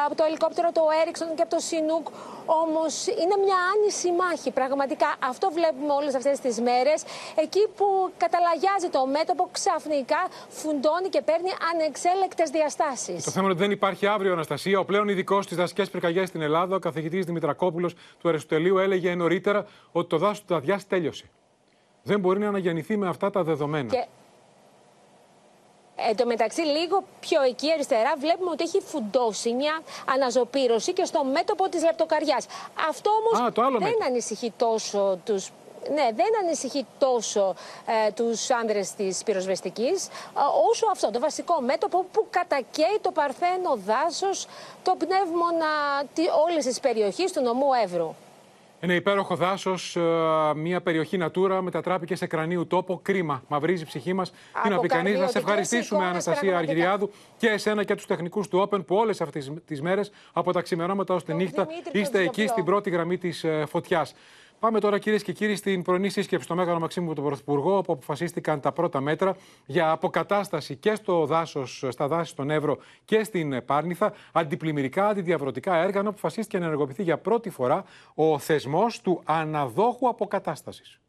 από 0.05 0.15
το 0.15 0.23
ελικόπτερο, 0.23 0.71
το 0.71 0.84
Έριξον 1.01 1.36
και 1.36 1.41
από 1.41 1.55
το 1.55 1.62
Σινούκ. 1.62 2.08
Όμως 2.45 3.08
είναι 3.08 3.36
μια 3.45 3.58
άνηση 3.73 4.12
μάχη. 4.12 4.51
Πραγματικά 4.51 5.15
αυτό 5.31 5.51
βλέπουμε 5.51 5.84
όλες 5.93 6.15
αυτές 6.15 6.39
τις 6.39 6.61
μέρες. 6.61 7.03
Εκεί 7.35 7.67
που 7.75 8.11
καταλαγιάζει 8.17 8.89
το 8.91 9.05
μέτωπο, 9.05 9.49
ξαφνικά 9.51 10.27
φουντώνει 10.49 11.09
και 11.09 11.21
παίρνει 11.21 11.49
ανεξέλεκτες 11.73 12.49
διαστάσεις. 12.49 13.23
Το 13.23 13.31
θέμα 13.31 13.43
είναι 13.43 13.53
ότι 13.53 13.61
δεν 13.61 13.71
υπάρχει 13.71 14.07
αύριο 14.07 14.33
Αναστασία. 14.33 14.79
Ο 14.79 14.85
πλέον 14.85 15.07
ειδικός 15.07 15.43
στις 15.45 15.57
δασικέ 15.57 15.83
πυρκαγιές 15.83 16.27
στην 16.27 16.41
Ελλάδα, 16.41 16.75
ο 16.75 16.79
καθηγητής 16.79 17.25
Δημητρακόπουλος 17.25 17.93
του 18.19 18.29
Αριστοτελείου, 18.29 18.77
έλεγε 18.77 19.15
νωρίτερα 19.15 19.65
ότι 19.91 20.09
το 20.09 20.17
δάσος 20.17 20.39
του 20.39 20.53
Δαδιά 20.53 20.79
τέλειωσε. 20.87 21.29
Δεν 22.03 22.19
μπορεί 22.19 22.39
να 22.39 22.47
αναγεννηθεί 22.47 22.97
με 22.97 23.07
αυτά 23.07 23.29
τα 23.29 23.43
δεδομένα. 23.43 23.89
Και... 23.89 24.05
Εν 26.09 26.15
τω 26.15 26.25
μεταξύ, 26.25 26.61
λίγο 26.61 27.03
πιο 27.19 27.41
εκεί 27.41 27.71
αριστερά, 27.71 28.13
βλέπουμε 28.17 28.49
ότι 28.49 28.63
έχει 28.63 28.81
φουντώσει 28.81 29.53
μια 29.53 29.81
αναζωπήρωση 30.13 30.93
και 30.93 31.05
στο 31.05 31.23
μέτωπο 31.23 31.69
της 31.69 31.83
λεπτοκαριά. 31.83 32.41
Αυτό 32.89 33.09
όμως 33.09 33.53
δεν 33.79 34.03
ανησυχεί 34.05 34.53
τόσο 34.57 35.19
τους 35.23 35.49
ναι, 35.93 36.09
δεν 36.15 36.31
ανησυχεί 36.43 36.85
τόσο 36.97 37.55
ε, 38.07 38.11
τους 38.11 38.49
άνδρες 38.49 38.91
της 38.93 39.23
πυροσβεστικής, 39.23 40.07
ε, 40.07 40.09
όσο 40.69 40.87
αυτό 40.91 41.11
το 41.11 41.19
βασικό 41.19 41.61
μέτωπο 41.61 42.05
που 42.11 42.27
κατακαίει 42.29 42.99
το 43.01 43.11
παρθένο 43.11 43.75
δάσος, 43.85 44.47
το 44.83 44.95
πνεύμονα 44.97 45.65
όλης 46.47 46.65
της 46.65 46.79
περιοχής 46.79 47.31
του 47.31 47.41
νομού 47.41 47.67
Εύρου. 47.83 48.15
Ένα 48.79 48.93
υπέροχο 48.93 49.35
δάσος, 49.35 49.95
ε, 49.95 50.01
μια 50.55 50.81
περιοχή 50.81 51.19
Natura 51.21 51.59
μετατράπηκε 51.61 52.15
σε 52.15 52.27
κρανίου 52.27 52.67
τόπο. 52.67 52.99
Κρίμα. 53.03 53.43
Μαυρίζει 53.47 53.83
η 53.83 53.85
ψυχή 53.85 54.13
μας. 54.13 54.31
Τι 54.63 54.69
να 54.69 54.79
πει 54.79 54.87
κανείς. 54.87 55.19
Να 55.19 55.27
σε 55.27 55.37
ευχαριστήσουμε, 55.37 56.05
Αναστασία 56.05 56.57
Αργυριάδου, 56.57 57.11
και 57.37 57.47
εσένα 57.47 57.83
και 57.83 57.95
τους 57.95 58.05
τεχνικούς 58.05 58.47
του 58.47 58.69
Open 58.69 58.85
που 58.85 58.95
όλες 58.95 59.21
αυτές 59.21 59.51
τις 59.65 59.81
μέρες 59.81 60.11
από 60.33 60.51
τα 60.51 60.61
ξημερώματα 60.61 61.13
ως 61.13 61.23
τη 61.23 61.33
νύχτα 61.33 61.67
είστε 61.91 62.19
εκεί 62.19 62.47
στην 62.47 62.63
πρώτη 62.63 62.89
γραμμή 62.89 63.17
της 63.17 63.45
φωτιάς. 63.65 64.13
Πάμε 64.65 64.80
τώρα 64.80 64.99
κυρίες 64.99 65.23
και 65.23 65.32
κύριοι 65.32 65.56
στην 65.56 65.82
πρωινή 65.82 66.10
σύσκεψη 66.10 66.45
στο 66.45 66.56
Μέγαρο 66.56 66.80
Μαξίμου 66.80 67.13
του 67.13 67.21
Πρωθυπουργού, 67.21 67.71
όπου 67.71 67.93
αποφασίστηκαν 67.93 68.60
τα 68.60 68.71
πρώτα 68.71 69.01
μέτρα 69.01 69.36
για 69.65 69.91
αποκατάσταση 69.91 70.75
και 70.75 70.95
στο 70.95 71.25
δάσος, 71.25 71.84
στα 71.89 72.08
δάση 72.08 72.32
στον 72.32 72.49
Εύρο 72.49 72.78
και 73.06 73.23
στην 73.23 73.65
Πάρνηθα, 73.65 74.13
αντιπλημμυρικά, 74.32 75.08
αντιδιαβρωτικά 75.08 75.75
έργα, 75.75 75.99
ενώ 75.99 76.10
αποφασίστηκε 76.10 76.58
να 76.60 76.65
ενεργοποιηθεί 76.65 77.04
για 77.04 77.17
πρώτη 77.17 77.49
φορά 77.49 77.84
ο 78.13 78.39
θεσμός 78.39 79.01
του 79.01 79.21
αναδόχου 79.25 80.10
αποκατάστασης. 80.10 80.99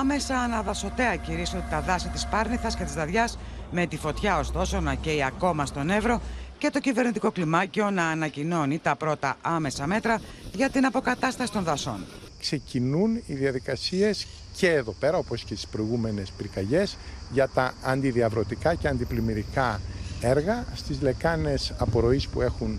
Άμεσα 0.00 0.38
αναδασωτέα 0.38 1.16
κηρύσσονται 1.16 1.64
τα 1.70 1.80
δάση 1.80 2.08
της 2.08 2.26
Πάρνηθας 2.26 2.76
και 2.76 2.84
της 2.84 2.94
Δαδιάς 2.94 3.38
με 3.70 3.86
τη 3.86 3.96
φωτιά 3.96 4.38
ωστόσο 4.38 4.80
να 4.80 4.94
καίει 4.94 5.24
ακόμα 5.24 5.66
στον 5.66 5.90
Εύρο 5.90 6.20
και 6.64 6.70
το 6.70 6.80
κυβερνητικό 6.80 7.30
κλιμάκιο 7.30 7.90
να 7.90 8.06
ανακοινώνει 8.06 8.78
τα 8.78 8.96
πρώτα 8.96 9.36
άμεσα 9.42 9.86
μέτρα 9.86 10.20
για 10.54 10.70
την 10.70 10.84
αποκατάσταση 10.84 11.52
των 11.52 11.64
δασών. 11.64 12.04
Ξεκινούν 12.40 13.22
οι 13.26 13.34
διαδικασίες 13.34 14.26
και 14.56 14.70
εδώ 14.70 14.92
πέρα, 14.92 15.16
όπως 15.16 15.44
και 15.44 15.54
στις 15.54 15.66
προηγούμενες 15.66 16.30
πυρκαγιές, 16.36 16.96
για 17.32 17.48
τα 17.48 17.74
αντιδιαβρωτικά 17.82 18.74
και 18.74 18.88
αντιπλημμυρικά 18.88 19.80
έργα 20.20 20.64
στις 20.74 21.00
λεκάνες 21.00 21.72
απορροής 21.78 22.28
που 22.28 22.40
έχουν 22.40 22.78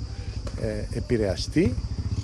ε, 0.62 0.98
επηρεαστεί, 0.98 1.76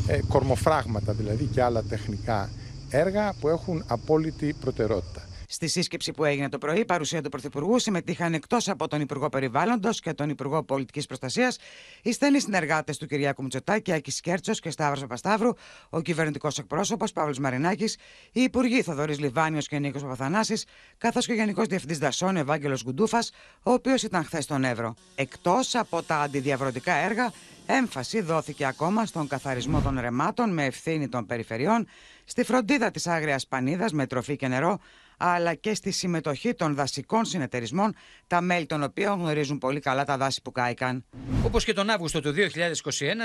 ε, 0.07 0.19
κορμοφράγματα 0.27 1.13
δηλαδή 1.13 1.43
και 1.43 1.61
άλλα 1.61 1.83
τεχνικά 1.83 2.49
έργα 2.89 3.33
που 3.39 3.47
έχουν 3.47 3.83
απόλυτη 3.87 4.55
προτεραιότητα. 4.61 5.21
Στη 5.53 5.67
σύσκεψη 5.67 6.11
που 6.11 6.23
έγινε 6.23 6.49
το 6.49 6.57
πρωί, 6.57 6.85
παρουσία 6.85 7.21
του 7.21 7.29
Πρωθυπουργού 7.29 7.79
συμμετείχαν 7.79 8.33
εκτός 8.33 8.69
από 8.69 8.87
τον 8.87 9.01
Υπουργό 9.01 9.29
Περιβάλλοντος 9.29 9.99
και 9.99 10.13
τον 10.13 10.29
Υπουργό 10.29 10.63
Πολιτικής 10.63 11.05
Προστασίας 11.05 11.57
οι 12.01 12.11
στενοί 12.11 12.39
συνεργάτες 12.39 12.97
του 12.97 13.05
Κυριάκου 13.05 13.43
Μητσοτάκη, 13.43 13.91
Άκης 13.91 14.19
Κέρτσος 14.19 14.59
και 14.59 14.69
Σταύρος 14.69 14.99
Παπασταύρου, 14.99 15.53
ο 15.89 16.01
κυβερνητικός 16.01 16.57
εκπρόσωπος 16.57 17.11
Παύλος 17.11 17.39
Μαρινάκης, 17.39 17.97
οι 18.31 18.41
Υπουργοί 18.41 18.81
Θοδωρής 18.81 19.19
Λιβάνιος 19.19 19.67
και 19.67 19.79
Νίκος 19.79 20.01
Παπαθανάσης, 20.01 20.65
καθώς 20.97 21.25
και 21.25 21.31
ο 21.31 21.35
Γενικός 21.35 21.67
Διευθυντής 21.67 21.97
Δασών 21.97 22.37
Ευάγγελος 22.37 22.83
Γκουντούφα, 22.83 23.19
ο 23.63 23.71
οποίος 23.71 24.03
ήταν 24.03 24.23
χθες 24.23 24.43
στον 24.43 24.63
Εύρο. 24.63 24.95
Εκτός 25.15 25.75
από 25.75 26.03
τα 26.03 26.15
αντιδιαβρωτικά 26.17 26.93
έργα, 26.93 27.33
έμφαση 27.65 28.21
δόθηκε 28.21 28.65
ακόμα 28.65 29.05
στον 29.05 29.27
καθαρισμό 29.27 29.81
των 29.81 29.99
ρεμάτων 29.99 30.53
με 30.53 30.65
ευθύνη 30.65 31.07
των 31.07 31.25
περιφερειών, 31.25 31.87
στη 32.25 32.43
φροντίδα 32.43 32.91
της 32.91 33.07
άγριας 33.07 33.47
πανίδας 33.47 33.91
με 33.91 34.07
τροφή 34.07 34.35
και 34.35 34.47
νερό, 34.47 34.79
αλλά 35.23 35.53
και 35.53 35.73
στη 35.73 35.91
συμμετοχή 35.91 36.53
των 36.53 36.75
δασικών 36.75 37.25
συνεταιρισμών, 37.25 37.95
τα 38.27 38.41
μέλη 38.41 38.65
των 38.65 38.83
οποίων 38.83 39.19
γνωρίζουν 39.19 39.57
πολύ 39.57 39.79
καλά 39.79 40.03
τα 40.03 40.17
δάση 40.17 40.41
που 40.41 40.51
κάηκαν. 40.51 41.05
Όπως 41.45 41.63
και 41.63 41.73
τον 41.73 41.89
Αύγουστο 41.89 42.21
του 42.21 42.33
2021, 42.33 42.43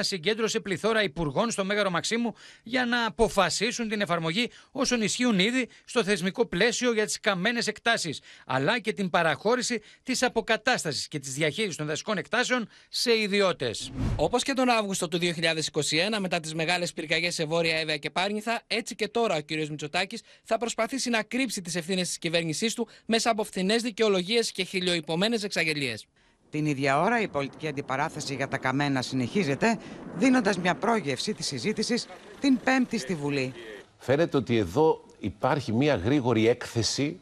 συγκέντρωσε 0.01 0.61
πληθώρα 0.61 1.03
υπουργών 1.03 1.51
στο 1.51 1.65
Μέγαρο 1.65 1.91
Μαξίμου 1.91 2.35
για 2.63 2.87
να 2.87 3.07
αποφασίσουν 3.07 3.89
την 3.89 4.01
εφαρμογή 4.01 4.51
όσων 4.73 5.03
ισχύουν 5.03 5.39
ήδη 5.39 5.69
στο 5.85 6.05
θεσμικό 6.05 6.47
πλαίσιο 6.47 6.93
για 6.93 7.05
τις 7.05 7.21
καμένες 7.21 7.67
εκτάσεις, 7.67 8.21
αλλά 8.47 8.79
και 8.79 8.93
την 8.93 9.11
παραχώρηση 9.11 9.81
της 10.03 10.23
αποκατάστασης 10.23 11.09
και 11.09 11.19
της 11.19 11.33
διαχείρισης 11.33 11.77
των 11.77 11.87
δασικών 11.87 12.19
εκτάσεων 12.19 12.69
σε 12.89 13.19
ιδιώτες. 13.19 13.93
Όπως 14.17 14.43
και 14.43 14.53
τον 14.53 14.69
Αύγουστο 14.69 15.09
του 15.09 15.19
2021, 15.19 16.19
μετά 16.21 16.41
τις 16.41 16.55
μεγάλες 16.55 16.93
πυρκαγιές 16.93 17.35
σε 17.35 17.45
Βόρεια 17.45 17.77
Εύα 17.79 17.97
και 17.97 18.11
Πάρνηθα, 18.11 18.63
έτσι 18.67 18.95
και 18.95 19.09
τώρα 19.09 19.37
ο 19.37 19.41
κ. 19.41 19.51
Μητσοτάκης 19.51 20.23
θα 20.45 20.59
προσπαθήσει 20.59 21.11
να 21.11 21.23
κρύψει 21.23 21.63
τις 21.63 21.75
ευθύνε 21.87 22.07
της 22.07 22.18
κυβέρνησής 22.18 22.75
του 22.75 22.88
μέσα 23.07 23.31
από 23.31 23.44
φθηνές 23.44 23.83
δικαιολογίες 23.83 24.53
και 24.53 24.64
χιλιοϊπωμένες 24.64 25.42
εξαγγελίες. 25.42 26.07
Την 26.51 26.66
ίδια 26.66 27.01
ώρα 27.01 27.20
η 27.20 27.29
πολιτική 27.29 27.68
αντιπαράθεση 27.68 28.35
για 28.35 28.49
τα 28.49 28.58
καμένα 28.58 29.02
συνεχίζεται, 29.02 29.79
δίνοντας 30.17 30.58
μια 30.58 30.75
πρόγευση 30.75 31.35
της 31.35 31.46
συζήτησης 31.46 32.06
την 32.40 32.58
Πέμπτη 32.65 32.98
στη 32.98 33.15
Βουλή. 33.15 33.52
Φαίνεται 33.98 34.37
ότι 34.37 34.56
εδώ 34.56 35.04
υπάρχει 35.19 35.73
μια 35.73 35.96
γρήγορη 35.96 36.48
έκθεση 36.48 37.21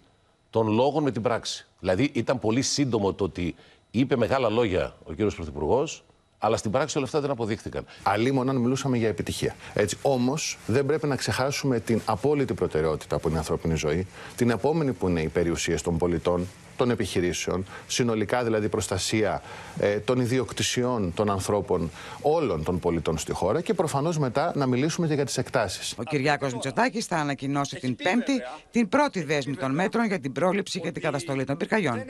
των 0.50 0.68
λόγων 0.68 1.02
με 1.02 1.10
την 1.10 1.22
πράξη. 1.22 1.66
Δηλαδή 1.80 2.10
ήταν 2.12 2.38
πολύ 2.38 2.62
σύντομο 2.62 3.14
το 3.14 3.24
ότι 3.24 3.54
είπε 3.90 4.16
μεγάλα 4.16 4.48
λόγια 4.48 4.96
ο 5.04 5.12
κύριος 5.12 5.34
Πρωθυπουργός, 5.34 6.04
αλλά 6.44 6.56
στην 6.56 6.70
πράξη 6.70 6.96
όλα 6.96 7.06
αυτά 7.06 7.20
δεν 7.20 7.30
αποδείχθηκαν. 7.30 7.84
Αλλήμον 8.02 8.48
αν 8.48 8.56
μιλούσαμε 8.56 8.96
για 8.96 9.08
επιτυχία. 9.08 9.56
Έτσι. 9.74 9.96
Όμως 10.02 10.58
δεν 10.66 10.86
πρέπει 10.86 11.06
να 11.06 11.16
ξεχάσουμε 11.16 11.80
την 11.80 12.00
απόλυτη 12.04 12.54
προτεραιότητα 12.54 13.18
που 13.18 13.26
είναι 13.28 13.36
η 13.36 13.38
ανθρώπινη 13.38 13.74
ζωή, 13.74 14.06
την 14.36 14.50
επόμενη 14.50 14.92
που 14.92 15.08
είναι 15.08 15.20
οι 15.20 15.28
περιουσίες 15.28 15.82
των 15.82 15.98
πολιτών, 15.98 16.46
των 16.76 16.90
επιχειρήσεων, 16.90 17.66
συνολικά 17.86 18.44
δηλαδή 18.44 18.68
προστασία 18.68 19.42
ε, 19.78 19.98
των 19.98 20.20
ιδιοκτησιών 20.20 21.12
των 21.14 21.30
ανθρώπων, 21.30 21.90
όλων 22.20 22.64
των 22.64 22.78
πολιτών 22.78 23.18
στη 23.18 23.32
χώρα 23.32 23.60
και 23.60 23.74
προφανώς 23.74 24.18
μετά 24.18 24.52
να 24.54 24.66
μιλήσουμε 24.66 25.06
και 25.06 25.14
για 25.14 25.24
τις 25.24 25.38
εκτάσεις. 25.38 25.94
Ο 25.96 26.02
Κυριάκος 26.02 26.52
Μητσοτάκης 26.52 27.06
θα 27.06 27.16
ανακοινώσει 27.16 27.76
την 27.76 27.96
Πέμπτη 27.96 28.42
την 28.70 28.88
πρώτη 28.88 29.22
δέσμη 29.22 29.56
των 29.56 29.74
μέτρων 29.74 30.06
για 30.06 30.20
την 30.20 30.32
πρόληψη 30.32 30.80
και 30.80 30.92
την 30.92 31.02
καταστολή 31.02 31.44
των 31.44 31.56
πυρκαγιών. 31.56 32.04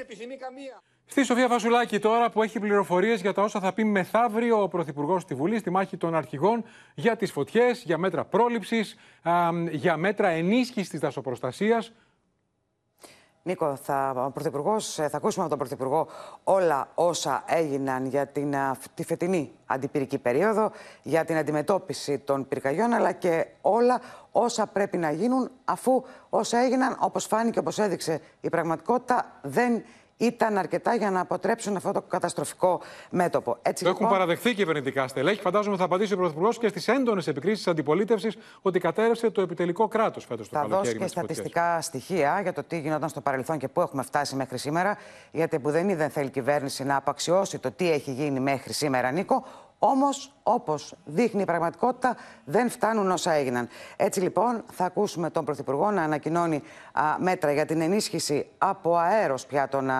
Στη 1.07 1.25
Σοφία 1.25 1.49
Φασουλάκη 1.49 1.99
τώρα 1.99 2.31
που 2.31 2.43
έχει 2.43 2.61
πληροφορίες 2.61 3.21
για 3.21 3.33
τα 3.33 3.43
όσα 3.43 3.61
θα 3.61 3.73
πει 3.73 3.85
μεθαύριο 3.85 4.63
ο 4.63 4.69
Πρωθυπουργός 4.69 5.23
στη 5.23 5.35
Βουλή 5.35 5.59
στη 5.59 5.71
μάχη 5.71 5.97
των 5.97 6.15
αρχηγών 6.15 6.65
για 6.95 7.17
τις 7.17 7.33
φωτιές, 7.33 7.83
για 7.83 7.99
μέτρα 7.99 8.25
πρόληψης, 8.25 8.97
για 9.71 9.97
μέτρα 9.97 10.29
ενίσχυσης 10.29 10.89
της 10.89 11.01
δασοπροστασίας. 11.01 11.93
Νίκο, 13.47 13.77
θα, 13.77 14.11
ο 14.27 14.31
Πρωθυπουργός, 14.31 14.99
ε, 14.99 15.09
θα 15.09 15.17
ακούσουμε 15.17 15.45
από 15.45 15.57
τον 15.57 15.67
Πρωθυπουργό 15.67 16.07
όλα 16.45 16.89
όσα 16.95 17.45
έγιναν 17.47 18.07
για 18.07 18.27
την, 18.27 18.55
τη 18.95 19.05
φετινή 19.05 19.53
αντιπυρική 19.67 20.19
περίοδο, 20.19 20.71
για 21.03 21.25
την 21.25 21.37
αντιμετώπιση 21.37 22.19
των 22.19 22.49
πυρκαγιών, 22.49 22.93
αλλά 22.93 23.13
και 23.13 23.47
όλα 23.61 24.01
όσα 24.33 24.67
πρέπει 24.67 24.97
να 24.97 25.11
γίνουν, 25.11 25.51
αφού 25.65 26.05
όσα 26.29 26.59
έγιναν, 26.59 26.97
όπως 27.01 27.27
φάνηκε, 27.27 27.59
όπως 27.59 27.79
έδειξε 27.79 28.21
η 28.41 28.49
πραγματικότητα, 28.49 29.41
δεν 29.43 29.85
ήταν 30.17 30.59
αρκετά 30.59 30.95
για 30.95 31.11
να 31.11 31.21
αποτρέψουν 31.21 31.77
αυτό 31.77 31.93
το 31.93 32.03
καταστροφικό 32.03 32.81
μέτωπο. 33.11 33.57
Έτσι, 33.62 33.85
το 33.85 33.91
έχουν 33.91 34.03
λοιπόν... 34.03 34.19
παραδεχθεί 34.19 34.55
κυβερνητικά 34.55 35.09
στελέχη. 35.09 35.41
Φαντάζομαι 35.41 35.77
θα 35.77 35.85
απαντήσει 35.85 36.12
ο 36.12 36.17
Πρωθυπουργός 36.17 36.59
και 36.59 36.69
στις 36.69 36.89
έντονες 36.89 37.27
επικρίσεις 37.27 37.65
τη 37.65 37.71
αντιπολίτευσης 37.71 38.37
ότι 38.62 38.79
κατέρευσε 38.79 39.31
το 39.31 39.41
επιτελικό 39.41 39.89
κράτος 39.89 40.25
φέτος 40.25 40.49
το 40.49 40.55
καλοκαίρι. 40.55 40.77
Θα 40.77 40.85
δώσει 40.85 40.99
και 40.99 41.07
στατιστικά 41.07 41.81
στοιχεία 41.81 42.41
για 42.43 42.53
το 42.53 42.62
τι 42.62 42.79
γινόταν 42.79 43.09
στο 43.09 43.21
παρελθόν 43.21 43.59
και 43.59 43.69
πού 43.69 43.81
έχουμε 43.81 44.03
φτάσει 44.03 44.37
μέχρι 44.37 44.59
σήμερα. 44.59 44.99
Γιατί 45.31 45.59
που 45.59 45.71
δεν 45.71 46.11
θέλει 46.11 46.27
η 46.27 46.31
κυβέρνηση 46.31 46.85
να 46.85 46.97
απαξιώσει 46.97 47.59
το 47.59 47.71
τι 47.71 47.91
έχει 47.91 48.12
γίνει 48.12 48.41
μέχρι 48.41 48.73
σήμερα, 48.73 49.11
Νίκο. 49.11 49.45
Όμως, 49.87 50.32
όπως 50.43 50.95
δείχνει 51.05 51.43
η 51.43 51.45
πραγματικότητα, 51.45 52.16
δεν 52.45 52.70
φτάνουν 52.70 53.11
όσα 53.11 53.32
έγιναν. 53.32 53.68
Έτσι 53.97 54.20
λοιπόν, 54.20 54.64
θα 54.72 54.85
ακούσουμε 54.85 55.30
τον 55.30 55.45
Πρωθυπουργό 55.45 55.91
να 55.91 56.03
ανακοινώνει 56.03 56.62
μέτρα 57.18 57.53
για 57.53 57.66
την 57.66 57.80
ενίσχυση 57.80 58.47
από 58.59 58.97
αέρος 58.97 59.47
πια 59.47 59.68
των 59.68 59.91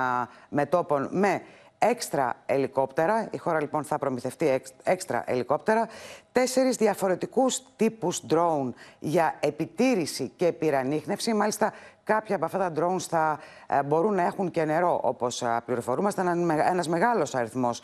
μετόπων 0.49 1.09
με 1.11 1.43
έξτρα 1.91 2.35
ελικόπτερα. 2.47 3.29
Η 3.31 3.37
χώρα 3.37 3.61
λοιπόν 3.61 3.85
θα 3.85 3.99
προμηθευτεί 3.99 4.63
έξτρα 4.83 5.25
ελικόπτερα. 5.27 5.89
Τέσσερις 6.33 6.77
διαφορετικούς 6.77 7.63
τύπους 7.77 8.23
drone 8.31 8.73
για 8.99 9.35
επιτήρηση 9.41 10.33
και 10.37 10.53
πυρανίχνευση. 10.53 11.35
Μάλιστα 11.35 11.73
κάποια 12.05 12.37
από 12.37 12.45
αυτά 12.45 12.59
τα 12.59 12.73
drones 12.77 13.01
θα 13.09 13.39
ε, 13.67 13.83
μπορούν 13.83 14.15
να 14.15 14.23
έχουν 14.23 14.51
και 14.51 14.65
νερό 14.65 15.01
όπως 15.03 15.43
α, 15.43 15.63
πληροφορούμαστε. 15.65 16.23
Ένας 16.69 16.89
μεγάλος 16.89 17.35
αριθμός 17.35 17.83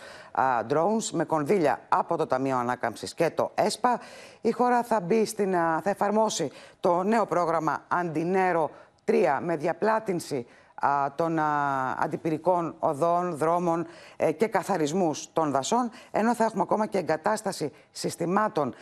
drones 0.69 1.11
με 1.13 1.25
κονδύλια 1.25 1.81
από 1.89 2.17
το 2.17 2.27
Ταμείο 2.27 2.57
Ανάκαμψης 2.57 3.15
και 3.15 3.31
το 3.31 3.51
ΕΣΠΑ. 3.55 4.01
Η 4.41 4.51
χώρα 4.51 4.83
θα, 4.83 5.01
μπει 5.01 5.25
στην, 5.25 5.53
θα 5.53 5.91
εφαρμόσει 5.91 6.51
το 6.81 7.03
νέο 7.03 7.27
πρόγραμμα 7.27 7.85
Αντινέρο 7.89 8.71
3 9.05 9.39
με 9.41 9.57
διαπλάτηνση 9.57 10.47
των 11.15 11.39
αντιπυρικών 11.99 12.75
οδών, 12.79 13.37
δρόμων 13.37 13.87
ε, 14.17 14.33
και 14.33 14.47
καθαρισμούς 14.47 15.33
των 15.33 15.51
δασών, 15.51 15.91
ενώ 16.11 16.35
θα 16.35 16.45
έχουμε 16.45 16.63
ακόμα 16.63 16.87
και 16.87 16.99
εγκατάσταση 16.99 17.73
συστημάτων 17.91 18.75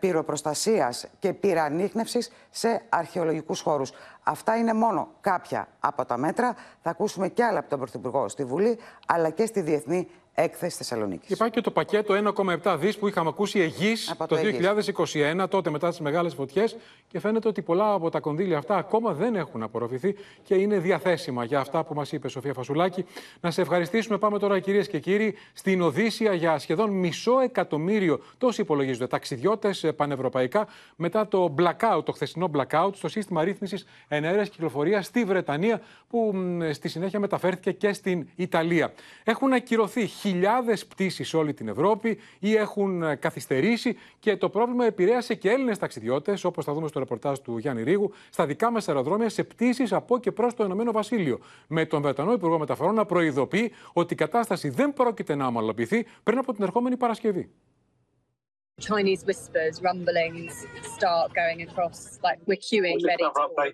πυροπροστασίας 0.00 1.06
και 1.18 1.32
πυρανίχνευσης 1.32 2.32
σε 2.50 2.82
αρχαιολογικούς 2.88 3.60
χώρους. 3.60 3.90
Αυτά 4.22 4.56
είναι 4.56 4.72
μόνο 4.72 5.08
κάποια 5.20 5.68
από 5.80 6.04
τα 6.04 6.16
μέτρα. 6.16 6.54
Θα 6.82 6.90
ακούσουμε 6.90 7.28
και 7.28 7.44
άλλα 7.44 7.58
από 7.58 7.68
τον 7.68 7.78
Πρωθυπουργό 7.78 8.28
στη 8.28 8.44
Βουλή, 8.44 8.78
αλλά 9.06 9.30
και 9.30 9.46
στη 9.46 9.60
Διεθνή 9.60 10.08
έκθεση 10.38 10.76
Θεσσαλονίκης. 10.76 11.30
Υπάρχει 11.30 11.54
και 11.54 11.60
το 11.60 11.70
πακέτο 11.70 12.32
1,7 12.62 12.76
δις 12.78 12.98
που 12.98 13.08
είχαμε 13.08 13.28
ακούσει 13.28 13.60
εγγύ 13.60 13.92
το, 14.18 14.26
το 14.26 14.36
2021, 15.42 15.46
τότε 15.50 15.70
μετά 15.70 15.90
τι 15.90 16.02
μεγάλες 16.02 16.34
φωτιές. 16.34 16.76
Και 17.08 17.20
φαίνεται 17.20 17.48
ότι 17.48 17.62
πολλά 17.62 17.92
από 17.92 18.10
τα 18.10 18.20
κονδύλια 18.20 18.58
αυτά 18.58 18.76
ακόμα 18.76 19.12
δεν 19.12 19.34
έχουν 19.34 19.62
απορροφηθεί 19.62 20.14
και 20.42 20.54
είναι 20.54 20.78
διαθέσιμα 20.78 21.44
για 21.44 21.60
αυτά 21.60 21.84
που 21.84 21.94
μας 21.94 22.12
είπε 22.12 22.26
η 22.26 22.30
Σοφία 22.30 22.52
Φασουλάκη. 22.52 23.04
Να 23.40 23.50
σε 23.50 23.60
ευχαριστήσουμε. 23.60 24.18
Πάμε 24.18 24.38
τώρα, 24.38 24.60
κυρίες 24.60 24.88
και 24.88 24.98
κύριοι, 24.98 25.34
στην 25.52 25.82
Οδύσσια 25.82 26.34
για 26.34 26.58
σχεδόν 26.58 26.90
μισό 26.90 27.40
εκατομμύριο. 27.40 28.20
Τόσοι 28.38 28.60
υπολογίζονται 28.60 29.06
ταξιδιώτες 29.06 29.84
πανευρωπαϊκά 29.96 30.66
μετά 30.96 31.28
το 31.28 31.54
blackout, 31.58 32.04
το 32.04 32.12
χθεσινό 32.12 32.50
blackout 32.54 32.90
στο 32.94 33.08
σύστημα 33.08 33.44
ρύθμισης 33.44 33.86
ενέργειας 34.08 34.48
κυκλοφορίας 34.48 35.06
στη 35.06 35.24
Βρετανία, 35.24 35.80
που 36.08 36.34
στη 36.72 36.88
συνέχεια 36.88 37.20
μεταφέρθηκε 37.20 37.72
και 37.72 37.92
στην 37.92 38.28
Ιταλία. 38.36 38.92
Έχουν 39.24 39.52
ακυρωθεί 39.52 40.06
χιλιάδες 40.26 40.86
πτήσεις 40.86 41.28
σε 41.28 41.36
όλη 41.36 41.54
την 41.54 41.68
Ευρώπη 41.68 42.18
ή 42.38 42.54
έχουν 42.54 43.02
ε, 43.02 43.14
καθυστερήσει 43.14 43.98
και 44.18 44.36
το 44.36 44.48
πρόβλημα 44.48 44.84
επηρέασε 44.84 45.34
και 45.34 45.50
Έλληνες 45.50 45.78
ταξιδιώτες, 45.78 46.44
όπως 46.44 46.64
θα 46.64 46.72
δούμε 46.72 46.88
στο 46.88 46.98
ρεπορτάζ 46.98 47.38
του 47.38 47.58
Γιάννη 47.58 47.82
Ρίγου, 47.82 48.12
στα 48.30 48.46
δικά 48.46 48.70
μας 48.70 48.88
αεροδρόμια 48.88 49.28
σε 49.28 49.44
πτήσεις 49.44 49.92
από 49.92 50.18
και 50.18 50.32
προς 50.32 50.54
το 50.54 50.64
Ηνωμένο 50.64 50.92
Βασίλειο. 50.92 51.38
Με 51.68 51.86
τον 51.86 52.02
Βρετανό 52.02 52.32
Υπουργό 52.32 52.58
Μεταφορών 52.58 52.94
να 52.94 53.06
προειδοποιεί 53.06 53.72
ότι 53.92 54.12
η 54.12 54.16
κατάσταση 54.16 54.68
δεν 54.68 54.92
πρόκειται 54.92 55.34
να 55.34 55.46
ομαλοποιηθεί 55.46 56.06
πριν 56.22 56.38
από 56.38 56.52
την 56.52 56.62
ερχόμενη 56.62 56.96
Παρασκευή. 56.96 57.50
Chinese 58.90 59.22
whispers, 59.30 59.74
rumblings 59.86 60.54
start 60.96 61.26
going 61.40 61.60
across, 61.66 61.98
like 62.26 62.38
we're 62.48 62.62
queuing 62.68 62.98
ready. 63.10 63.24
To... 63.24 63.72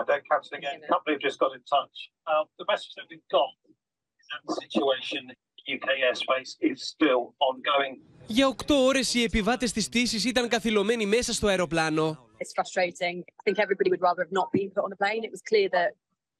I 0.00 0.02
don't 0.08 0.24
cancel 0.30 0.54
again. 0.60 0.78
Company 0.96 1.16
just 1.28 1.38
got 1.42 1.50
in 1.58 1.62
touch. 1.76 1.96
Uh, 2.30 2.44
the 2.60 2.66
message 2.72 2.92
that 2.98 3.06
we've 3.10 3.28
got 3.38 3.52
is 4.20 4.26
that 4.30 4.40
the 4.48 4.54
situation 4.64 5.22
UK 5.74 5.86
airspace 6.08 6.52
is 6.70 6.78
still 6.94 7.22
ongoing. 7.38 8.00
Για 8.26 8.48
8 8.48 8.74
ώρες 8.74 9.14
οι 9.14 9.22
επιβάτες 9.22 9.72
της 9.72 9.88
πτήσης 9.88 10.24
ήταν 10.24 10.48
καθυλωμένοι 10.48 11.06
μέσα 11.06 11.32
στο 11.32 11.46
αεροπλάνο. 11.46 12.30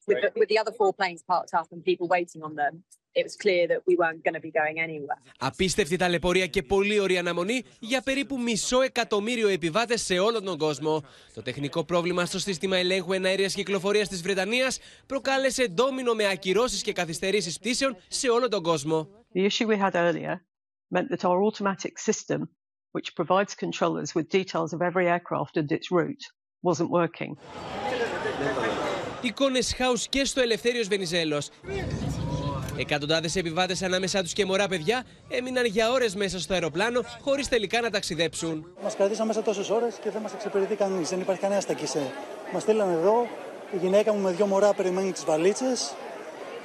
It's 0.05 0.15
frustrating. 0.15 0.33
I 0.33 0.35
think 0.35 0.35
everybody 0.35 0.55
would 0.55 0.57
rather 0.57 0.71
have 0.71 0.79
not 0.79 0.79
been 0.79 0.83
put 0.83 0.87
on 0.87 0.89
a 0.89 0.93
plane. 0.93 0.93
It 0.93 0.93
was 0.93 0.93
clear 0.93 0.93
that 0.93 0.93
with 0.93 0.93
the, 0.93 0.93
with 0.93 0.93
the 0.93 0.93
other 0.93 0.93
four 0.93 0.93
planes 0.93 1.21
parked 1.23 1.53
up 1.53 1.67
and 1.71 1.83
people 1.83 2.07
waiting 2.07 2.41
on 2.41 2.53
them, 2.55 2.83
it 3.15 3.23
was 3.23 3.35
clear 3.35 3.67
that 3.67 3.81
we 3.87 3.95
weren't 4.01 4.23
going 4.23 4.37
to 4.39 4.39
be 4.39 4.51
going 4.51 4.77
anywhere. 4.79 5.21
Απίστευτη 5.39 5.97
ταλαιπωρία 5.97 6.47
και 6.47 6.63
πολύ 6.63 6.99
ωραία 6.99 7.19
αναμονή 7.19 7.63
για 7.79 8.01
περίπου 8.01 8.39
μισό 8.39 8.81
εκατομμύριο 8.81 9.47
επιβάτες 9.47 10.01
σε 10.01 10.19
όλο 10.19 10.41
τον 10.41 10.57
κόσμο. 10.57 11.03
Το 11.33 11.41
τεχνικό 11.41 11.83
πρόβλημα 11.83 12.25
στο 12.25 12.39
σύστημα 12.39 12.77
ελέγχου 12.77 13.13
εναέριας 13.13 13.53
κυκλοφορίας 13.53 14.07
της 14.07 14.21
Βρετανίας 14.21 14.79
προκάλεσε 15.05 15.67
ντόμινο 15.67 16.13
με 16.13 16.29
ακυρώσεις 16.29 16.81
και 16.81 16.93
καθυστερήσεις 16.93 17.59
πτήσεων 17.59 17.97
σε 18.07 18.29
όλο 18.29 18.47
τον 18.47 18.63
κόσμο. 18.63 19.07
The 19.33 19.45
issue 19.45 19.67
we 19.67 19.77
had 19.77 19.95
earlier 19.95 20.41
meant 20.91 21.09
that 21.09 21.25
our 21.25 21.43
automatic 21.43 21.97
system, 21.97 22.49
which 22.91 23.15
provides 23.15 23.55
controllers 23.55 24.13
with 24.15 24.29
details 24.29 24.73
of 24.73 24.81
every 24.81 25.07
aircraft 25.07 25.57
and 25.57 25.71
its 25.71 25.91
route, 25.91 26.25
wasn't 26.61 26.89
working. 26.89 27.37
Εικόνες 29.25 29.73
χάους 29.77 30.07
και 30.07 30.25
στο 30.25 30.41
Ελευθέριος 30.41 30.87
Βενιζέλος. 30.87 31.49
Εκατοντάδες 32.77 33.35
επιβάτες 33.35 33.81
ανάμεσά 33.81 34.21
τους 34.21 34.33
και 34.33 34.45
μωρά 34.45 34.67
παιδιά 34.67 35.03
έμειναν 35.29 35.65
για 35.65 35.91
ώρες 35.91 36.15
μέσα 36.15 36.39
στο 36.39 36.53
αεροπλάνο 36.53 37.01
χωρίς 37.21 37.47
τελικά 37.47 37.81
να 37.81 37.89
ταξιδέψουν. 37.89 38.65
Μας 38.83 38.95
κρατήσαν 38.95 39.27
μέσα 39.27 39.41
τόσες 39.41 39.69
ώρες 39.69 39.95
και 40.03 40.09
δεν 40.09 40.21
μας 40.21 40.33
εξυπηρετεί 40.33 40.75
κανείς. 40.75 41.09
Δεν 41.09 41.19
υπάρχει 41.19 41.41
κανένα 41.41 41.61
στα 41.61 41.73
κησέ. 41.73 42.11
Μας 42.53 42.61
στείλαν 42.61 42.89
εδώ 42.89 43.27
Η 43.73 43.77
γυναίκα 43.77 44.13
μου 44.13 44.19
με 44.19 44.31
δύο 44.31 44.45
μωρά 44.45 44.73
περιμένει 44.73 45.11
τις 45.11 45.23
βαλίτσες 45.25 45.79
και 45.89 46.12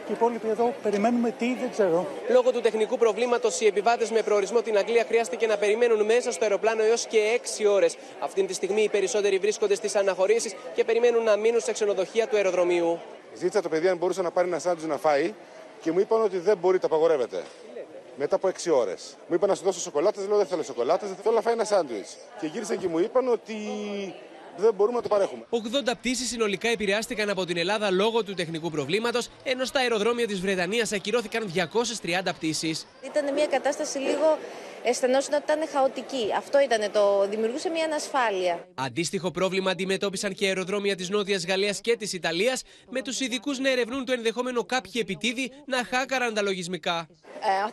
οι 0.09 0.13
υπόλοιποι 0.13 0.49
εδώ 0.49 0.75
περιμένουμε 0.83 1.35
τι, 1.39 1.55
δεν 1.55 1.71
ξέρω. 1.71 2.07
Λόγω 2.29 2.53
του 2.53 2.61
τεχνικού 2.61 2.99
προβλήματος, 2.99 3.61
οι 3.61 3.67
επιβάτες 3.67 4.11
με 4.11 4.23
προορισμό 4.23 4.63
την 4.63 4.79
Αγγλία 4.79 5.05
χρειάστηκε 5.05 5.47
να 5.47 5.57
περιμένουν 5.57 6.05
μέσα 6.05 6.33
στο 6.33 6.45
αεροπλάνο 6.45 6.83
έως 6.83 7.07
και 7.07 7.41
6 7.59 7.67
ώρες. 7.67 7.97
Αυτή 8.21 8.45
τη 8.45 8.53
στιγμή 8.53 8.83
οι 8.83 8.89
περισσότεροι 8.89 9.39
βρίσκονται 9.39 9.75
στις 9.75 9.97
αναχωρήσεις 9.97 10.55
και 10.75 10.85
περιμένουν 10.85 11.23
να 11.23 11.37
μείνουν 11.37 11.61
σε 11.61 11.73
ξενοδοχεία 11.73 12.27
του 12.27 12.37
αεροδρομίου. 12.37 12.99
Ζήτησα 13.35 13.63
το 13.63 13.69
παιδί 13.69 13.89
αν 13.89 13.97
μπορούσε 13.97 14.23
να 14.23 14.31
πάρει 14.31 14.49
ένα 14.49 14.59
σάντουιτς 14.59 14.87
να 14.87 14.97
φάει 14.97 15.35
και 15.81 15.93
μου 15.93 15.99
είπαν 15.99 16.23
ότι 16.23 16.39
δεν 16.39 16.57
μπορεί, 16.59 16.79
το 16.79 16.87
απαγορεύεται. 16.87 17.43
Μετά 18.17 18.37
από 18.37 18.49
6 18.49 18.71
ώρες. 18.71 19.17
Μου 19.27 19.35
είπαν 19.35 19.49
να 19.49 19.55
σου 19.55 19.65
δώσω 19.65 19.81
σοκολάτες, 19.81 20.27
λέω 20.29 20.37
δεν 20.37 20.47
θέλω 20.47 20.63
σοκολάτες, 20.63 21.09
θέλω 21.23 21.35
να 21.35 21.41
φάει 21.41 21.53
ένα 21.53 21.65
σάντουιτς. 21.65 22.17
Και 22.41 22.47
γύρισαν 22.47 22.79
και 22.79 22.89
μου 22.89 22.99
είπαν 22.99 23.29
ότι 23.29 23.55
δεν 24.59 24.75
μπορούμε 24.75 24.97
να 24.97 25.03
το 25.03 25.09
παρέχουμε. 25.09 25.45
80 25.51 25.93
πτήσεις 25.99 26.29
συνολικά 26.29 26.69
επηρεάστηκαν 26.69 27.31
από 27.31 27.45
την 27.45 27.57
Ελλάδα 27.57 27.91
λόγω 27.91 28.25
του 28.25 28.35
τεχνικού 28.35 28.71
προβλήματος, 28.71 29.29
ενώ 29.45 29.65
στα 29.65 29.81
αεροδρόμια 29.81 30.27
της 30.27 30.41
Βρετανίας 30.41 30.93
ακυρώθηκαν 30.93 31.53
230 31.55 32.33
πτήσεις. 32.35 32.87
Ήταν 33.05 33.33
μια 33.35 33.47
κατάσταση 33.47 33.99
λίγο 33.99 34.39
αισθανόσουν 34.83 35.35
ότι 35.35 35.43
ήταν 35.53 35.69
χαοτική. 35.73 36.33
Αυτό 36.37 36.61
ήταν 36.61 36.93
το. 36.93 37.27
δημιουργούσε 37.29 37.69
μια 37.71 37.85
ανασφάλεια. 37.85 38.69
Αντίστοιχο 38.75 39.31
πρόβλημα 39.31 39.71
αντιμετώπισαν 39.71 40.35
και 40.35 40.47
αεροδρόμια 40.47 40.97
της 40.97 41.09
Νότιας 41.11 41.47
Γαλλίας 41.47 41.81
και 41.81 41.97
της 41.97 42.13
Ιταλίας, 42.13 42.63
με 42.91 43.03
τους 43.03 43.21
ειδικούς 43.21 43.59
να 43.59 43.71
ερευνούν 43.71 44.05
το 44.05 44.13
ενδεχόμενο 44.13 44.65
κάποιοι 44.65 44.93
επιτίδη 44.95 45.53
να 45.65 45.85
χάκαραν 45.85 46.35
τα 46.35 46.43
λογισμικά. 46.43 47.07
Uh, 47.39 47.69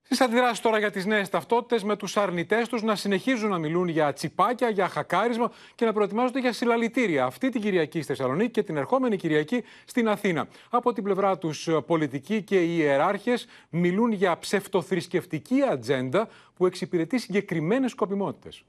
Στις 0.06 0.22
αντιδράσεις 0.22 0.60
τώρα 0.60 0.80
για 0.80 0.92
τις 0.92 1.06
νέες 1.06 1.30
ταυτότητες, 1.30 1.84
με 1.84 1.96
τους 1.96 2.18
αρνητές 2.18 2.68
τους 2.68 2.82
να 2.82 2.96
συνεχίζουν 2.96 3.50
να 3.50 3.58
μιλούν 3.58 3.88
για 3.88 4.14
τσιπάκια, 4.14 4.70
για 4.70 4.88
χακάρισμα 4.88 5.52
και 5.76 5.86
να 5.86 5.94
προετοιμάζονται 5.94 6.40
για 6.40 6.54
συλλαλητήρια 6.54 7.26
αυτή 7.26 7.50
την 7.50 7.62
Κυριακή 7.62 7.98
στη 8.02 8.08
Θεσσαλονίκη 8.08 8.52
και 8.52 8.64
την 8.64 8.78
ερχόμενη 8.78 9.18
Κυριακή 9.18 9.64
στην 9.86 10.10
Αθήνα. 10.10 10.48
Από 10.70 10.94
την 10.94 11.04
πλευρά 11.04 11.38
τους, 11.38 11.70
πολιτικοί 11.86 12.42
και 12.42 12.64
οι 12.64 12.76
ιεράρχες 12.78 13.48
μιλούν 13.70 14.12
για 14.12 14.38
ψευτοθρησκευτική 14.40 15.62
ατζέντα 15.72 16.28
που 16.56 16.66
εξυπηρετεί 16.66 17.18
συγκεκριμένες 17.18 17.92
σκοπιμότητες. 17.92 18.64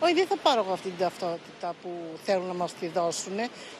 Όχι, 0.00 0.14
δεν 0.14 0.26
θα 0.26 0.36
πάρω 0.36 0.60
εγώ 0.60 0.72
αυτή 0.72 0.88
την 0.88 0.98
ταυτότητα 0.98 1.74
που 1.82 1.90
θέλουν 2.24 2.46
να 2.46 2.54
μας 2.54 2.74
τη 2.74 2.88
δώσουν, 2.88 3.34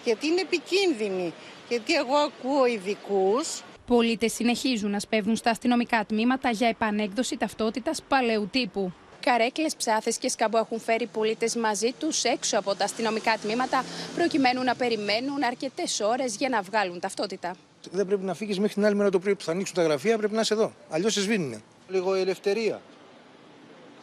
γιατί 0.05 0.27
είναι 0.27 0.41
επικίνδυνη. 0.41 1.33
Γιατί 1.69 1.95
εγώ 1.95 2.15
ακούω 2.15 2.67
ειδικούς 2.67 3.63
Πολίτες 3.87 4.33
συνεχίζουν 4.33 4.91
να 4.91 4.99
σπέβδουν 4.99 5.37
στα 5.37 5.51
αστυνομικά 5.51 6.05
τμήματα 6.05 6.51
για 6.51 6.69
επανέκδοση 6.69 7.37
ταυτότητας 7.37 8.03
παλαιού 8.09 8.49
τύπου. 8.53 8.93
Καρέκλες, 9.21 9.77
ψάθες 9.77 10.19
και 10.19 10.29
σκαμπό 10.29 10.59
έχουν 10.59 10.81
φέρει 10.81 11.07
πολίτες 11.07 11.57
μαζί 11.57 11.93
τους 11.99 12.25
έξω 12.25 12.59
από 12.59 12.75
τα 12.75 12.85
αστυνομικά 12.85 13.37
τμήματα, 13.43 13.85
προκειμένου 14.15 14.63
να 14.63 14.75
περιμένουν 14.75 15.45
αρκετές 15.45 16.01
ώρες 16.01 16.37
για 16.37 16.49
να 16.49 16.63
βγάλουν 16.63 17.01
ταυτότητα. 17.01 17.55
Δεν 17.91 18.07
πρέπει 18.07 18.25
να 18.25 18.35
φύγεις 18.35 18.59
μέχρι 18.59 18.75
την 18.75 18.85
άλλη 18.85 18.95
μέρα 18.95 19.11
το 19.11 19.19
πρωί 19.19 19.35
που 19.35 19.45
θα 19.45 19.53
ανοίξουν 19.53 19.75
τα 19.75 19.83
γραφεία, 19.83 20.19
πρέπει 20.19 20.35
να 20.35 20.41
είσαι 20.41 20.55
εδώ. 20.55 20.73
Αλλιώς 20.91 21.13
σε 21.13 21.21
σβήνουν. 21.21 21.63
Λίγο 21.89 22.15
ελευθερία. 22.15 22.81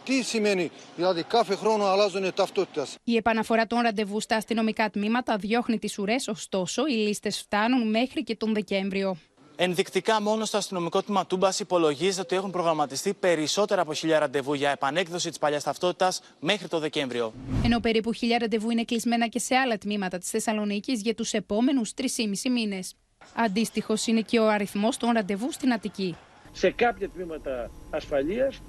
Τι 0.04 0.24
σημαίνει, 0.24 0.72
δηλαδή 0.96 1.24
κάθε 1.24 1.56
χρόνο 1.56 1.86
αλλάζουν 1.86 2.34
ταυτότητας. 2.34 2.96
Η 3.04 3.16
επαναφορά 3.16 3.68
των 3.68 3.80
ραντεβού 3.82 4.20
στα 4.20 4.36
αστυνομικά 4.36 4.90
τμήματα 4.90 5.36
διώχνει 5.38 5.80
τις 5.80 6.00
ουρές, 6.00 6.28
ωστόσο 6.28 6.88
οι 6.88 6.94
λίστες 6.94 7.40
φτάνουν 7.40 7.90
μέχρι 7.90 8.24
και 8.24 8.36
τον 8.36 8.54
Δεκέμβριο. 8.54 9.18
Ενδεικτικά, 9.64 10.22
μόνο 10.22 10.46
στο 10.46 10.58
αστυνομικό 10.58 11.02
τμήμα 11.02 11.26
Τούμπας 11.26 11.60
υπολογίζεται 11.60 12.22
ότι 12.22 12.36
έχουν 12.36 12.52
προγραμματιστεί 12.52 13.14
περισσότερα 13.14 13.82
από 13.82 13.94
χίλια 13.94 14.20
ραντεβού 14.20 14.54
για 14.54 14.70
επανέκδοση 14.70 15.30
της 15.30 15.38
παλιάς 15.38 15.64
ταυτότητας 15.64 16.22
μέχρι 16.40 16.68
το 16.68 16.80
Δεκέμβριο. 16.80 17.34
Ενώ 17.64 17.80
περίπου 17.80 18.14
χίλια 18.14 18.38
ραντεβού 18.38 18.70
είναι 18.70 18.84
κλεισμένα 18.84 19.28
και 19.28 19.40
σε 19.40 19.56
άλλα 19.56 19.78
τμήματα 19.78 20.18
της 20.18 20.30
Θεσσαλονίκης 20.30 21.02
για 21.02 21.16
τους 21.16 21.34
επόμενους 21.34 21.94
3,5 21.98 22.06
μήνες. 22.52 22.96
Αντίστοιχος 23.36 24.08
είναι 24.08 24.22
και 24.22 24.40
ο 24.40 24.50
αριθμός 24.50 24.98
των 24.98 25.12
ραντεβού 25.12 25.52
στην 25.52 25.74
Αττική. 25.74 26.16
Σε 26.52 26.72
κάποια 26.72 27.10
τμήματα 27.10 27.72
ασφαλείας 27.90 28.62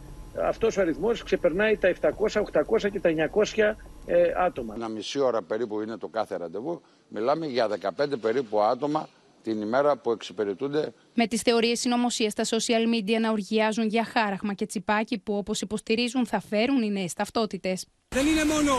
αυτός 0.42 0.76
ο 0.76 0.80
αριθμός 0.80 1.22
ξεπερνάει 1.22 1.76
τα 1.76 1.88
700, 1.88 2.42
800 2.42 2.90
και 2.90 3.00
τα 3.00 3.10
900 3.54 3.74
ε, 4.06 4.32
άτομα. 4.36 4.74
Ένα 4.74 4.88
μισή 4.88 5.18
ώρα 5.18 5.42
περίπου 5.42 5.80
είναι 5.80 5.96
το 5.96 6.08
κάθε 6.08 6.36
ραντεβού. 6.36 6.80
Μιλάμε 7.08 7.46
για 7.46 7.68
15 7.98 8.20
περίπου 8.20 8.60
άτομα 8.60 9.08
την 9.42 9.60
ημέρα 9.62 9.96
που 9.96 10.10
εξυπηρετούνται. 10.10 10.92
Με 11.14 11.26
τις 11.26 11.40
θεωρίες 11.42 11.80
συνωμοσίας 11.80 12.32
στα 12.32 12.44
social 12.56 12.84
media 12.94 13.18
να 13.20 13.30
οργιάζουν 13.30 13.86
για 13.86 14.04
χάραχμα 14.04 14.52
και 14.52 14.66
τσιπάκι 14.66 15.18
που 15.18 15.36
όπως 15.36 15.60
υποστηρίζουν 15.60 16.26
θα 16.26 16.40
φέρουν 16.40 16.82
οι 16.82 16.90
νέες 16.90 17.12
ταυτότητες. 17.12 17.86
Δεν 18.08 18.26
είναι 18.26 18.44
μόνο 18.44 18.72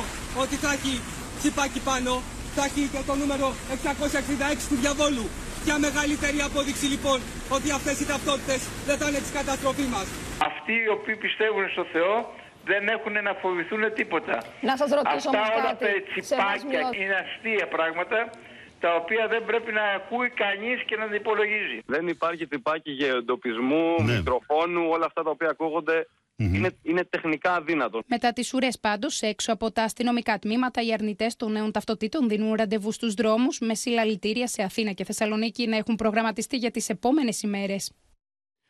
ότι 0.43 0.55
θα 0.55 0.71
έχει 0.77 0.93
τσιπάκι 1.39 1.79
πάνω, 1.89 2.21
θα 2.55 2.63
έχει 2.69 2.81
και 2.93 3.01
το 3.09 3.13
νούμερο 3.15 3.47
666 3.73 4.67
του 4.69 4.75
διαβόλου. 4.75 5.25
Ποια 5.63 5.75
μεγαλύτερη 5.87 6.39
απόδειξη 6.49 6.85
λοιπόν 6.93 7.17
ότι 7.55 7.67
αυτές 7.71 7.95
οι 8.01 8.05
ταυτότητες 8.11 8.61
δεν 8.87 8.97
θα 8.99 9.05
είναι 9.09 9.21
της 9.25 9.33
καταστροφής 9.39 9.87
μας. 9.95 10.07
Αυτοί 10.49 10.73
οι 10.83 10.89
οποίοι 10.97 11.15
πιστεύουν 11.25 11.65
στο 11.75 11.85
Θεό 11.93 12.13
δεν 12.71 12.83
έχουν 12.95 13.13
να 13.27 13.33
φοβηθούν 13.41 13.83
τίποτα. 13.99 14.35
Να 14.69 14.73
σας 14.79 14.89
ρωτήσω 14.97 15.29
Αυτά 15.29 15.39
όμως 15.39 15.49
όλα 15.59 15.71
κάτι. 15.71 15.85
τα 15.85 16.21
τσιπάκια 16.21 16.81
είναι 16.99 17.15
αστεία 17.23 17.65
πράγματα 17.75 18.19
τα 18.85 18.95
οποία 18.95 19.27
δεν 19.27 19.45
πρέπει 19.45 19.71
να 19.71 19.83
ακούει 19.83 20.29
κανείς 20.29 20.83
και 20.83 20.95
να 20.95 21.07
τα 21.09 21.15
υπολογίζει. 21.15 21.79
Δεν 21.85 22.07
υπάρχει 22.07 22.47
τυπάκι 22.47 22.91
γεωντοπισμού, 22.91 23.95
ναι. 24.03 24.15
μικροφόνου, 24.15 24.87
όλα 24.89 25.05
αυτά 25.05 25.23
τα 25.23 25.29
οποία 25.29 25.49
ακούγονται 25.49 26.07
είναι, 26.35 26.71
είναι 26.83 27.03
τεχνικά 27.03 27.53
αδύνατο. 27.55 28.01
Μετά 28.07 28.33
τις 28.33 28.53
ουρές, 28.53 28.79
πάντως, 28.79 29.21
έξω 29.21 29.51
από 29.53 29.71
τα 29.71 29.83
αστυνομικά 29.83 30.39
τμήματα, 30.39 30.81
οι 30.81 30.93
αρνητές 30.93 31.35
των 31.35 31.51
νέων 31.51 31.71
ταυτοτήτων 31.71 32.29
δίνουν 32.29 32.53
ραντεβού 32.53 32.91
στους 32.91 33.13
δρόμους 33.13 33.59
με 33.59 33.75
συλλαλητήρια 33.75 34.47
σε 34.47 34.63
Αθήνα 34.63 34.91
και 34.91 35.03
Θεσσαλονίκη 35.03 35.67
να 35.67 35.77
έχουν 35.77 35.95
προγραμματιστεί 35.95 36.57
για 36.57 36.71
τις 36.71 36.89
επόμενες 36.89 37.41
ημέρες. 37.41 37.91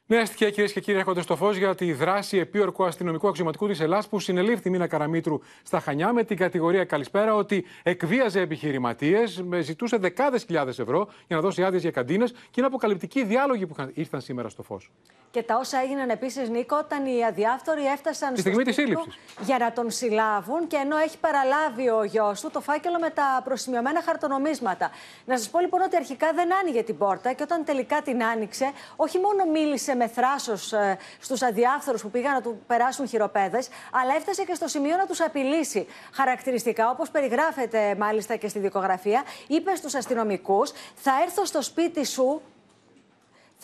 Νέα 0.06 0.26
στοιχεία, 0.26 0.50
κυρίες 0.50 0.74
και 0.74 0.80
κύριοι, 0.80 0.98
έρχονται 0.98 1.22
στο 1.22 1.36
φως 1.36 1.58
για 1.58 1.76
τη 1.76 1.94
δράση 1.94 2.38
επίορκου 2.38 2.86
αστυνομικού 2.86 3.28
αξιωματικού 3.28 3.68
της 3.68 3.80
Ελλάδα 3.80 4.04
που 4.10 4.20
συνελήφθη 4.20 4.70
μήνα 4.70 4.88
Καραμίτρου 4.88 5.40
στα 5.64 5.80
Χανιά 5.80 6.14
με 6.14 6.24
την 6.24 6.38
κατηγορία 6.38 6.86
Καλησπέρα 6.86 7.36
ότι 7.36 7.66
εκβίαζε 7.84 8.40
επιχειρηματίες, 8.40 9.44
ζητούσε 9.62 9.98
δεκάδες 9.98 10.44
χιλιάδες 10.44 10.80
ευρώ 10.80 11.08
για 11.28 11.36
να 11.36 11.42
δώσει 11.42 11.64
άδειες 11.64 11.82
για 11.82 11.92
καντίνες 11.92 12.32
και 12.32 12.38
είναι 12.56 12.68
αποκαλυπτικοί 12.68 13.24
διάλογοι 13.24 13.68
που 13.68 13.76
ήρθαν 13.94 14.22
σήμερα 14.22 14.50
στο 14.50 14.64
φως. 14.64 14.92
Και 15.32 15.44
τα 15.44 15.56
όσα 15.56 15.82
έγιναν 15.82 16.10
επίσης, 16.10 16.50
Νίκο, 16.50 16.78
όταν 16.78 17.06
οι 17.06 17.26
αδιάφθοροι 17.26 17.86
έφτασαν 17.86 18.34
Τη 18.34 18.40
στιγμή 18.40 18.64
της 18.64 18.76
σύλληψης. 18.76 19.20
για 19.40 19.58
να 19.58 19.72
τον 19.72 19.92
συλλάβουν 19.92 20.68
και 20.68 20.76
ενώ 20.76 20.98
έχει 20.98 21.18
παραλάβει 21.18 21.90
ο 21.90 22.04
γιος 22.04 22.42
του 22.42 22.50
το 22.52 22.62
φάκελο 22.62 23.00
με 23.00 23.10
τα 23.10 23.42
προσημειωμένα 23.44 24.02
χαρτονομίσματα. 24.02 24.92
Να 25.26 25.38
σας 25.38 25.50
πω 25.50 25.60
λοιπόν 25.60 25.82
ότι 25.82 25.96
αρχικά 25.96 26.34
δεν 26.34 26.54
άνοιγε 26.54 26.84
την 26.84 26.98
πόρτα 26.98 27.34
και 27.34 27.44
όταν 27.44 27.64
τελικά 27.64 28.02
την 28.02 28.24
άνοιξε, 28.24 28.72
όχι 28.96 29.20
μόνο 29.20 29.52
μίλησε 29.52 29.93
με 29.96 30.08
θράσο 30.08 30.52
ε, 30.52 30.96
στους 31.20 31.42
αδιάφθορους 31.42 32.02
που 32.02 32.10
πήγαν 32.10 32.34
να 32.34 32.42
του 32.42 32.62
περάσουν 32.68 33.08
χειροπέδες, 33.08 33.68
αλλά 33.92 34.16
έφτασε 34.16 34.44
και 34.44 34.54
στο 34.54 34.68
σημείο 34.68 34.96
να 34.96 35.06
τους 35.06 35.22
απειλήσει. 35.22 35.88
Χαρακτηριστικά, 36.12 36.90
όπως 36.90 37.10
περιγράφεται 37.10 37.96
μάλιστα 38.00 38.36
και 38.36 38.48
στη 38.48 38.60
δικογραφία, 38.60 39.24
είπε 39.48 39.76
στους 39.76 39.96
αστυνομικούς: 39.96 40.72
Θα 40.96 41.12
έρθω 41.24 41.46
στο 41.46 41.62
σπίτι 41.62 42.06
σου 42.06 42.42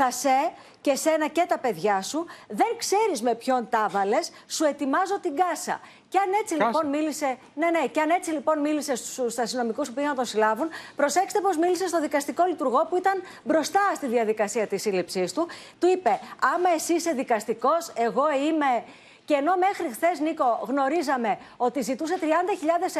θα 0.02 0.12
σε 0.12 0.52
και 0.82 0.96
σένα 0.96 1.28
και 1.28 1.46
τα 1.48 1.58
παιδιά 1.58 2.02
σου, 2.02 2.26
δεν 2.48 2.72
ξέρεις 2.78 3.22
με 3.22 3.36
ποιον 3.36 3.70
τα 3.70 3.88
βάλες, 3.92 4.32
σου 4.48 4.64
ετοιμάζω 4.64 5.20
την 5.20 5.36
κάσα. 5.36 5.80
Και 6.10 6.18
αν 6.18 6.30
έτσι 6.42 6.56
Κάσα. 6.56 6.66
λοιπόν 6.66 6.90
μίλησε, 6.90 7.38
ναι, 7.56 7.70
ναι, 7.70 7.88
και 7.88 8.02
αν 8.02 8.10
έτσι 8.10 8.32
λοιπόν 8.32 8.60
μίλησε 8.60 8.96
στους 8.96 9.38
αστυνομικούς 9.38 9.88
που 9.88 9.94
πήγαν 9.94 10.10
να 10.10 10.16
τον 10.16 10.26
συλλάβουν, 10.26 10.68
προσέξτε 10.96 11.40
πώς 11.40 11.58
μίλησε 11.58 11.88
στο 11.88 12.02
δικαστικό 12.02 12.44
λειτουργό 12.46 12.86
που 12.90 12.98
ήταν 12.98 13.22
μπροστά 13.44 13.80
στη 13.96 14.08
διαδικασία 14.08 14.68
της 14.68 14.82
σύλληψής 14.82 15.34
του. 15.34 15.48
Του 15.80 15.88
είπε, 15.88 16.20
άμα 16.56 16.70
εσύ 16.76 16.94
είσαι 16.94 17.12
δικαστικός, 17.12 17.92
εγώ 17.96 18.32
είμαι 18.32 18.84
Και 19.30 19.36
ενώ 19.36 19.56
μέχρι 19.58 19.90
χθες, 19.94 20.20
Νίκο, 20.20 20.60
γνωρίζαμε 20.68 21.38
ότι 21.58 21.82
ζητούσε 21.82 22.16
30.000 22.22 22.26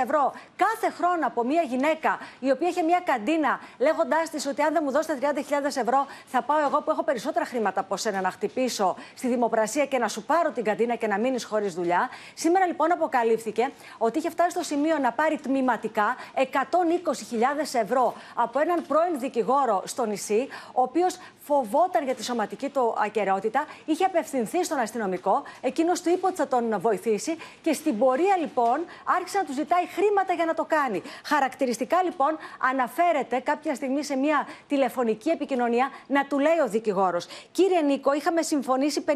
ευρώ 0.04 0.34
κάθε 0.56 0.90
χρόνο 0.98 1.28
από 1.28 1.44
μια 1.44 1.62
γυναίκα 1.62 2.20
η 2.40 2.52
οποία 2.52 2.68
είχε 2.68 2.82
μια 2.82 3.00
καντίνα, 3.06 3.60
λέγοντάς 3.78 4.30
της 4.30 4.46
ότι 4.46 4.62
αν 4.62 4.74
δεν 4.74 4.82
μου 4.86 4.92
δώσετε 4.92 5.34
30.000 5.50 5.66
ευρώ, 5.66 6.06
θα 6.26 6.42
πάω 6.42 6.60
εγώ 6.60 6.82
που 6.82 6.92
έχω 6.92 7.04
περισσότερα 7.04 7.46
χρήματα 7.46 7.80
από 7.80 7.98
σένα 7.98 8.22
να 8.22 8.32
χτυπήσω 8.32 8.96
στη 9.16 9.28
δημοπρασία 9.28 9.86
και 9.86 9.98
να 9.98 10.08
σου 10.08 10.24
πάρω 10.24 10.52
την 10.52 10.64
καντίνα 10.64 10.96
και 10.96 11.08
να 11.08 11.18
μείνεις 11.18 11.44
χωρίς 11.44 11.74
δουλειά. 11.74 12.10
Σήμερα 12.34 12.66
λοιπόν 12.66 12.92
αποκαλύφθηκε 12.92 13.72
ότι 13.98 14.18
είχε 14.18 14.30
φτάσει 14.30 14.50
στο 14.50 14.64
σημείο 14.64 14.98
να 14.98 15.12
πάρει 15.12 15.38
τμηματικά 15.38 16.16
120.000 16.36 16.46
ευρώ 17.82 18.14
από 18.36 18.60
έναν 18.60 18.86
πρώην 18.88 19.20
δικηγόρο 19.20 19.84
στο 19.86 20.06
νησί, 20.06 20.48
ο 20.74 20.82
οποίος 20.82 21.18
φοβόταν 21.50 22.04
για 22.04 22.16
τη 22.16 22.24
σωματική 22.24 22.70
του 22.70 22.96
ακαιρεότητα, 22.98 23.66
είχε 23.86 24.04
απευθυνθεί 24.06 24.64
στον 24.64 24.80
αστυνομικό, 24.80 25.44
εκείνος 25.62 26.02
του 26.02 26.10
είπε 26.10 26.26
ότι 26.26 26.36
θα 26.36 26.48
τον 26.48 26.80
βοηθήσει 26.80 27.38
και 27.62 27.74
στην 27.74 27.98
πορεία 27.98 28.38
λοιπόν 28.38 28.78
άρχισε 29.18 29.38
να 29.38 29.44
του 29.44 29.54
ζητάει 29.54 29.86
χρήματα 29.86 30.34
για 30.34 30.46
να 30.46 30.54
το 30.54 30.66
κάνει. 30.66 31.02
Χαρακτηριστικά 31.24 32.04
λοιπόν 32.04 32.38
αναφέρεται 32.72 33.40
κάποια 33.40 33.76
στιγμή 33.76 34.04
σε 34.04 34.16
μια 34.16 34.48
τηλεφωνική 34.68 35.30
επικοινωνία 35.30 35.90
να 36.08 36.26
του 36.26 36.40
λέει 36.40 36.60
ο 36.66 36.68
δικηγόρος. 36.68 37.28
Κύριε 37.52 37.82
Νίκο, 37.82 38.14
είχαμε 38.14 38.42
συμφωνήσει 38.42 39.04
52.000 39.08 39.14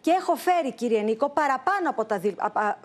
και 0.00 0.10
έχω 0.10 0.34
φέρει, 0.34 0.72
κύριε 0.72 1.00
Νίκο, 1.00 1.28
παραπάνω 1.28 1.90
από 1.90 2.04
τα, 2.04 2.18
δι... 2.18 2.36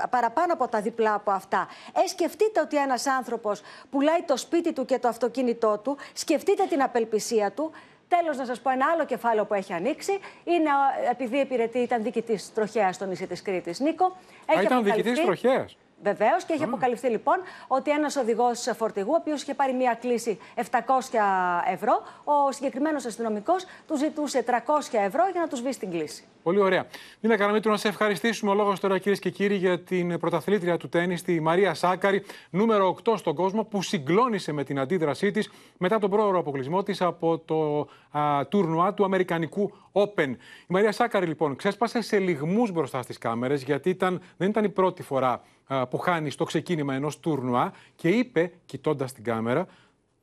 παραπάνω 0.09 0.53
από 0.53 0.67
τα 0.67 0.81
διπλά 0.81 1.13
από 1.13 1.31
αυτά. 1.31 1.67
Ε, 2.03 2.07
σκεφτείτε 2.07 2.59
ότι 2.59 2.77
ένας 2.77 3.07
άνθρωπος 3.07 3.61
πουλάει 3.89 4.21
το 4.21 4.37
σπίτι 4.37 4.73
του 4.73 4.85
και 4.85 4.99
το 4.99 5.07
αυτοκίνητό 5.07 5.77
του, 5.83 5.97
σκεφτείτε 6.13 6.63
την 6.69 6.81
απελπισία 6.81 7.51
του. 7.51 7.71
Τέλος, 8.19 8.37
να 8.37 8.45
σας 8.45 8.59
πω 8.59 8.69
ένα 8.69 8.85
άλλο 8.93 9.05
κεφάλαιο 9.05 9.45
που 9.45 9.53
έχει 9.53 9.73
ανοίξει. 9.73 10.19
Είναι 10.43 10.69
επειδή 11.11 11.37
υπηρετεί, 11.37 11.79
ήταν 11.79 12.03
διοικητής 12.03 12.53
τροχέας 12.53 12.95
στο 12.95 13.05
νησί 13.05 13.27
της 13.27 13.41
Κρήτης. 13.41 13.79
Νίκο. 13.79 14.15
Έχει 14.45 14.63
ήταν 14.63 14.83
διοικητής 14.83 15.21
τροχέας. 15.21 15.77
Βεβαίως 16.03 16.43
και 16.43 16.53
έχει 16.53 16.63
αποκαλυφθεί 16.63 17.07
λοιπόν 17.07 17.35
ότι 17.67 17.91
ένας 17.91 18.15
οδηγός 18.15 18.73
φορτηγού, 18.77 19.11
ο 19.11 19.15
οποίος 19.19 19.41
είχε 19.41 19.53
πάρει 19.53 19.73
μία 19.73 19.97
κλίση 20.01 20.39
700 20.55 20.61
ευρώ, 21.71 22.03
ο 22.23 22.51
συγκεκριμένος 22.51 23.05
αστυνομικός 23.05 23.65
του 23.87 23.97
ζητούσε 23.97 24.43
300 24.47 24.51
ευρώ 24.91 25.23
για 25.31 25.41
να 25.41 25.47
τους 25.47 25.59
σβήσει 25.59 25.79
την 25.79 25.91
κλίση. 25.91 26.23
Πολύ 26.43 26.59
ωραία. 26.59 26.85
Μίνα 27.19 27.37
Καραμίτρου, 27.37 27.71
να 27.71 27.77
σε 27.77 27.87
ευχαριστήσουμε 27.87 28.51
ο 28.51 28.53
λόγο 28.53 28.73
τώρα, 28.81 28.97
κυρίες 28.97 29.19
και 29.19 29.29
κύριοι, 29.29 29.55
για 29.55 29.79
την 29.79 30.19
πρωταθλήτρια 30.19 30.77
του 30.77 30.89
τέννη, 30.89 31.19
τη 31.19 31.39
Μαρία 31.39 31.73
Σάκαρη, 31.73 32.23
νούμερο 32.49 32.95
8 33.05 33.13
στον 33.17 33.35
κόσμο, 33.35 33.63
που 33.63 33.81
συγκλώνησε 33.81 34.51
με 34.51 34.63
την 34.63 34.79
αντίδρασή 34.79 35.31
της 35.31 35.51
μετά 35.77 35.99
τον 35.99 36.09
πρόωρο 36.09 36.39
αποκλεισμό 36.39 36.83
της 36.83 37.01
από 37.01 37.37
το 37.37 37.87
α, 38.19 38.47
τουρνουά 38.47 38.93
του 38.93 39.03
Αμερικανικού 39.03 39.73
Open. 39.91 40.27
Η 40.27 40.67
Μαρία 40.67 40.91
Σάκαρη, 40.91 41.25
λοιπόν, 41.25 41.55
ξέσπασε 41.55 42.01
σε 42.01 42.19
λιγμούς 42.19 42.71
μπροστά 42.71 43.01
στις 43.01 43.17
κάμερες, 43.17 43.63
γιατί 43.63 43.89
ήταν, 43.89 44.21
δεν 44.37 44.49
ήταν 44.49 44.63
η 44.63 44.69
πρώτη 44.69 45.03
φορά 45.03 45.41
που 45.89 45.97
χάνει 45.97 46.29
στο 46.29 46.43
ξεκίνημα 46.43 46.93
ενός 46.93 47.19
τουρνουά 47.19 47.73
και 47.95 48.09
είπε, 48.09 48.51
κοιτώντας 48.65 49.13
την 49.13 49.23
κάμερα, 49.23 49.67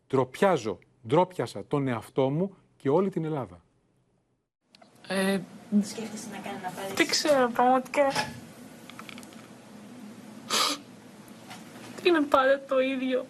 ντροπιάζω, 0.08 0.78
ντρόπιασα 1.06 1.64
τον 1.68 1.88
εαυτό 1.88 2.30
μου 2.30 2.54
και 2.76 2.88
όλη 2.88 3.10
την 3.10 3.24
Ελλάδα. 3.24 3.60
Ε, 5.08 5.40
Σκέφτεσαι 5.82 6.28
να 6.30 6.38
κάνει 6.38 6.58
να 6.62 6.70
πάρει. 6.70 6.94
Τι 6.94 7.06
ξέρω, 7.06 7.50
πραγματικά. 7.50 8.06
Είναι 12.02 12.20
πάντα 12.20 12.62
το 12.68 12.80
ίδιο. 12.80 13.26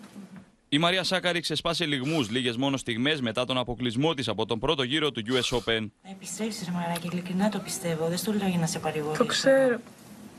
Η 0.69 0.79
Μαρία 0.79 1.05
Σάκαρη 1.05 1.41
ξεσπάσε 1.41 1.87
λιγμούς 1.87 2.31
λίγες 2.31 2.57
μόνο 2.57 2.77
στιγμές 2.77 3.21
μετά 3.21 3.45
τον 3.45 3.59
αποκλεισμό 3.59 4.15
της 4.15 4.29
από 4.29 4.47
τον 4.47 4.59
πρώτο 4.59 4.83
γύρο 4.83 5.11
του 5.11 5.23
US 5.27 5.57
Open. 5.57 5.87
Θα 6.03 6.11
επιστρέψεις, 6.11 6.65
ρε 6.65 6.71
Μαράκη, 6.73 7.09
ειλικρινά 7.13 7.49
το 7.49 7.59
πιστεύω. 7.59 8.09
Δεν 8.09 8.17
στο 8.17 8.33
λέω 8.33 8.49
για 8.49 8.59
να 8.59 8.67
σε 8.67 8.79
παρηγορήσω. 8.79 9.23
Το 9.23 9.29
ξέρω. 9.29 9.79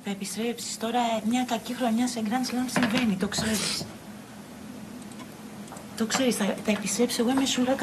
Θα 0.03 0.09
επιστρέψεις. 0.09 0.77
Τώρα 0.77 0.99
μια 1.29 1.45
κακή 1.47 1.73
χρονιά 1.73 2.07
σε 2.07 2.21
Grand 2.25 2.51
Slam 2.51 2.79
συμβαίνει, 2.79 3.15
το 3.15 3.27
ξέρεις. 3.27 3.85
Το 5.97 6.05
ξέρεις, 6.05 6.35
θα, 6.35 6.45
θα 6.65 6.71
επιστρέψει. 6.71 7.17
Εγώ 7.19 7.29
είμαι 7.29 7.45
σου 7.45 7.63
λέω 7.63 7.75
100%. 7.75 7.79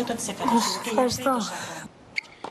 Ευχαριστώ. 0.86 1.36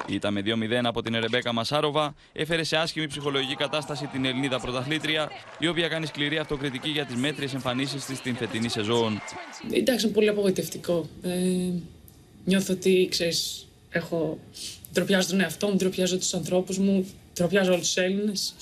Ήταν 0.07 0.33
με 0.33 0.41
2-0 0.45 0.81
από 0.83 1.01
την 1.01 1.19
Ρεμπέκα 1.19 1.53
Μασάροβα, 1.53 2.15
έφερε 2.33 2.63
σε 2.63 2.77
άσχημη 2.77 3.07
ψυχολογική 3.07 3.55
κατάσταση 3.55 4.05
την 4.05 4.25
Ελληνίδα 4.25 4.59
πρωταθλήτρια, 4.59 5.31
η 5.59 5.67
οποία 5.67 5.87
κάνει 5.87 6.05
σκληρή 6.05 6.37
αυτοκριτική 6.37 6.89
για 6.89 7.05
τις 7.05 7.15
μέτριες 7.15 7.53
εμφανίσεις 7.53 8.05
της 8.05 8.17
στην 8.17 8.35
φετινή 8.35 8.69
σεζόν. 8.69 9.21
Εντάξει, 9.71 10.07
πολύ 10.11 10.29
απογοητευτικό. 10.29 11.09
Ε, 11.21 11.29
νιώθω 12.45 12.73
ότι 12.73 13.07
ξέρεις, 13.11 13.67
έχω. 13.89 14.39
Ντροπιάζω 14.93 15.29
τον 15.29 15.39
εαυτό 15.39 15.67
μου, 15.67 15.75
ντροπιάζω 15.75 16.17
τους 16.17 16.33
ανθρώπους 16.33 16.77
μου, 16.77 17.07
ντροπιάζω 17.33 17.71
όλους 17.71 17.85
τους 17.85 17.97
Έλληνες. 17.97 18.53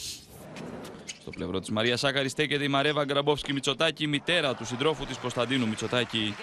Στο 1.25 1.33
πλευρό 1.33 1.59
της 1.59 1.69
Μαρίας 1.69 1.99
Σάκαρης 1.99 2.31
στέκεται 2.31 2.63
η 2.63 2.67
Μαρέβα 2.67 3.05
Γκραμπόφσκι 3.05 3.53
Μητσοτάκη, 3.53 4.07
μητέρα 4.07 4.55
του 4.55 4.65
συντρόφου 4.65 5.05
της 5.05 5.17
Κωνσταντίνου 5.17 5.67
Μητσοτάκη. 5.67 6.35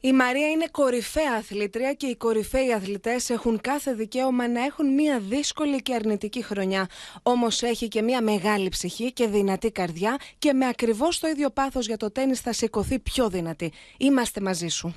Η 0.00 0.12
Μαρία 0.12 0.48
είναι 0.48 0.66
κορυφαία 0.70 1.32
αθλήτρια 1.38 1.92
και 1.92 2.06
οι 2.06 2.16
κορυφαίοι 2.16 2.72
αθλητές 2.72 3.30
έχουν 3.30 3.60
κάθε 3.60 3.92
δικαίωμα 3.92 4.48
να 4.48 4.64
έχουν 4.64 4.94
μια 4.94 5.18
δύσκολη 5.18 5.82
και 5.82 5.94
αρνητική 5.94 6.42
χρονιά. 6.42 6.88
Όμως 7.22 7.62
έχει 7.62 7.88
και 7.88 8.02
μια 8.02 8.22
μεγάλη 8.22 8.68
ψυχή 8.68 9.12
και 9.12 9.26
δυνατή 9.26 9.70
καρδιά 9.70 10.16
και 10.38 10.52
με 10.52 10.66
ακριβώς 10.66 11.18
το 11.18 11.28
ίδιο 11.28 11.50
πάθος 11.50 11.86
για 11.86 11.96
το 11.96 12.10
τέννις 12.10 12.40
θα 12.40 12.52
σηκωθεί 12.52 12.98
πιο 12.98 13.28
δυνατή. 13.28 13.72
Είμαστε 13.96 14.40
μαζί 14.40 14.68
σου. 14.68 14.94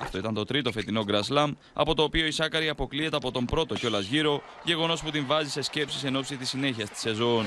Αυτό 0.00 0.18
ήταν 0.18 0.34
το 0.34 0.44
τρίτο 0.44 0.72
φετινό 0.72 1.04
Grand 1.08 1.34
Slam, 1.34 1.52
από 1.72 1.94
το 1.94 2.02
οποίο 2.02 2.26
η 2.26 2.30
Σάκαρη 2.30 2.68
αποκλείεται 2.68 3.16
από 3.16 3.30
τον 3.30 3.44
πρώτο 3.44 3.74
κιόλας 3.74 4.04
γύρο, 4.04 4.42
γεγονός 4.64 5.02
που 5.02 5.10
την 5.10 5.26
βάζει 5.26 5.50
σε 5.50 5.62
σκέψεις 5.62 6.04
εν 6.04 6.16
ώψη 6.16 6.36
της 6.36 6.48
συνέχειας 6.48 6.90
της 6.90 7.00
σεζόν. 7.00 7.46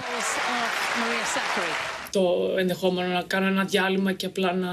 Το 2.12 2.54
ενδεχόμενο 2.58 3.14
να 3.14 3.22
κάνω 3.22 3.48
ένα 3.48 3.64
διάλειμμα 3.64 4.14
και 4.14 4.26
απλά 4.26 4.54
να 4.54 4.70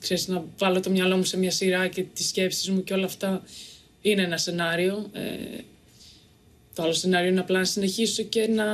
ξέρεις, 0.00 0.28
να 0.28 0.44
βάλω 0.58 0.80
το 0.80 0.90
μυαλό 0.90 1.16
μου 1.16 1.24
σε 1.24 1.38
μια 1.38 1.50
σειρά 1.50 1.88
και 1.88 2.02
τις 2.02 2.28
σκέψεις 2.28 2.70
μου 2.70 2.84
και 2.84 2.94
όλα 2.94 3.04
αυτά 3.04 3.42
είναι 4.00 4.22
ένα 4.22 4.36
σενάριο. 4.36 5.10
Ε, 5.12 5.60
το 6.74 6.82
άλλο 6.82 6.92
σενάριο 6.92 7.30
είναι 7.30 7.40
απλά 7.40 7.58
να 7.58 7.64
συνεχίσω 7.64 8.22
και 8.22 8.46
να 8.46 8.64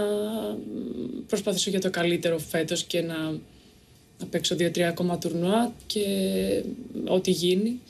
προσπαθήσω 1.27 1.71
για 1.71 1.81
το 1.81 1.91
καλύτερο 1.91 2.39
φέτος 2.39 2.85
και 2.85 3.01
να, 3.01 3.17
να 4.19 4.27
παίξω 4.31 4.55
δύο-τρία 4.55 4.89
ακόμα 4.89 5.19
τουρνουά 5.19 5.73
και 5.87 6.05
ό,τι 7.07 7.31
γίνει. 7.31 7.81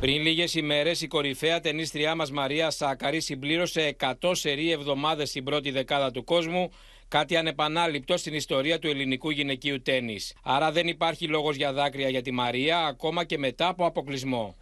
Πριν 0.00 0.22
λίγες 0.22 0.54
ημέρες 0.54 1.00
η 1.00 1.06
κορυφαία 1.06 1.60
ταινίστριά 1.60 2.14
μας 2.14 2.30
Μαρία 2.30 2.70
Σάκαρη 2.70 3.20
συμπλήρωσε 3.20 3.96
100 4.20 4.30
σερή 4.34 4.70
εβδομάδες 4.70 5.28
στην 5.28 5.44
πρώτη 5.44 5.70
δεκάδα 5.70 6.10
του 6.10 6.24
κόσμου 6.24 6.70
Κάτι 7.08 7.36
ανεπανάληπτο 7.36 8.16
στην 8.16 8.34
ιστορία 8.34 8.78
του 8.78 8.88
ελληνικού 8.88 9.30
γυναικείου 9.30 9.82
τέννις. 9.82 10.34
Άρα 10.42 10.72
δεν 10.72 10.88
υπάρχει 10.88 11.26
λόγος 11.26 11.56
για 11.56 11.72
δάκρυα 11.72 12.08
για 12.08 12.22
τη 12.22 12.30
Μαρία, 12.30 12.78
ακόμα 12.78 13.24
και 13.24 13.38
μετά 13.38 13.68
από 13.68 13.86
αποκλεισμό. 13.86 14.56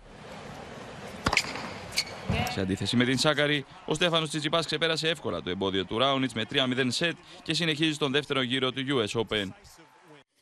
Σε 2.51 2.61
αντίθεση 2.61 2.97
με 2.97 3.05
την 3.05 3.19
Σάκαρη, 3.19 3.65
ο 3.87 3.95
Στέφανος 3.95 4.29
Τσιτσιπάς 4.29 4.67
ξεπέρασε 4.67 5.09
εύκολα 5.09 5.43
το 5.43 5.51
εμπόδιο 5.51 5.85
του 5.85 5.99
Ράουνιτς 5.99 6.35
με 6.35 6.43
3-0 6.53 6.87
σετ 6.89 7.17
και 7.43 7.55
συνεχίζει 7.55 7.93
στον 7.93 8.13
δεύτερο 8.13 8.43
γύρο 8.43 8.73
του 8.73 8.83
US 8.89 9.21
Open. 9.21 9.47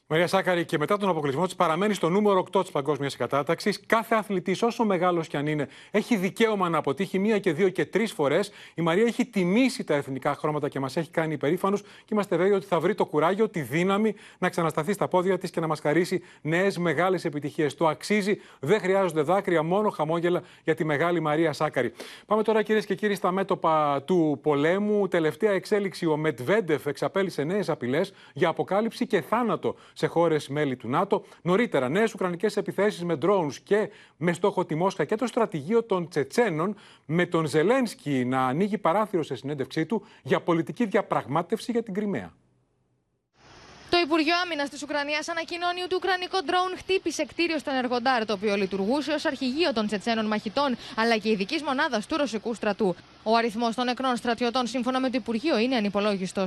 Μαρία 0.07 0.27
Σάκαρη 0.27 0.65
και 0.65 0.79
μετά 0.79 0.97
τον 0.97 1.09
αποκλεισμό 1.09 1.45
της 1.45 1.55
παραμένει 1.55 1.95
στο 1.95 2.09
νούμερο 2.09 2.45
8 2.53 2.61
της 2.61 2.71
παγκόσμιας 2.71 3.17
κατάταξης. 3.17 3.81
Κάθε 3.87 4.15
αθλητής, 4.15 4.63
όσο 4.63 4.85
μεγάλος 4.85 5.29
κι 5.29 5.37
αν 5.37 5.47
είναι, 5.47 5.69
έχει 5.91 6.17
δικαίωμα 6.17 6.69
να 6.69 6.79
αποτύχει 6.79 7.19
μία 7.19 7.39
και 7.39 7.53
δύο 7.53 7.69
και 7.69 7.85
τρεις 7.85 8.13
φορές. 8.13 8.51
Η 8.75 8.83
Μαρία 8.83 9.05
έχει 9.05 9.27
τιμήσει 9.27 9.85
τα 9.85 9.95
εθνικά 9.95 10.35
χρώματα 10.35 10.69
και 10.69 10.81
μας 10.81 10.97
έχει 10.97 11.11
κάνει 11.11 11.33
υπερήφανους 11.33 11.81
και 11.81 12.09
είμαστε 12.11 12.37
βέβαιοι 12.37 12.53
ότι 12.53 12.67
θα 12.67 12.81
βρει 12.81 12.95
το 12.95 13.07
κουράγιο, 13.07 13.49
τη 13.49 13.61
δύναμη 13.61 14.15
να 14.39 14.49
ξανασταθεί 14.49 14.93
στα 14.93 15.09
πόδια 15.09 15.39
της 15.39 15.51
και 15.51 15.61
να 15.61 15.67
μας 15.67 15.81
χαρίσει 15.81 16.23
νέες 16.43 16.79
μεγάλες 16.79 17.25
επιτυχίες. 17.25 17.75
Το 17.75 17.87
αξίζει, 17.87 18.41
δεν 18.61 18.81
χρειάζονται 18.81 19.23
δάκρυα, 19.23 19.63
μόνο 19.63 19.91
χαμόγελα 19.91 20.43
για 20.65 20.75
τη 20.75 20.85
μεγάλη 20.85 21.21
Μαρία 21.21 21.53
Σάκαρη. 21.53 21.93
Πάμε 22.27 22.43
τώρα 22.43 22.63
κυρίες 22.63 22.87
και 22.87 22.95
κύριοι 22.95 23.15
στα 23.15 23.33
μέτωπα 23.33 24.03
του 24.03 24.39
πολέμου. 24.43 25.09
Τελευταία 25.09 25.53
εξέλιξη, 25.53 26.07
ο 26.07 26.17
Μετβέντεφ 26.17 26.87
εξαπέλυσε 26.87 27.45
νέες 27.45 27.69
απειλές 27.69 28.13
για 28.33 28.49
αποκάλυψη 28.49 29.07
και 29.07 29.21
θάνατο 29.21 29.75
σε 29.95 30.07
χώρες 30.07 30.49
μέλη 30.49 30.77
του 30.77 30.89
ΝΑΤΟ. 30.89 31.25
Νωρίτερα, 31.43 31.89
νέες 31.89 32.15
ουκρανικές 32.15 32.57
επιθέσεις 32.57 33.05
με 33.05 33.19
drones 33.23 33.55
και 33.65 33.91
με 34.17 34.33
στόχο 34.33 34.65
τη 34.65 34.75
Μόσχα 34.75 35.05
και 35.05 35.17
το 35.17 35.27
στρατηγείο 35.27 35.83
των 35.83 36.09
Τσετσένων, 36.09 36.75
με 37.07 37.27
τον 37.27 37.47
Ζελένσκι 37.47 38.25
να 38.25 38.47
ανοίγει 38.47 38.79
παράθυρο 38.79 39.23
σε 39.23 39.35
συνέντευξή 39.35 39.87
του 39.87 40.03
για 40.23 40.41
πολιτική 40.41 40.87
διαπραγμάτευση 40.87 41.73
για 41.73 41.83
την 41.83 41.95
Κρυμαία. 41.95 42.33
Το 43.94 43.98
Υπουργείο 43.98 44.34
Άμυνα 44.44 44.68
τη 44.70 44.78
Ουκρανία 44.84 45.22
ανακοινώνει 45.30 45.82
ότι 45.82 45.96
ουκρανικό 45.96 46.38
ντρόουν 46.44 46.74
χτύπησε 46.78 47.26
κτίριο 47.26 47.58
στον 47.58 47.74
Εργοντάρ, 47.76 48.26
το 48.26 48.34
οποίο 48.34 48.56
λειτουργούσε 48.56 49.12
ω 49.12 49.18
αρχηγείο 49.24 49.74
των 49.74 49.88
Τσετσένων 49.88 50.26
μαχητών 50.26 50.78
αλλά 50.96 51.18
και 51.18 51.30
ειδική 51.30 51.64
μονάδα 51.64 52.02
του 52.08 52.18
ρωσικού 52.18 52.54
στρατού. 52.54 52.96
Ο 53.24 53.36
αριθμό 53.36 53.70
των 53.76 53.86
νεκρών 53.86 54.16
στρατιωτών, 54.16 54.68
σύμφωνα 54.68 55.00
με 55.00 55.10
το 55.10 55.18
Υπουργείο, 55.18 55.58
είναι 55.58 55.76
ανυπολόγιστο. 55.76 56.46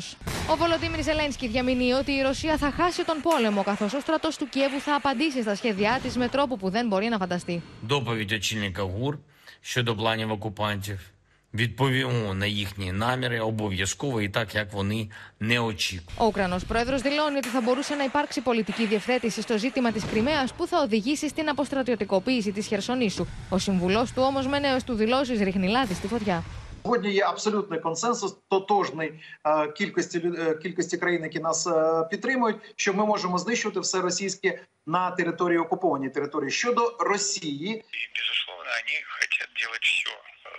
Ο 0.51 0.57
Βολοντίμιρ 0.57 1.03
Ζελένσκι 1.03 1.47
διαμηνύει 1.47 1.93
ότι 1.93 2.13
η 2.13 2.23
Ρωσία 2.23 2.57
θα 2.57 2.71
χάσει 2.71 3.05
τον 3.05 3.21
πόλεμο, 3.21 3.63
καθώ 3.63 3.85
ο 3.85 4.01
στρατό 4.01 4.29
του 4.39 4.49
Κιέβου 4.49 4.81
θα 4.81 4.95
απαντήσει 4.95 5.43
στα 5.43 5.55
σχέδιά 5.55 6.01
τη 6.03 6.19
με 6.19 6.29
τρόπο 6.29 6.57
που 6.57 6.71
δεν 6.71 6.87
μπορεί 6.87 7.09
να 7.09 7.19
φανταστεί. 7.19 7.63
Доповідь 7.81 8.33
очільника 8.33 8.83
ГУР 8.83 9.19
щодо 9.61 9.95
планів 9.95 10.31
окупантів 10.31 11.13
Відповімо 11.55 12.35
на 12.35 12.47
їхні 12.47 12.93
наміри 12.93 13.41
обов'язково 13.41 14.21
і 14.21 14.29
так, 14.29 14.55
як 14.55 14.73
вони 14.73 15.11
не 15.41 15.61
очікують. 15.61 16.11
Ο 16.21 16.27
Ουκρανός 16.27 16.65
πρόεδρος 16.65 17.03
δηλώνει 17.03 17.37
ότι 17.39 17.49
θα 17.49 17.61
μπορούσε 17.61 17.95
να 17.95 18.05
υπάρξει 18.05 18.41
πολιτική 18.41 18.87
διευθέτηση 18.87 19.43
στο 19.43 19.59
ζήτημα 19.59 19.93
της 19.93 20.05
Κρυμαίας 20.05 20.53
που 20.53 20.67
θα 20.67 20.79
οδηγήσει 20.81 21.29
στην 21.29 21.49
αποστρατιωτικοποίηση 21.49 22.53
της 22.53 22.67
Χερσονήσου. 22.67 23.27
Ο 23.51 23.59
συμβουλός 23.59 24.13
του 24.13 24.23
όμως 24.23 24.47
με 24.47 24.59
νέες 24.59 24.85
του 24.85 24.95
δηλώσεις 24.95 25.41
ρίχνει 25.41 25.69
λάδι 25.69 25.95
στη 25.95 26.07
φωτιά. 26.09 26.43
Сьогодні 26.85 27.13
є 27.13 27.25
абсолютний 27.25 27.81
консенсус, 27.81 28.37
тотожний 28.49 29.13
е, 29.47 29.69
кількості 29.73 30.19
лю- 30.19 30.51
е, 30.51 30.55
кількості 30.55 30.97
країн, 30.99 31.23
які 31.23 31.41
нас 31.41 31.67
е, 31.67 32.07
підтримують, 32.11 32.57
що 32.77 32.95
ми 32.95 33.07
можемо 33.07 33.39
знищувати 33.39 33.81
все 33.81 34.01
російське 34.01 34.61
на 34.87 35.11
території 35.11 35.59
окупованій 35.59 36.09
території. 36.09 36.51
Щодо 36.51 36.97
Росії, 37.01 37.85
Безусловно, 38.19 38.71
они 38.81 38.97
хотят 39.19 39.49
делать 39.61 39.83
все, 39.93 40.11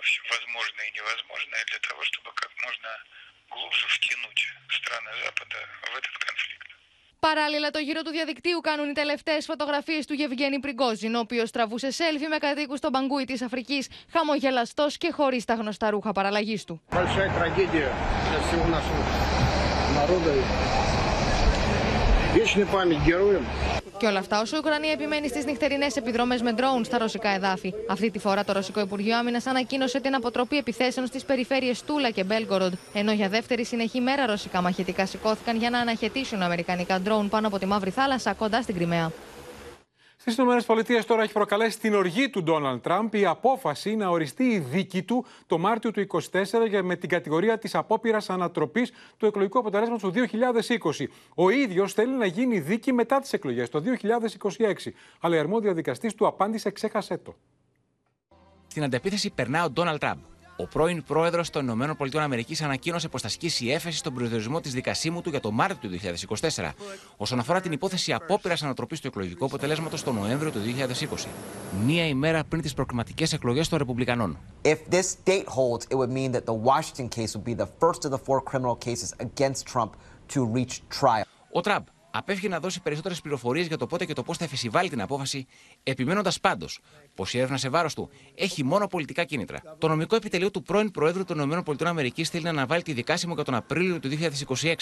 все 0.06 0.20
возможное 0.34 0.86
и 0.88 0.92
невозможное 0.98 1.62
для 1.70 1.80
того, 1.86 2.00
чтобы 2.08 2.28
как 2.42 2.50
можно 2.66 2.90
глубже 3.54 3.86
втянуть 3.96 4.42
страны 4.76 5.10
Запада 5.24 5.58
в 5.92 5.94
этот 6.00 6.14
конфликт. 6.26 6.68
Παράλληλα, 7.28 7.70
το 7.70 7.78
γύρο 7.78 8.02
του 8.02 8.10
διαδικτύου 8.10 8.60
κάνουν 8.60 8.90
οι 8.90 8.92
τελευταίε 8.92 9.40
φωτογραφίε 9.40 10.04
του 10.04 10.14
Γευγένη 10.14 10.58
Πριγκόζιν, 10.60 11.14
ο 11.14 11.18
οποίο 11.18 11.50
τραβούσε 11.50 11.90
σέλφι 11.90 12.26
με 12.26 12.38
κατοίκου 12.38 12.76
στον 12.76 12.90
Μπαγκούι 12.90 13.24
τη 13.24 13.44
Αφρική, 13.44 13.86
χαμογελαστό 14.12 14.86
και 14.98 15.10
χωρί 15.10 15.44
τα 15.44 15.54
γνωστά 15.54 15.90
ρούχα 15.90 16.12
παραλλαγή 16.12 16.64
του. 16.66 16.82
Большая 16.90 17.30
трагедия 17.38 17.88
для 18.28 18.40
всего 18.44 18.64
нашего 18.76 19.02
народа. 19.98 20.32
Вечная 22.34 22.66
память 22.66 23.00
героям. 23.08 23.44
Και 23.99 24.07
όλα 24.07 24.19
αυτά 24.19 24.41
όσο 24.41 24.55
η 24.55 24.59
Ουκρανία 24.59 24.91
επιμένει 24.91 25.27
στις 25.27 25.45
νυχτερινές 25.45 25.95
επιδρομέ 25.95 26.37
με 26.43 26.51
ντρόουν 26.51 26.83
στα 26.83 26.97
ρωσικά 26.97 27.29
εδάφη. 27.29 27.73
Αυτή 27.89 28.11
τη 28.11 28.19
φορά 28.19 28.43
το 28.43 28.53
Ρωσικό 28.53 28.79
Υπουργείο 28.79 29.17
Άμυνας 29.17 29.45
ανακοίνωσε 29.45 29.99
την 29.99 30.15
αποτροπή 30.15 30.57
επιθέσεων 30.57 31.07
στις 31.07 31.23
περιφέρειες 31.23 31.83
Τούλα 31.83 32.09
και 32.09 32.23
Μπέλγκοροντ. 32.23 32.73
Ενώ 32.93 33.11
για 33.11 33.29
δεύτερη 33.29 33.65
συνεχή 33.65 34.01
μέρα 34.01 34.25
ρωσικά 34.25 34.61
μαχητικά 34.61 35.05
σηκώθηκαν 35.05 35.57
για 35.57 35.69
να 35.69 35.79
αναχαιτήσουν 35.79 36.41
αμερικανικά 36.41 36.99
ντρόουν 36.99 37.29
πάνω 37.29 37.47
από 37.47 37.59
τη 37.59 37.65
Μαύρη 37.65 37.89
Θάλασσα 37.89 38.33
κοντά 38.33 38.61
στην 38.61 38.75
Κρυμαία. 38.75 39.11
Στις 40.31 40.89
ΗΠΑ 40.89 41.03
τώρα 41.05 41.23
έχει 41.23 41.33
προκαλέσει 41.33 41.79
την 41.79 41.93
οργή 41.93 42.29
του 42.29 42.43
Ντόναλντ 42.43 42.81
Τραμπ 42.81 43.13
η 43.13 43.25
απόφαση 43.25 43.95
να 43.95 44.09
οριστεί 44.09 44.43
η 44.43 44.59
δίκη 44.59 45.03
του 45.03 45.25
το 45.47 45.57
Μάρτιο 45.57 45.91
του 45.91 46.07
2024 46.31 46.67
για 46.69 46.83
με 46.83 46.95
την 46.95 47.09
κατηγορία 47.09 47.57
της 47.57 47.75
απόπειρας 47.75 48.29
ανατροπής 48.29 48.91
του 49.17 49.25
εκλογικού 49.25 49.59
αποτελέσματος 49.59 50.01
του 50.01 50.27
2020. 50.91 51.05
Ο 51.35 51.49
ίδιος 51.49 51.93
θέλει 51.93 52.13
να 52.13 52.25
γίνει 52.25 52.59
δίκη 52.59 52.93
μετά 52.93 53.19
τις 53.19 53.33
εκλογές 53.33 53.69
το 53.69 53.79
2026. 53.79 54.91
Αλλά 55.19 55.35
η 55.35 55.39
αρμόδια 55.39 55.73
δικαστής 55.73 56.15
του 56.15 56.27
απάντησε 56.27 56.71
ξέχασέ 56.71 57.17
το. 57.17 57.35
Στην 58.67 58.83
αντεπίθεση 58.83 59.29
περνά 59.29 59.63
ο 59.63 59.69
Ντόναλτ 59.69 59.99
Τραμπ. 59.99 60.19
Ο 60.61 60.67
πρώην 60.67 61.03
πρόεδρος 61.03 61.49
των 61.49 61.69
ΗΠΑ 61.69 62.63
ανακοίνωσε 62.63 63.07
πως 63.07 63.21
θα 63.21 63.27
σκίσει 63.27 63.67
έφεση 63.67 63.97
στον 63.97 64.13
προορισμό 64.13 64.59
της 64.59 64.73
δικασίμου 64.73 65.21
του 65.21 65.29
για 65.29 65.39
το 65.39 65.51
Μάρτιο 65.51 65.89
του 65.89 65.99
2024, 66.57 66.71
όσον 67.17 67.39
αφορά 67.39 67.61
την 67.61 67.71
υπόθεση 67.71 68.13
απόπειρας 68.13 68.63
ανατροπής 68.63 68.99
του 68.99 69.07
εκλογικού 69.07 69.45
αποτελέσματος 69.45 70.03
τον 70.03 70.15
Νοέμβριο 70.15 70.51
του 70.51 70.59
2020, 71.15 71.27
μία 71.85 72.07
ημέρα 72.07 72.43
πριν 72.43 72.61
τις 72.61 72.73
προκριματικές 72.73 73.33
εκλογές 73.33 73.69
των 73.69 73.77
Ρεπουμπλικανών. 73.77 74.37
If 74.61 74.77
this 74.89 75.15
date 75.25 75.47
holds, 75.47 75.85
it 75.89 75.95
would 75.95 76.11
mean 76.11 76.31
that 76.31 76.45
the 76.45 76.57
Washington 76.69 77.07
case 77.09 77.35
would 77.35 77.55
be 77.55 77.63
the 77.63 77.69
first 77.79 78.05
of 78.05 78.11
the 78.11 78.21
four 78.27 78.41
criminal 78.41 78.75
cases 78.75 79.13
against 79.19 79.65
Trump 79.73 79.91
to 80.33 80.45
reach 80.55 80.99
trial. 80.99 81.25
Ο 81.51 81.61
Τραμπ 81.61 81.83
απέφυγε 82.11 82.47
να 82.47 82.59
δώσει 82.59 82.81
περισσότερες 82.81 83.21
πληροφορίες 83.21 83.67
για 83.67 83.77
το 83.77 83.87
πότε 83.87 84.05
και 84.05 84.13
το 84.13 84.23
πώς 84.23 84.37
θα 84.37 84.43
εφεσιβάλει 84.43 84.89
την 84.89 85.01
απόφαση, 85.01 85.45
επιμένοντας 85.83 86.39
πάντως 86.39 86.79
πως 87.15 87.33
η 87.33 87.37
έρευνα 87.37 87.57
σε 87.57 87.69
βάρος 87.69 87.93
του 87.93 88.09
έχει 88.35 88.63
μόνο 88.63 88.87
πολιτικά 88.87 89.23
κίνητρα. 89.23 89.61
Το 89.77 89.87
νομικό 89.87 90.15
επιτελείο 90.15 90.51
του 90.51 90.63
πρώην 90.63 90.91
Προέδρου 90.91 91.23
των 91.23 91.51
ΗΠΑ 91.51 91.75
θέλει 92.23 92.43
να 92.43 92.49
αναβάλει 92.49 92.81
τη 92.81 92.93
δικάσιμο 92.93 93.33
για 93.33 93.43
τον 93.43 93.55
Απρίλιο 93.55 93.99
του 93.99 94.09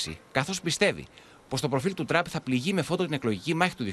2026, 0.06 0.14
καθώς 0.32 0.62
πιστεύει 0.62 1.08
πως 1.50 1.62
το 1.62 1.70
προφίλ 1.70 1.94
του 1.94 2.06
Τραμπ 2.06 2.26
θα 2.30 2.42
πληγεί 2.42 2.74
με 2.74 2.82
φώτο 2.82 3.04
την 3.04 3.14
εκλογική 3.14 3.54
μάχη 3.54 3.76
του 3.76 3.86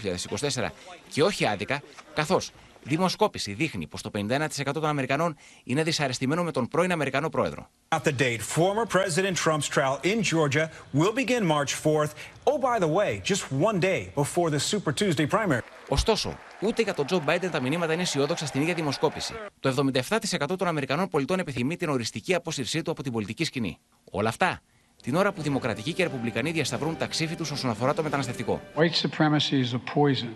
2024 0.54 0.68
και 1.10 1.22
όχι 1.22 1.46
άδικα, 1.46 1.82
καθώς 2.14 2.50
δημοσκόπηση 2.84 3.52
δείχνει 3.52 3.86
πως 3.86 4.02
το 4.02 4.10
51% 4.14 4.46
των 4.72 4.84
Αμερικανών 4.84 5.36
είναι 5.64 5.82
δυσαρεστημένο 5.82 6.42
με 6.42 6.50
τον 6.50 6.68
πρώην 6.68 6.92
Αμερικανό 6.92 7.28
πρόεδρο. 7.28 7.70
At 7.88 8.02
the 8.02 8.12
date, 8.12 8.40
former 8.40 8.86
President 8.86 9.36
Trump's 9.44 9.68
trial 9.68 9.98
in 10.02 10.22
Georgia 10.22 10.70
will 10.98 11.12
begin 11.12 11.42
March 11.46 11.72
4th. 11.82 12.12
Oh, 12.50 12.58
by 12.58 12.78
the 12.84 12.92
way, 12.98 13.20
just 13.24 13.42
one 13.70 13.78
day 13.80 14.00
before 14.14 14.50
the 14.50 14.60
Super 14.70 14.92
Tuesday 14.92 15.26
primary. 15.26 15.62
Ωστόσο, 15.88 16.38
ούτε 16.62 16.82
για 16.82 16.94
τον 16.94 17.06
Τζο 17.06 17.20
Μπάιντεν 17.24 17.50
τα 17.50 17.60
μηνύματα 17.60 17.92
είναι 17.92 18.02
αισιόδοξα 18.02 18.46
στην 18.46 18.60
ίδια 18.60 18.74
δημοσκόπηση. 18.74 19.34
Το 19.60 19.92
77% 20.08 20.58
των 20.58 20.66
Αμερικανών 20.68 21.08
πολιτών 21.08 21.38
επιθυμεί 21.38 21.76
την 21.76 21.88
οριστική 21.88 22.34
απόσυρσή 22.34 22.82
του 22.82 22.90
από 22.90 23.02
την 23.02 23.12
πολιτική 23.12 23.44
σκηνή. 23.44 23.78
Όλα 24.10 24.28
αυτά 24.28 24.60
την 25.04 25.14
ώρα 25.14 25.32
που 25.32 25.42
Δημοκρατικοί 25.42 25.92
και 25.92 26.02
Ρεπουμπλικανοί 26.02 26.50
διασταυρούν 26.50 26.96
τα 26.96 27.06
ξύφη 27.06 27.34
τους 27.34 27.50
όσον 27.50 27.70
αφορά 27.70 27.94
το 27.94 28.02
μεταναστευτικό. 28.02 28.60
White 28.76 29.08
supremacy 29.08 29.60
is 29.64 29.72
a 29.74 29.80
poison. 29.94 30.28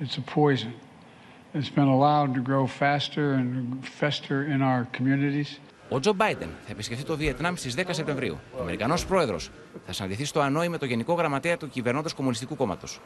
It's 0.00 0.16
a 0.16 0.34
poison. 0.34 0.72
It's 1.54 1.70
been 1.70 1.90
allowed 1.98 2.34
to 2.34 2.40
grow 2.50 2.66
faster 2.66 3.26
and 3.38 3.54
fester 4.00 4.36
in 4.54 4.60
our 4.60 4.82
communities. 4.96 5.58
Ο 5.88 6.00
Τζο 6.00 6.12
Μπάιντεν 6.12 6.48
θα 6.66 6.72
επισκεφθεί 6.72 7.04
το 7.04 7.16
Βιετνάμ 7.16 7.54
στις 7.54 7.74
10 7.76 7.82
Σεπτεμβρίου. 7.90 8.38
Ο 8.58 8.60
Αμερικανός 8.60 9.06
πρόεδρος 9.06 9.50
θα 9.86 9.92
συναντηθεί 9.92 10.24
στο 10.24 10.40
Ανόη 10.40 10.68
με 10.68 10.78
το 10.78 10.86
Γενικό 10.86 11.14
Γραμματέα 11.14 11.56
του 11.56 11.68
Κυβερνώντος 11.68 12.14
Κομμουνιστικού 12.14 12.56
Κόμματος. 12.56 13.00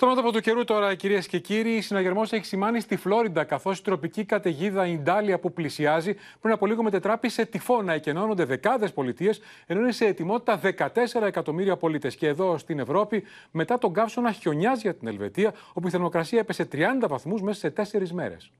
Στο 0.00 0.08
μέτωπο 0.08 0.32
του 0.32 0.40
καιρού 0.40 0.64
τώρα, 0.64 0.94
κυρίες 0.94 1.26
και 1.26 1.38
κύριοι, 1.38 1.80
συναγερμός 1.80 2.32
έχει 2.32 2.44
σημάνει 2.44 2.80
στη 2.80 2.96
Φλόριντα, 2.96 3.44
καθώς 3.44 3.78
η 3.78 3.82
τροπική 3.82 4.24
καταιγίδα 4.24 4.86
Ιντάλια 4.86 5.38
που 5.38 5.52
πλησιάζει 5.52 6.14
πριν 6.40 6.54
από 6.54 6.66
λίγο 6.66 6.82
μετετράπη 6.82 7.28
σε 7.28 7.44
τυφώνα. 7.44 7.92
Εκενώνονται 7.92 8.44
δεκάδες 8.44 8.92
πολιτείες, 8.92 9.40
ενώ 9.66 9.80
είναι 9.80 9.92
σε 9.92 10.04
ετοιμότητα 10.04 10.56
14 10.56 11.26
εκατομμύρια 11.26 11.76
πολίτες. 11.76 12.16
Και 12.16 12.26
εδώ 12.26 12.58
στην 12.58 12.78
Ευρώπη, 12.78 13.22
μετά 13.50 13.78
τον 13.78 13.92
καύσωνα, 13.92 14.32
χιονιάζει 14.32 14.80
για 14.80 14.94
την 14.94 15.08
Ελβετία, 15.08 15.54
όπου 15.72 15.86
η 15.86 15.90
θερμοκρασία 15.90 16.38
έπεσε 16.38 16.64
30 16.64 17.08
βαθμούς 17.08 17.42
μέσα 17.42 17.58
σε 17.58 17.70
4 17.70 18.10
μέρες. 18.12 18.50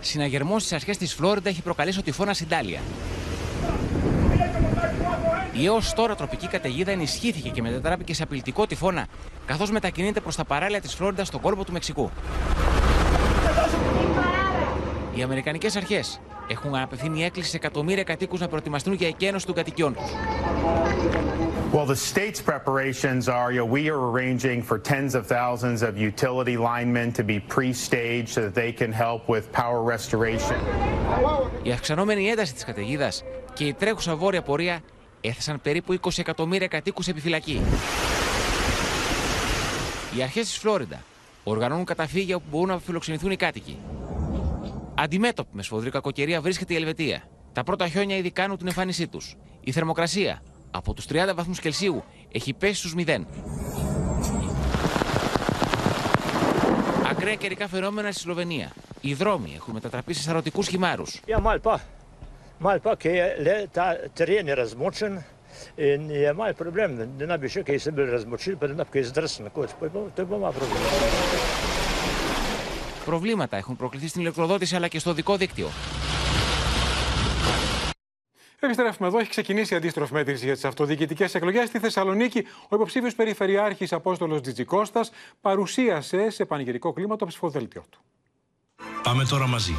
Συναγερμός 0.00 0.62
στις 0.62 0.72
αρχές 0.72 0.96
της 0.98 1.14
Φλόριντα 1.14 1.48
έχει 1.48 1.62
προκαλέσει 1.62 1.98
ο 1.98 2.02
τυφώνα 2.02 2.34
Ιντάλια. 2.42 2.80
Η 5.52 5.66
έως 5.66 5.92
τώρα 5.92 6.14
τροπική 6.14 6.46
καταιγίδα 6.46 6.90
ενισχύθηκε 6.90 7.48
και 7.48 7.62
μετατράπηκε 7.62 8.14
σε 8.14 8.22
απειλητικό 8.22 8.66
τυφώνα, 8.66 9.06
καθώς 9.46 9.70
μετακινείται 9.70 10.20
προς 10.20 10.36
τα 10.36 10.44
παράλια 10.44 10.80
της 10.80 10.94
Φλόριντα 10.94 11.24
στον 11.24 11.40
κόλπο 11.40 11.64
του 11.64 11.72
Μεξικού. 11.72 12.10
Οι 15.14 15.22
Αμερικανικές 15.22 15.76
αρχές 15.76 16.20
έχουν 16.48 16.74
απευθύνει 16.74 17.24
έκκληση 17.24 17.50
σε 17.50 17.56
εκατομμύρια 17.56 18.02
κατοίκους 18.02 18.40
να 18.40 18.48
προετοιμαστούν 18.48 18.92
για 18.92 19.08
εκένωση 19.08 19.46
των 19.46 19.54
κατοικιών 19.54 19.94
τους. 19.94 20.10
Well, 21.72 21.86
the 21.86 21.96
state's 21.96 22.42
preparations 22.52 23.28
are, 23.28 23.50
you 23.50 23.60
know, 23.60 23.72
we 23.78 23.88
are 23.88 24.00
arranging 24.10 24.58
for 24.62 24.76
tens 24.92 25.14
of 25.14 25.22
thousands 25.26 25.80
of 25.88 25.92
utility 25.96 26.56
linemen 26.70 27.08
to 27.18 27.24
be 27.32 27.38
pre-staged 27.54 28.28
so 28.36 28.40
that 28.46 28.54
they 28.62 28.72
can 28.80 28.92
help 28.92 29.22
with 29.34 29.44
power 29.52 29.80
restoration. 29.94 30.58
Η 31.62 31.70
αυξανόμενη 31.72 32.28
ένταση 32.28 32.54
της 32.54 32.64
καταιγίδας 32.64 33.24
και 33.52 33.64
η 33.64 33.74
τρέχουσα 33.74 34.16
βόρεια 34.16 34.42
πορεία 34.42 34.80
έθεσαν 35.22 35.60
περίπου 35.60 36.00
20 36.00 36.10
εκατομμύρια 36.16 36.66
κατοίκους 36.66 37.04
σε 37.04 37.10
επιφυλακή. 37.10 37.60
Οι 40.16 40.22
αρχές 40.22 40.46
της 40.46 40.56
Φλόριντα 40.58 41.02
οργανώνουν 41.44 41.84
καταφύγια 41.84 42.36
όπου 42.36 42.44
μπορούν 42.50 42.68
να 42.68 42.78
φιλοξενηθούν 42.78 43.30
οι 43.30 43.36
κάτοικοι. 43.36 43.78
Αντιμέτωπη 44.94 45.48
με 45.52 45.62
σφοδρή 45.62 45.90
κακοκαιρία 45.90 46.40
βρίσκεται 46.40 46.72
η 46.72 46.76
Ελβετία. 46.76 47.22
Τα 47.52 47.62
πρώτα 47.62 47.88
χιόνια 47.88 48.16
ήδη 48.16 48.30
κάνουν 48.30 48.56
την 48.56 48.66
εμφάνισή 48.66 49.08
τους. 49.08 49.36
Η 49.60 49.72
θερμοκρασία 49.72 50.42
από 50.70 50.94
τους 50.94 51.06
30 51.06 51.34
βαθμούς 51.34 51.60
Κελσίου 51.60 52.04
έχει 52.32 52.52
πέσει 52.52 52.74
στους 52.74 52.94
0. 52.96 53.26
Ακραία 57.10 57.34
καιρικά 57.34 57.68
φαινόμενα 57.68 58.12
στη 58.12 58.20
Σλοβενία. 58.20 58.72
Οι 59.00 59.14
δρόμοι 59.14 59.52
έχουν 59.56 59.74
μετατραπεί 59.74 60.14
σε 60.14 60.22
σαρωτικούς 60.22 60.68
χυμάρους. 60.68 61.20
Ja, 61.26 61.38
mal 62.60 62.80
pa. 62.80 62.88
Mal 62.88 62.96
pa, 62.96 62.96
kai 62.96 63.42
le, 63.42 63.68
ta 63.72 63.94
teren 64.14 64.48
yra 64.48 64.62
razmočen, 64.62 65.22
in 65.76 66.10
je 66.10 66.32
mal 66.32 66.54
problem, 66.54 66.96
da 67.18 67.26
ne 67.26 67.38
bi 67.38 67.48
še 67.48 67.62
kaj 67.62 67.78
se 67.78 67.92
bil 67.92 68.10
razmočil, 68.10 68.56
pa 68.56 68.66
da 68.66 68.74
ne 68.74 68.84
bi 68.84 68.90
kaj 68.90 69.04
zdrsno 69.10 69.50
kot. 69.50 69.74
To 69.80 70.22
je 70.22 70.26
pa 70.26 70.38
malo 70.38 70.52
problem. 70.52 70.82
Προβλήματα 73.04 73.56
έχουν 73.56 73.76
προκληθεί 73.76 74.08
στην 74.08 74.20
ηλεκτροδότηση 74.20 74.76
αλλά 74.76 74.88
και 74.88 74.98
στο 74.98 75.12
δικό 75.12 75.36
δίκτυο. 75.36 75.68
Επιστρέφουμε 78.60 79.08
εδώ. 79.08 79.18
Έχει 79.18 79.30
ξεκινήσει 79.30 79.74
η 79.74 79.76
αντίστροφη 79.76 80.12
μέτρηση 80.12 80.44
για 80.44 80.54
τις 80.54 80.64
αυτοδιοικητικές 80.64 81.34
εκλογές. 81.34 81.68
Στη 81.68 81.78
Θεσσαλονίκη, 81.78 82.46
ο 82.68 82.76
υποψήφιος 82.76 83.14
Περιφερειάρχης 83.14 83.92
Απόστολος 83.92 84.40
Τζιτζικώστας 84.40 85.10
παρουσίασε 85.40 86.30
σε 86.30 86.44
πανηγυρικό 86.44 86.92
κλίμα 86.92 87.16
το 87.16 87.26
ψηφοδέλτιο 87.26 87.84
του. 87.90 88.02
Πάμε 89.02 89.24
τώρα 89.24 89.46
μαζί 89.46 89.74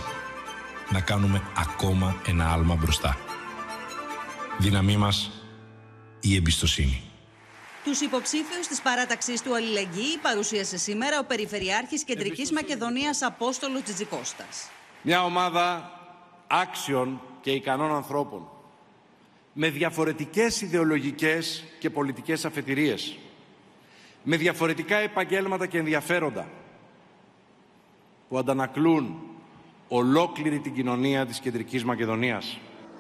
να 0.91 1.01
κάνουμε 1.01 1.41
ακόμα 1.57 2.21
ένα 2.27 2.51
άλμα 2.51 2.75
μπροστά. 2.75 3.17
Δύναμή 4.59 4.97
μας, 4.97 5.31
η 6.19 6.35
εμπιστοσύνη. 6.35 7.01
Τους 7.83 8.01
υποψήφιους 8.01 8.67
της 8.67 8.81
παράταξης 8.81 9.41
του 9.41 9.55
Αλληλεγγύη 9.55 10.17
παρουσίασε 10.21 10.77
σήμερα 10.77 11.19
ο 11.19 11.23
Περιφερειάρχης 11.23 12.03
Κεντρικής 12.03 12.51
Μακεδονίας 12.51 13.21
Απόστολος 13.21 13.81
Τζιτζικώστας. 13.81 14.69
Μια 15.01 15.23
ομάδα 15.23 15.91
άξιων 16.47 17.21
και 17.41 17.51
ικανών 17.51 17.95
ανθρώπων 17.95 18.47
με 19.53 19.69
διαφορετικές 19.69 20.61
ιδεολογικές 20.61 21.63
και 21.79 21.89
πολιτικές 21.89 22.45
αφετηρίες, 22.45 23.17
με 24.23 24.37
διαφορετικά 24.37 24.95
επαγγέλματα 24.95 25.65
και 25.65 25.77
ενδιαφέροντα 25.77 26.47
που 28.29 28.37
αντανακλούν 28.37 29.32
ολόκληρη 29.95 30.59
την 30.59 30.73
κοινωνία 30.73 31.25
της 31.25 31.39
Κεντρικής 31.39 31.83
Μακεδονίας. 31.83 32.57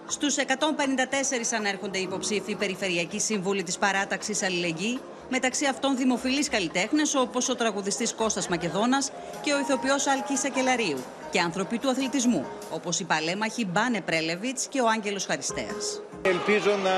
Στους 0.07 0.37
154 0.37 1.53
ανέρχονται 1.57 1.97
υποψήφοι 1.97 2.55
περιφερειακοί 2.55 3.19
σύμβουλοι 3.19 3.63
της 3.63 3.77
παράταξης 3.77 4.43
Αλληλεγγύη, 4.43 4.99
μεταξύ 5.29 5.65
αυτών 5.65 5.97
δημοφιλείς 5.97 6.49
καλλιτέχνες 6.49 7.15
όπως 7.15 7.49
ο 7.49 7.55
τραγουδιστής 7.55 8.13
Κώστας 8.13 8.47
Μακεδόνας 8.47 9.11
και 9.41 9.53
ο 9.53 9.59
ηθοποιός 9.59 10.07
Αλκής 10.07 10.39
Σακελαρίου 10.39 10.97
και 11.31 11.39
άνθρωποι 11.39 11.77
του 11.77 11.89
αθλητισμού, 11.89 12.45
όπως 12.71 12.99
οι 12.99 13.03
παλέμαχοι 13.03 13.65
Μπάνε 13.65 14.01
Πρέλεβιτς 14.01 14.67
και 14.67 14.81
ο 14.81 14.87
Άγγελος 14.87 15.25
Χαριστέας. 15.25 16.01
Ελπίζω 16.21 16.71
να 16.83 16.95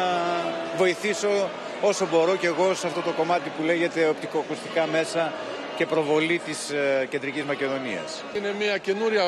βοηθήσω 0.78 1.50
όσο 1.82 2.08
μπορώ 2.12 2.36
και 2.36 2.48
εγώ 2.48 2.74
σε 2.74 2.88
αυτό 2.88 3.02
το 3.02 3.12
κομμάτι 3.12 3.50
που 3.58 3.64
λέγεται 3.64 4.08
οπτικοακουστικά 4.08 4.88
μέσα 4.88 5.34
και 5.78 5.86
προβολή 5.86 6.42
της 6.46 6.70
ε, 6.70 7.08
Κεντρικής 7.10 7.44
Μακεδονίας. 7.44 8.24
Είναι 8.36 8.54
μια 8.60 8.78
καινούρια 8.78 9.24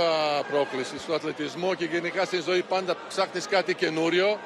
πρόκληση 0.52 1.00
στο 1.00 1.14
αθλητισμό 1.14 1.74
και 1.74 1.86
γενικά 1.86 2.26
στη 2.26 2.42
ζωή 2.42 2.62
πάντα 2.62 2.96
ψάχνεις 3.08 3.48
κάτι 3.48 3.74
καινούριο 3.74 4.40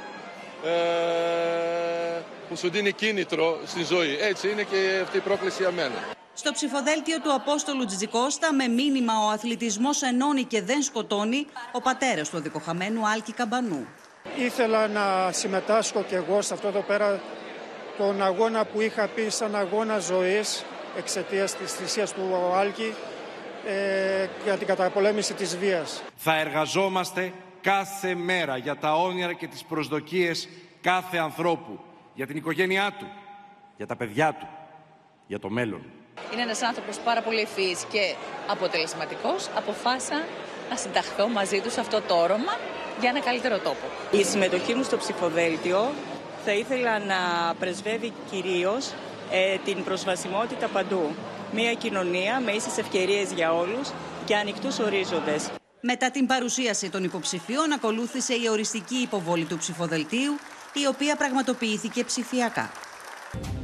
ε, 0.65 2.21
που 2.49 2.55
σου 2.55 2.69
δίνει 2.69 2.91
κίνητρο 2.91 3.59
στη 3.65 3.83
ζωή. 3.83 4.17
Έτσι 4.19 4.49
είναι 4.49 4.63
και 4.63 4.99
αυτή 5.03 5.17
η 5.17 5.19
πρόκληση 5.19 5.61
για 5.61 5.71
μένα. 5.71 5.95
Στο 6.33 6.51
ψηφοδέλτιο 6.51 7.19
του 7.19 7.33
Απόστολου 7.33 7.85
Τζιτζικώστα 7.85 8.53
με 8.53 8.67
μήνυμα 8.67 9.13
«Ο 9.25 9.29
αθλητισμός 9.29 10.01
ενώνει 10.01 10.43
και 10.43 10.61
δεν 10.61 10.81
σκοτώνει» 10.81 11.47
ο 11.71 11.81
πατέρας 11.81 12.29
του 12.29 12.39
δικοχαμένου 12.39 13.07
Άλκη 13.07 13.33
Καμπανού. 13.33 13.87
Ήθελα 14.37 14.87
να 14.87 15.31
συμμετάσχω 15.31 16.03
κι 16.03 16.15
εγώ 16.15 16.41
σε 16.41 16.53
αυτό 16.53 16.67
εδώ 16.67 16.81
πέρα 16.81 17.21
τον 17.97 18.23
αγώνα 18.23 18.65
που 18.65 18.81
είχα 18.81 19.07
πει 19.07 19.29
σαν 19.29 19.55
αγώνα 19.55 19.99
ζωής 19.99 20.63
εξαιτίας 20.97 21.55
της 21.55 21.73
θυσίας 21.73 22.13
του 22.13 22.51
Άλκη 22.55 22.93
ε, 23.67 24.27
για 24.43 24.57
την 24.57 24.67
καταπολέμηση 24.67 25.33
της 25.33 25.57
βίας. 25.57 26.03
Θα 26.15 26.39
εργαζόμαστε 26.39 27.33
κάθε 27.61 28.15
μέρα 28.15 28.57
για 28.57 28.77
τα 28.77 28.93
όνειρα 28.95 29.33
και 29.33 29.47
τις 29.47 29.63
προσδοκίες 29.63 30.49
κάθε 30.81 31.17
ανθρώπου, 31.17 31.79
για 32.13 32.27
την 32.27 32.37
οικογένειά 32.37 32.91
του, 32.99 33.07
για 33.77 33.87
τα 33.87 33.95
παιδιά 33.95 34.33
του, 34.33 34.47
για 35.27 35.39
το 35.39 35.49
μέλλον. 35.49 35.81
Είναι 36.33 36.41
ένας 36.41 36.61
άνθρωπος 36.61 36.97
πάρα 36.97 37.21
πολύ 37.21 37.39
ευφύης 37.39 37.83
και 37.91 38.15
αποτελεσματικός. 38.47 39.49
Αποφάσισα 39.55 40.23
να 40.69 40.75
συνταχθώ 40.75 41.27
μαζί 41.27 41.59
του 41.59 41.69
σε 41.69 41.79
αυτό 41.79 42.01
το 42.01 42.15
όρομα 42.15 42.57
για 42.99 43.09
ένα 43.09 43.19
καλύτερο 43.19 43.57
τόπο. 43.57 43.85
Η 44.11 44.23
συμμετοχή 44.23 44.73
μου 44.73 44.83
στο 44.83 44.97
ψηφοδέλτιο 44.97 45.91
θα 46.45 46.51
ήθελα 46.51 46.99
να 46.99 47.15
πρεσβεύει 47.59 48.13
κυρίως 48.29 48.93
ε, 49.31 49.57
την 49.65 49.83
προσβασιμότητα 49.83 50.67
παντού. 50.67 51.15
Μια 51.53 51.73
κοινωνία 51.73 52.39
με 52.39 52.51
ίσες 52.51 52.77
ευκαιρίες 52.77 53.31
για 53.31 53.53
όλους 53.53 53.89
και 54.25 54.35
ανοιχτούς 54.35 54.79
ορίζοντες. 54.79 55.49
Μετά 55.81 56.11
την 56.11 56.25
παρουσίαση 56.25 56.89
των 56.89 57.03
υποψηφίων 57.03 57.71
ακολούθησε 57.71 58.33
η 58.33 58.47
οριστική 58.49 58.95
υποβολή 58.95 59.45
του 59.45 59.57
ψηφοδελτίου, 59.57 60.33
η 60.73 60.87
οποία 60.87 61.15
πραγματοποιήθηκε 61.15 62.03
ψηφιακά. 62.03 62.69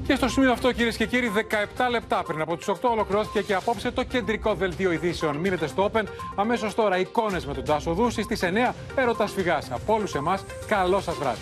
Και 0.08 0.16
στο 0.16 0.28
σημείο 0.28 0.52
αυτό, 0.52 0.72
κυρίες 0.72 0.98
και 0.98 1.06
κύριοι, 1.06 1.32
17 1.36 1.90
λεπτά 1.90 2.24
πριν 2.24 2.42
από 2.42 2.58
τις 2.58 2.68
8 2.68 2.74
ολοκληρώθηκε 2.82 3.42
και 3.42 3.54
απόψε 3.54 3.92
το 3.92 4.04
κεντρικό 4.04 4.54
δελτίο 4.54 4.92
ειδήσεων. 4.92 5.36
Μείνετε 5.38 5.68
στο 5.68 5.92
Open. 5.94 6.04
Αμέσως 6.36 6.76
τώρα 6.76 6.98
εικόνες 6.98 7.46
με 7.46 7.54
τον 7.54 7.66
Τάσο 7.66 7.94
Δούση. 7.94 8.22
Στις 8.22 8.44
9 8.44 8.74
έρωτας 8.96 9.32
φυγά. 9.32 9.62
Από 9.70 9.94
όλους 9.94 10.16
εμάς, 10.16 10.46
καλό 10.68 11.02
σας 11.02 11.16
βράδυ. 11.16 11.42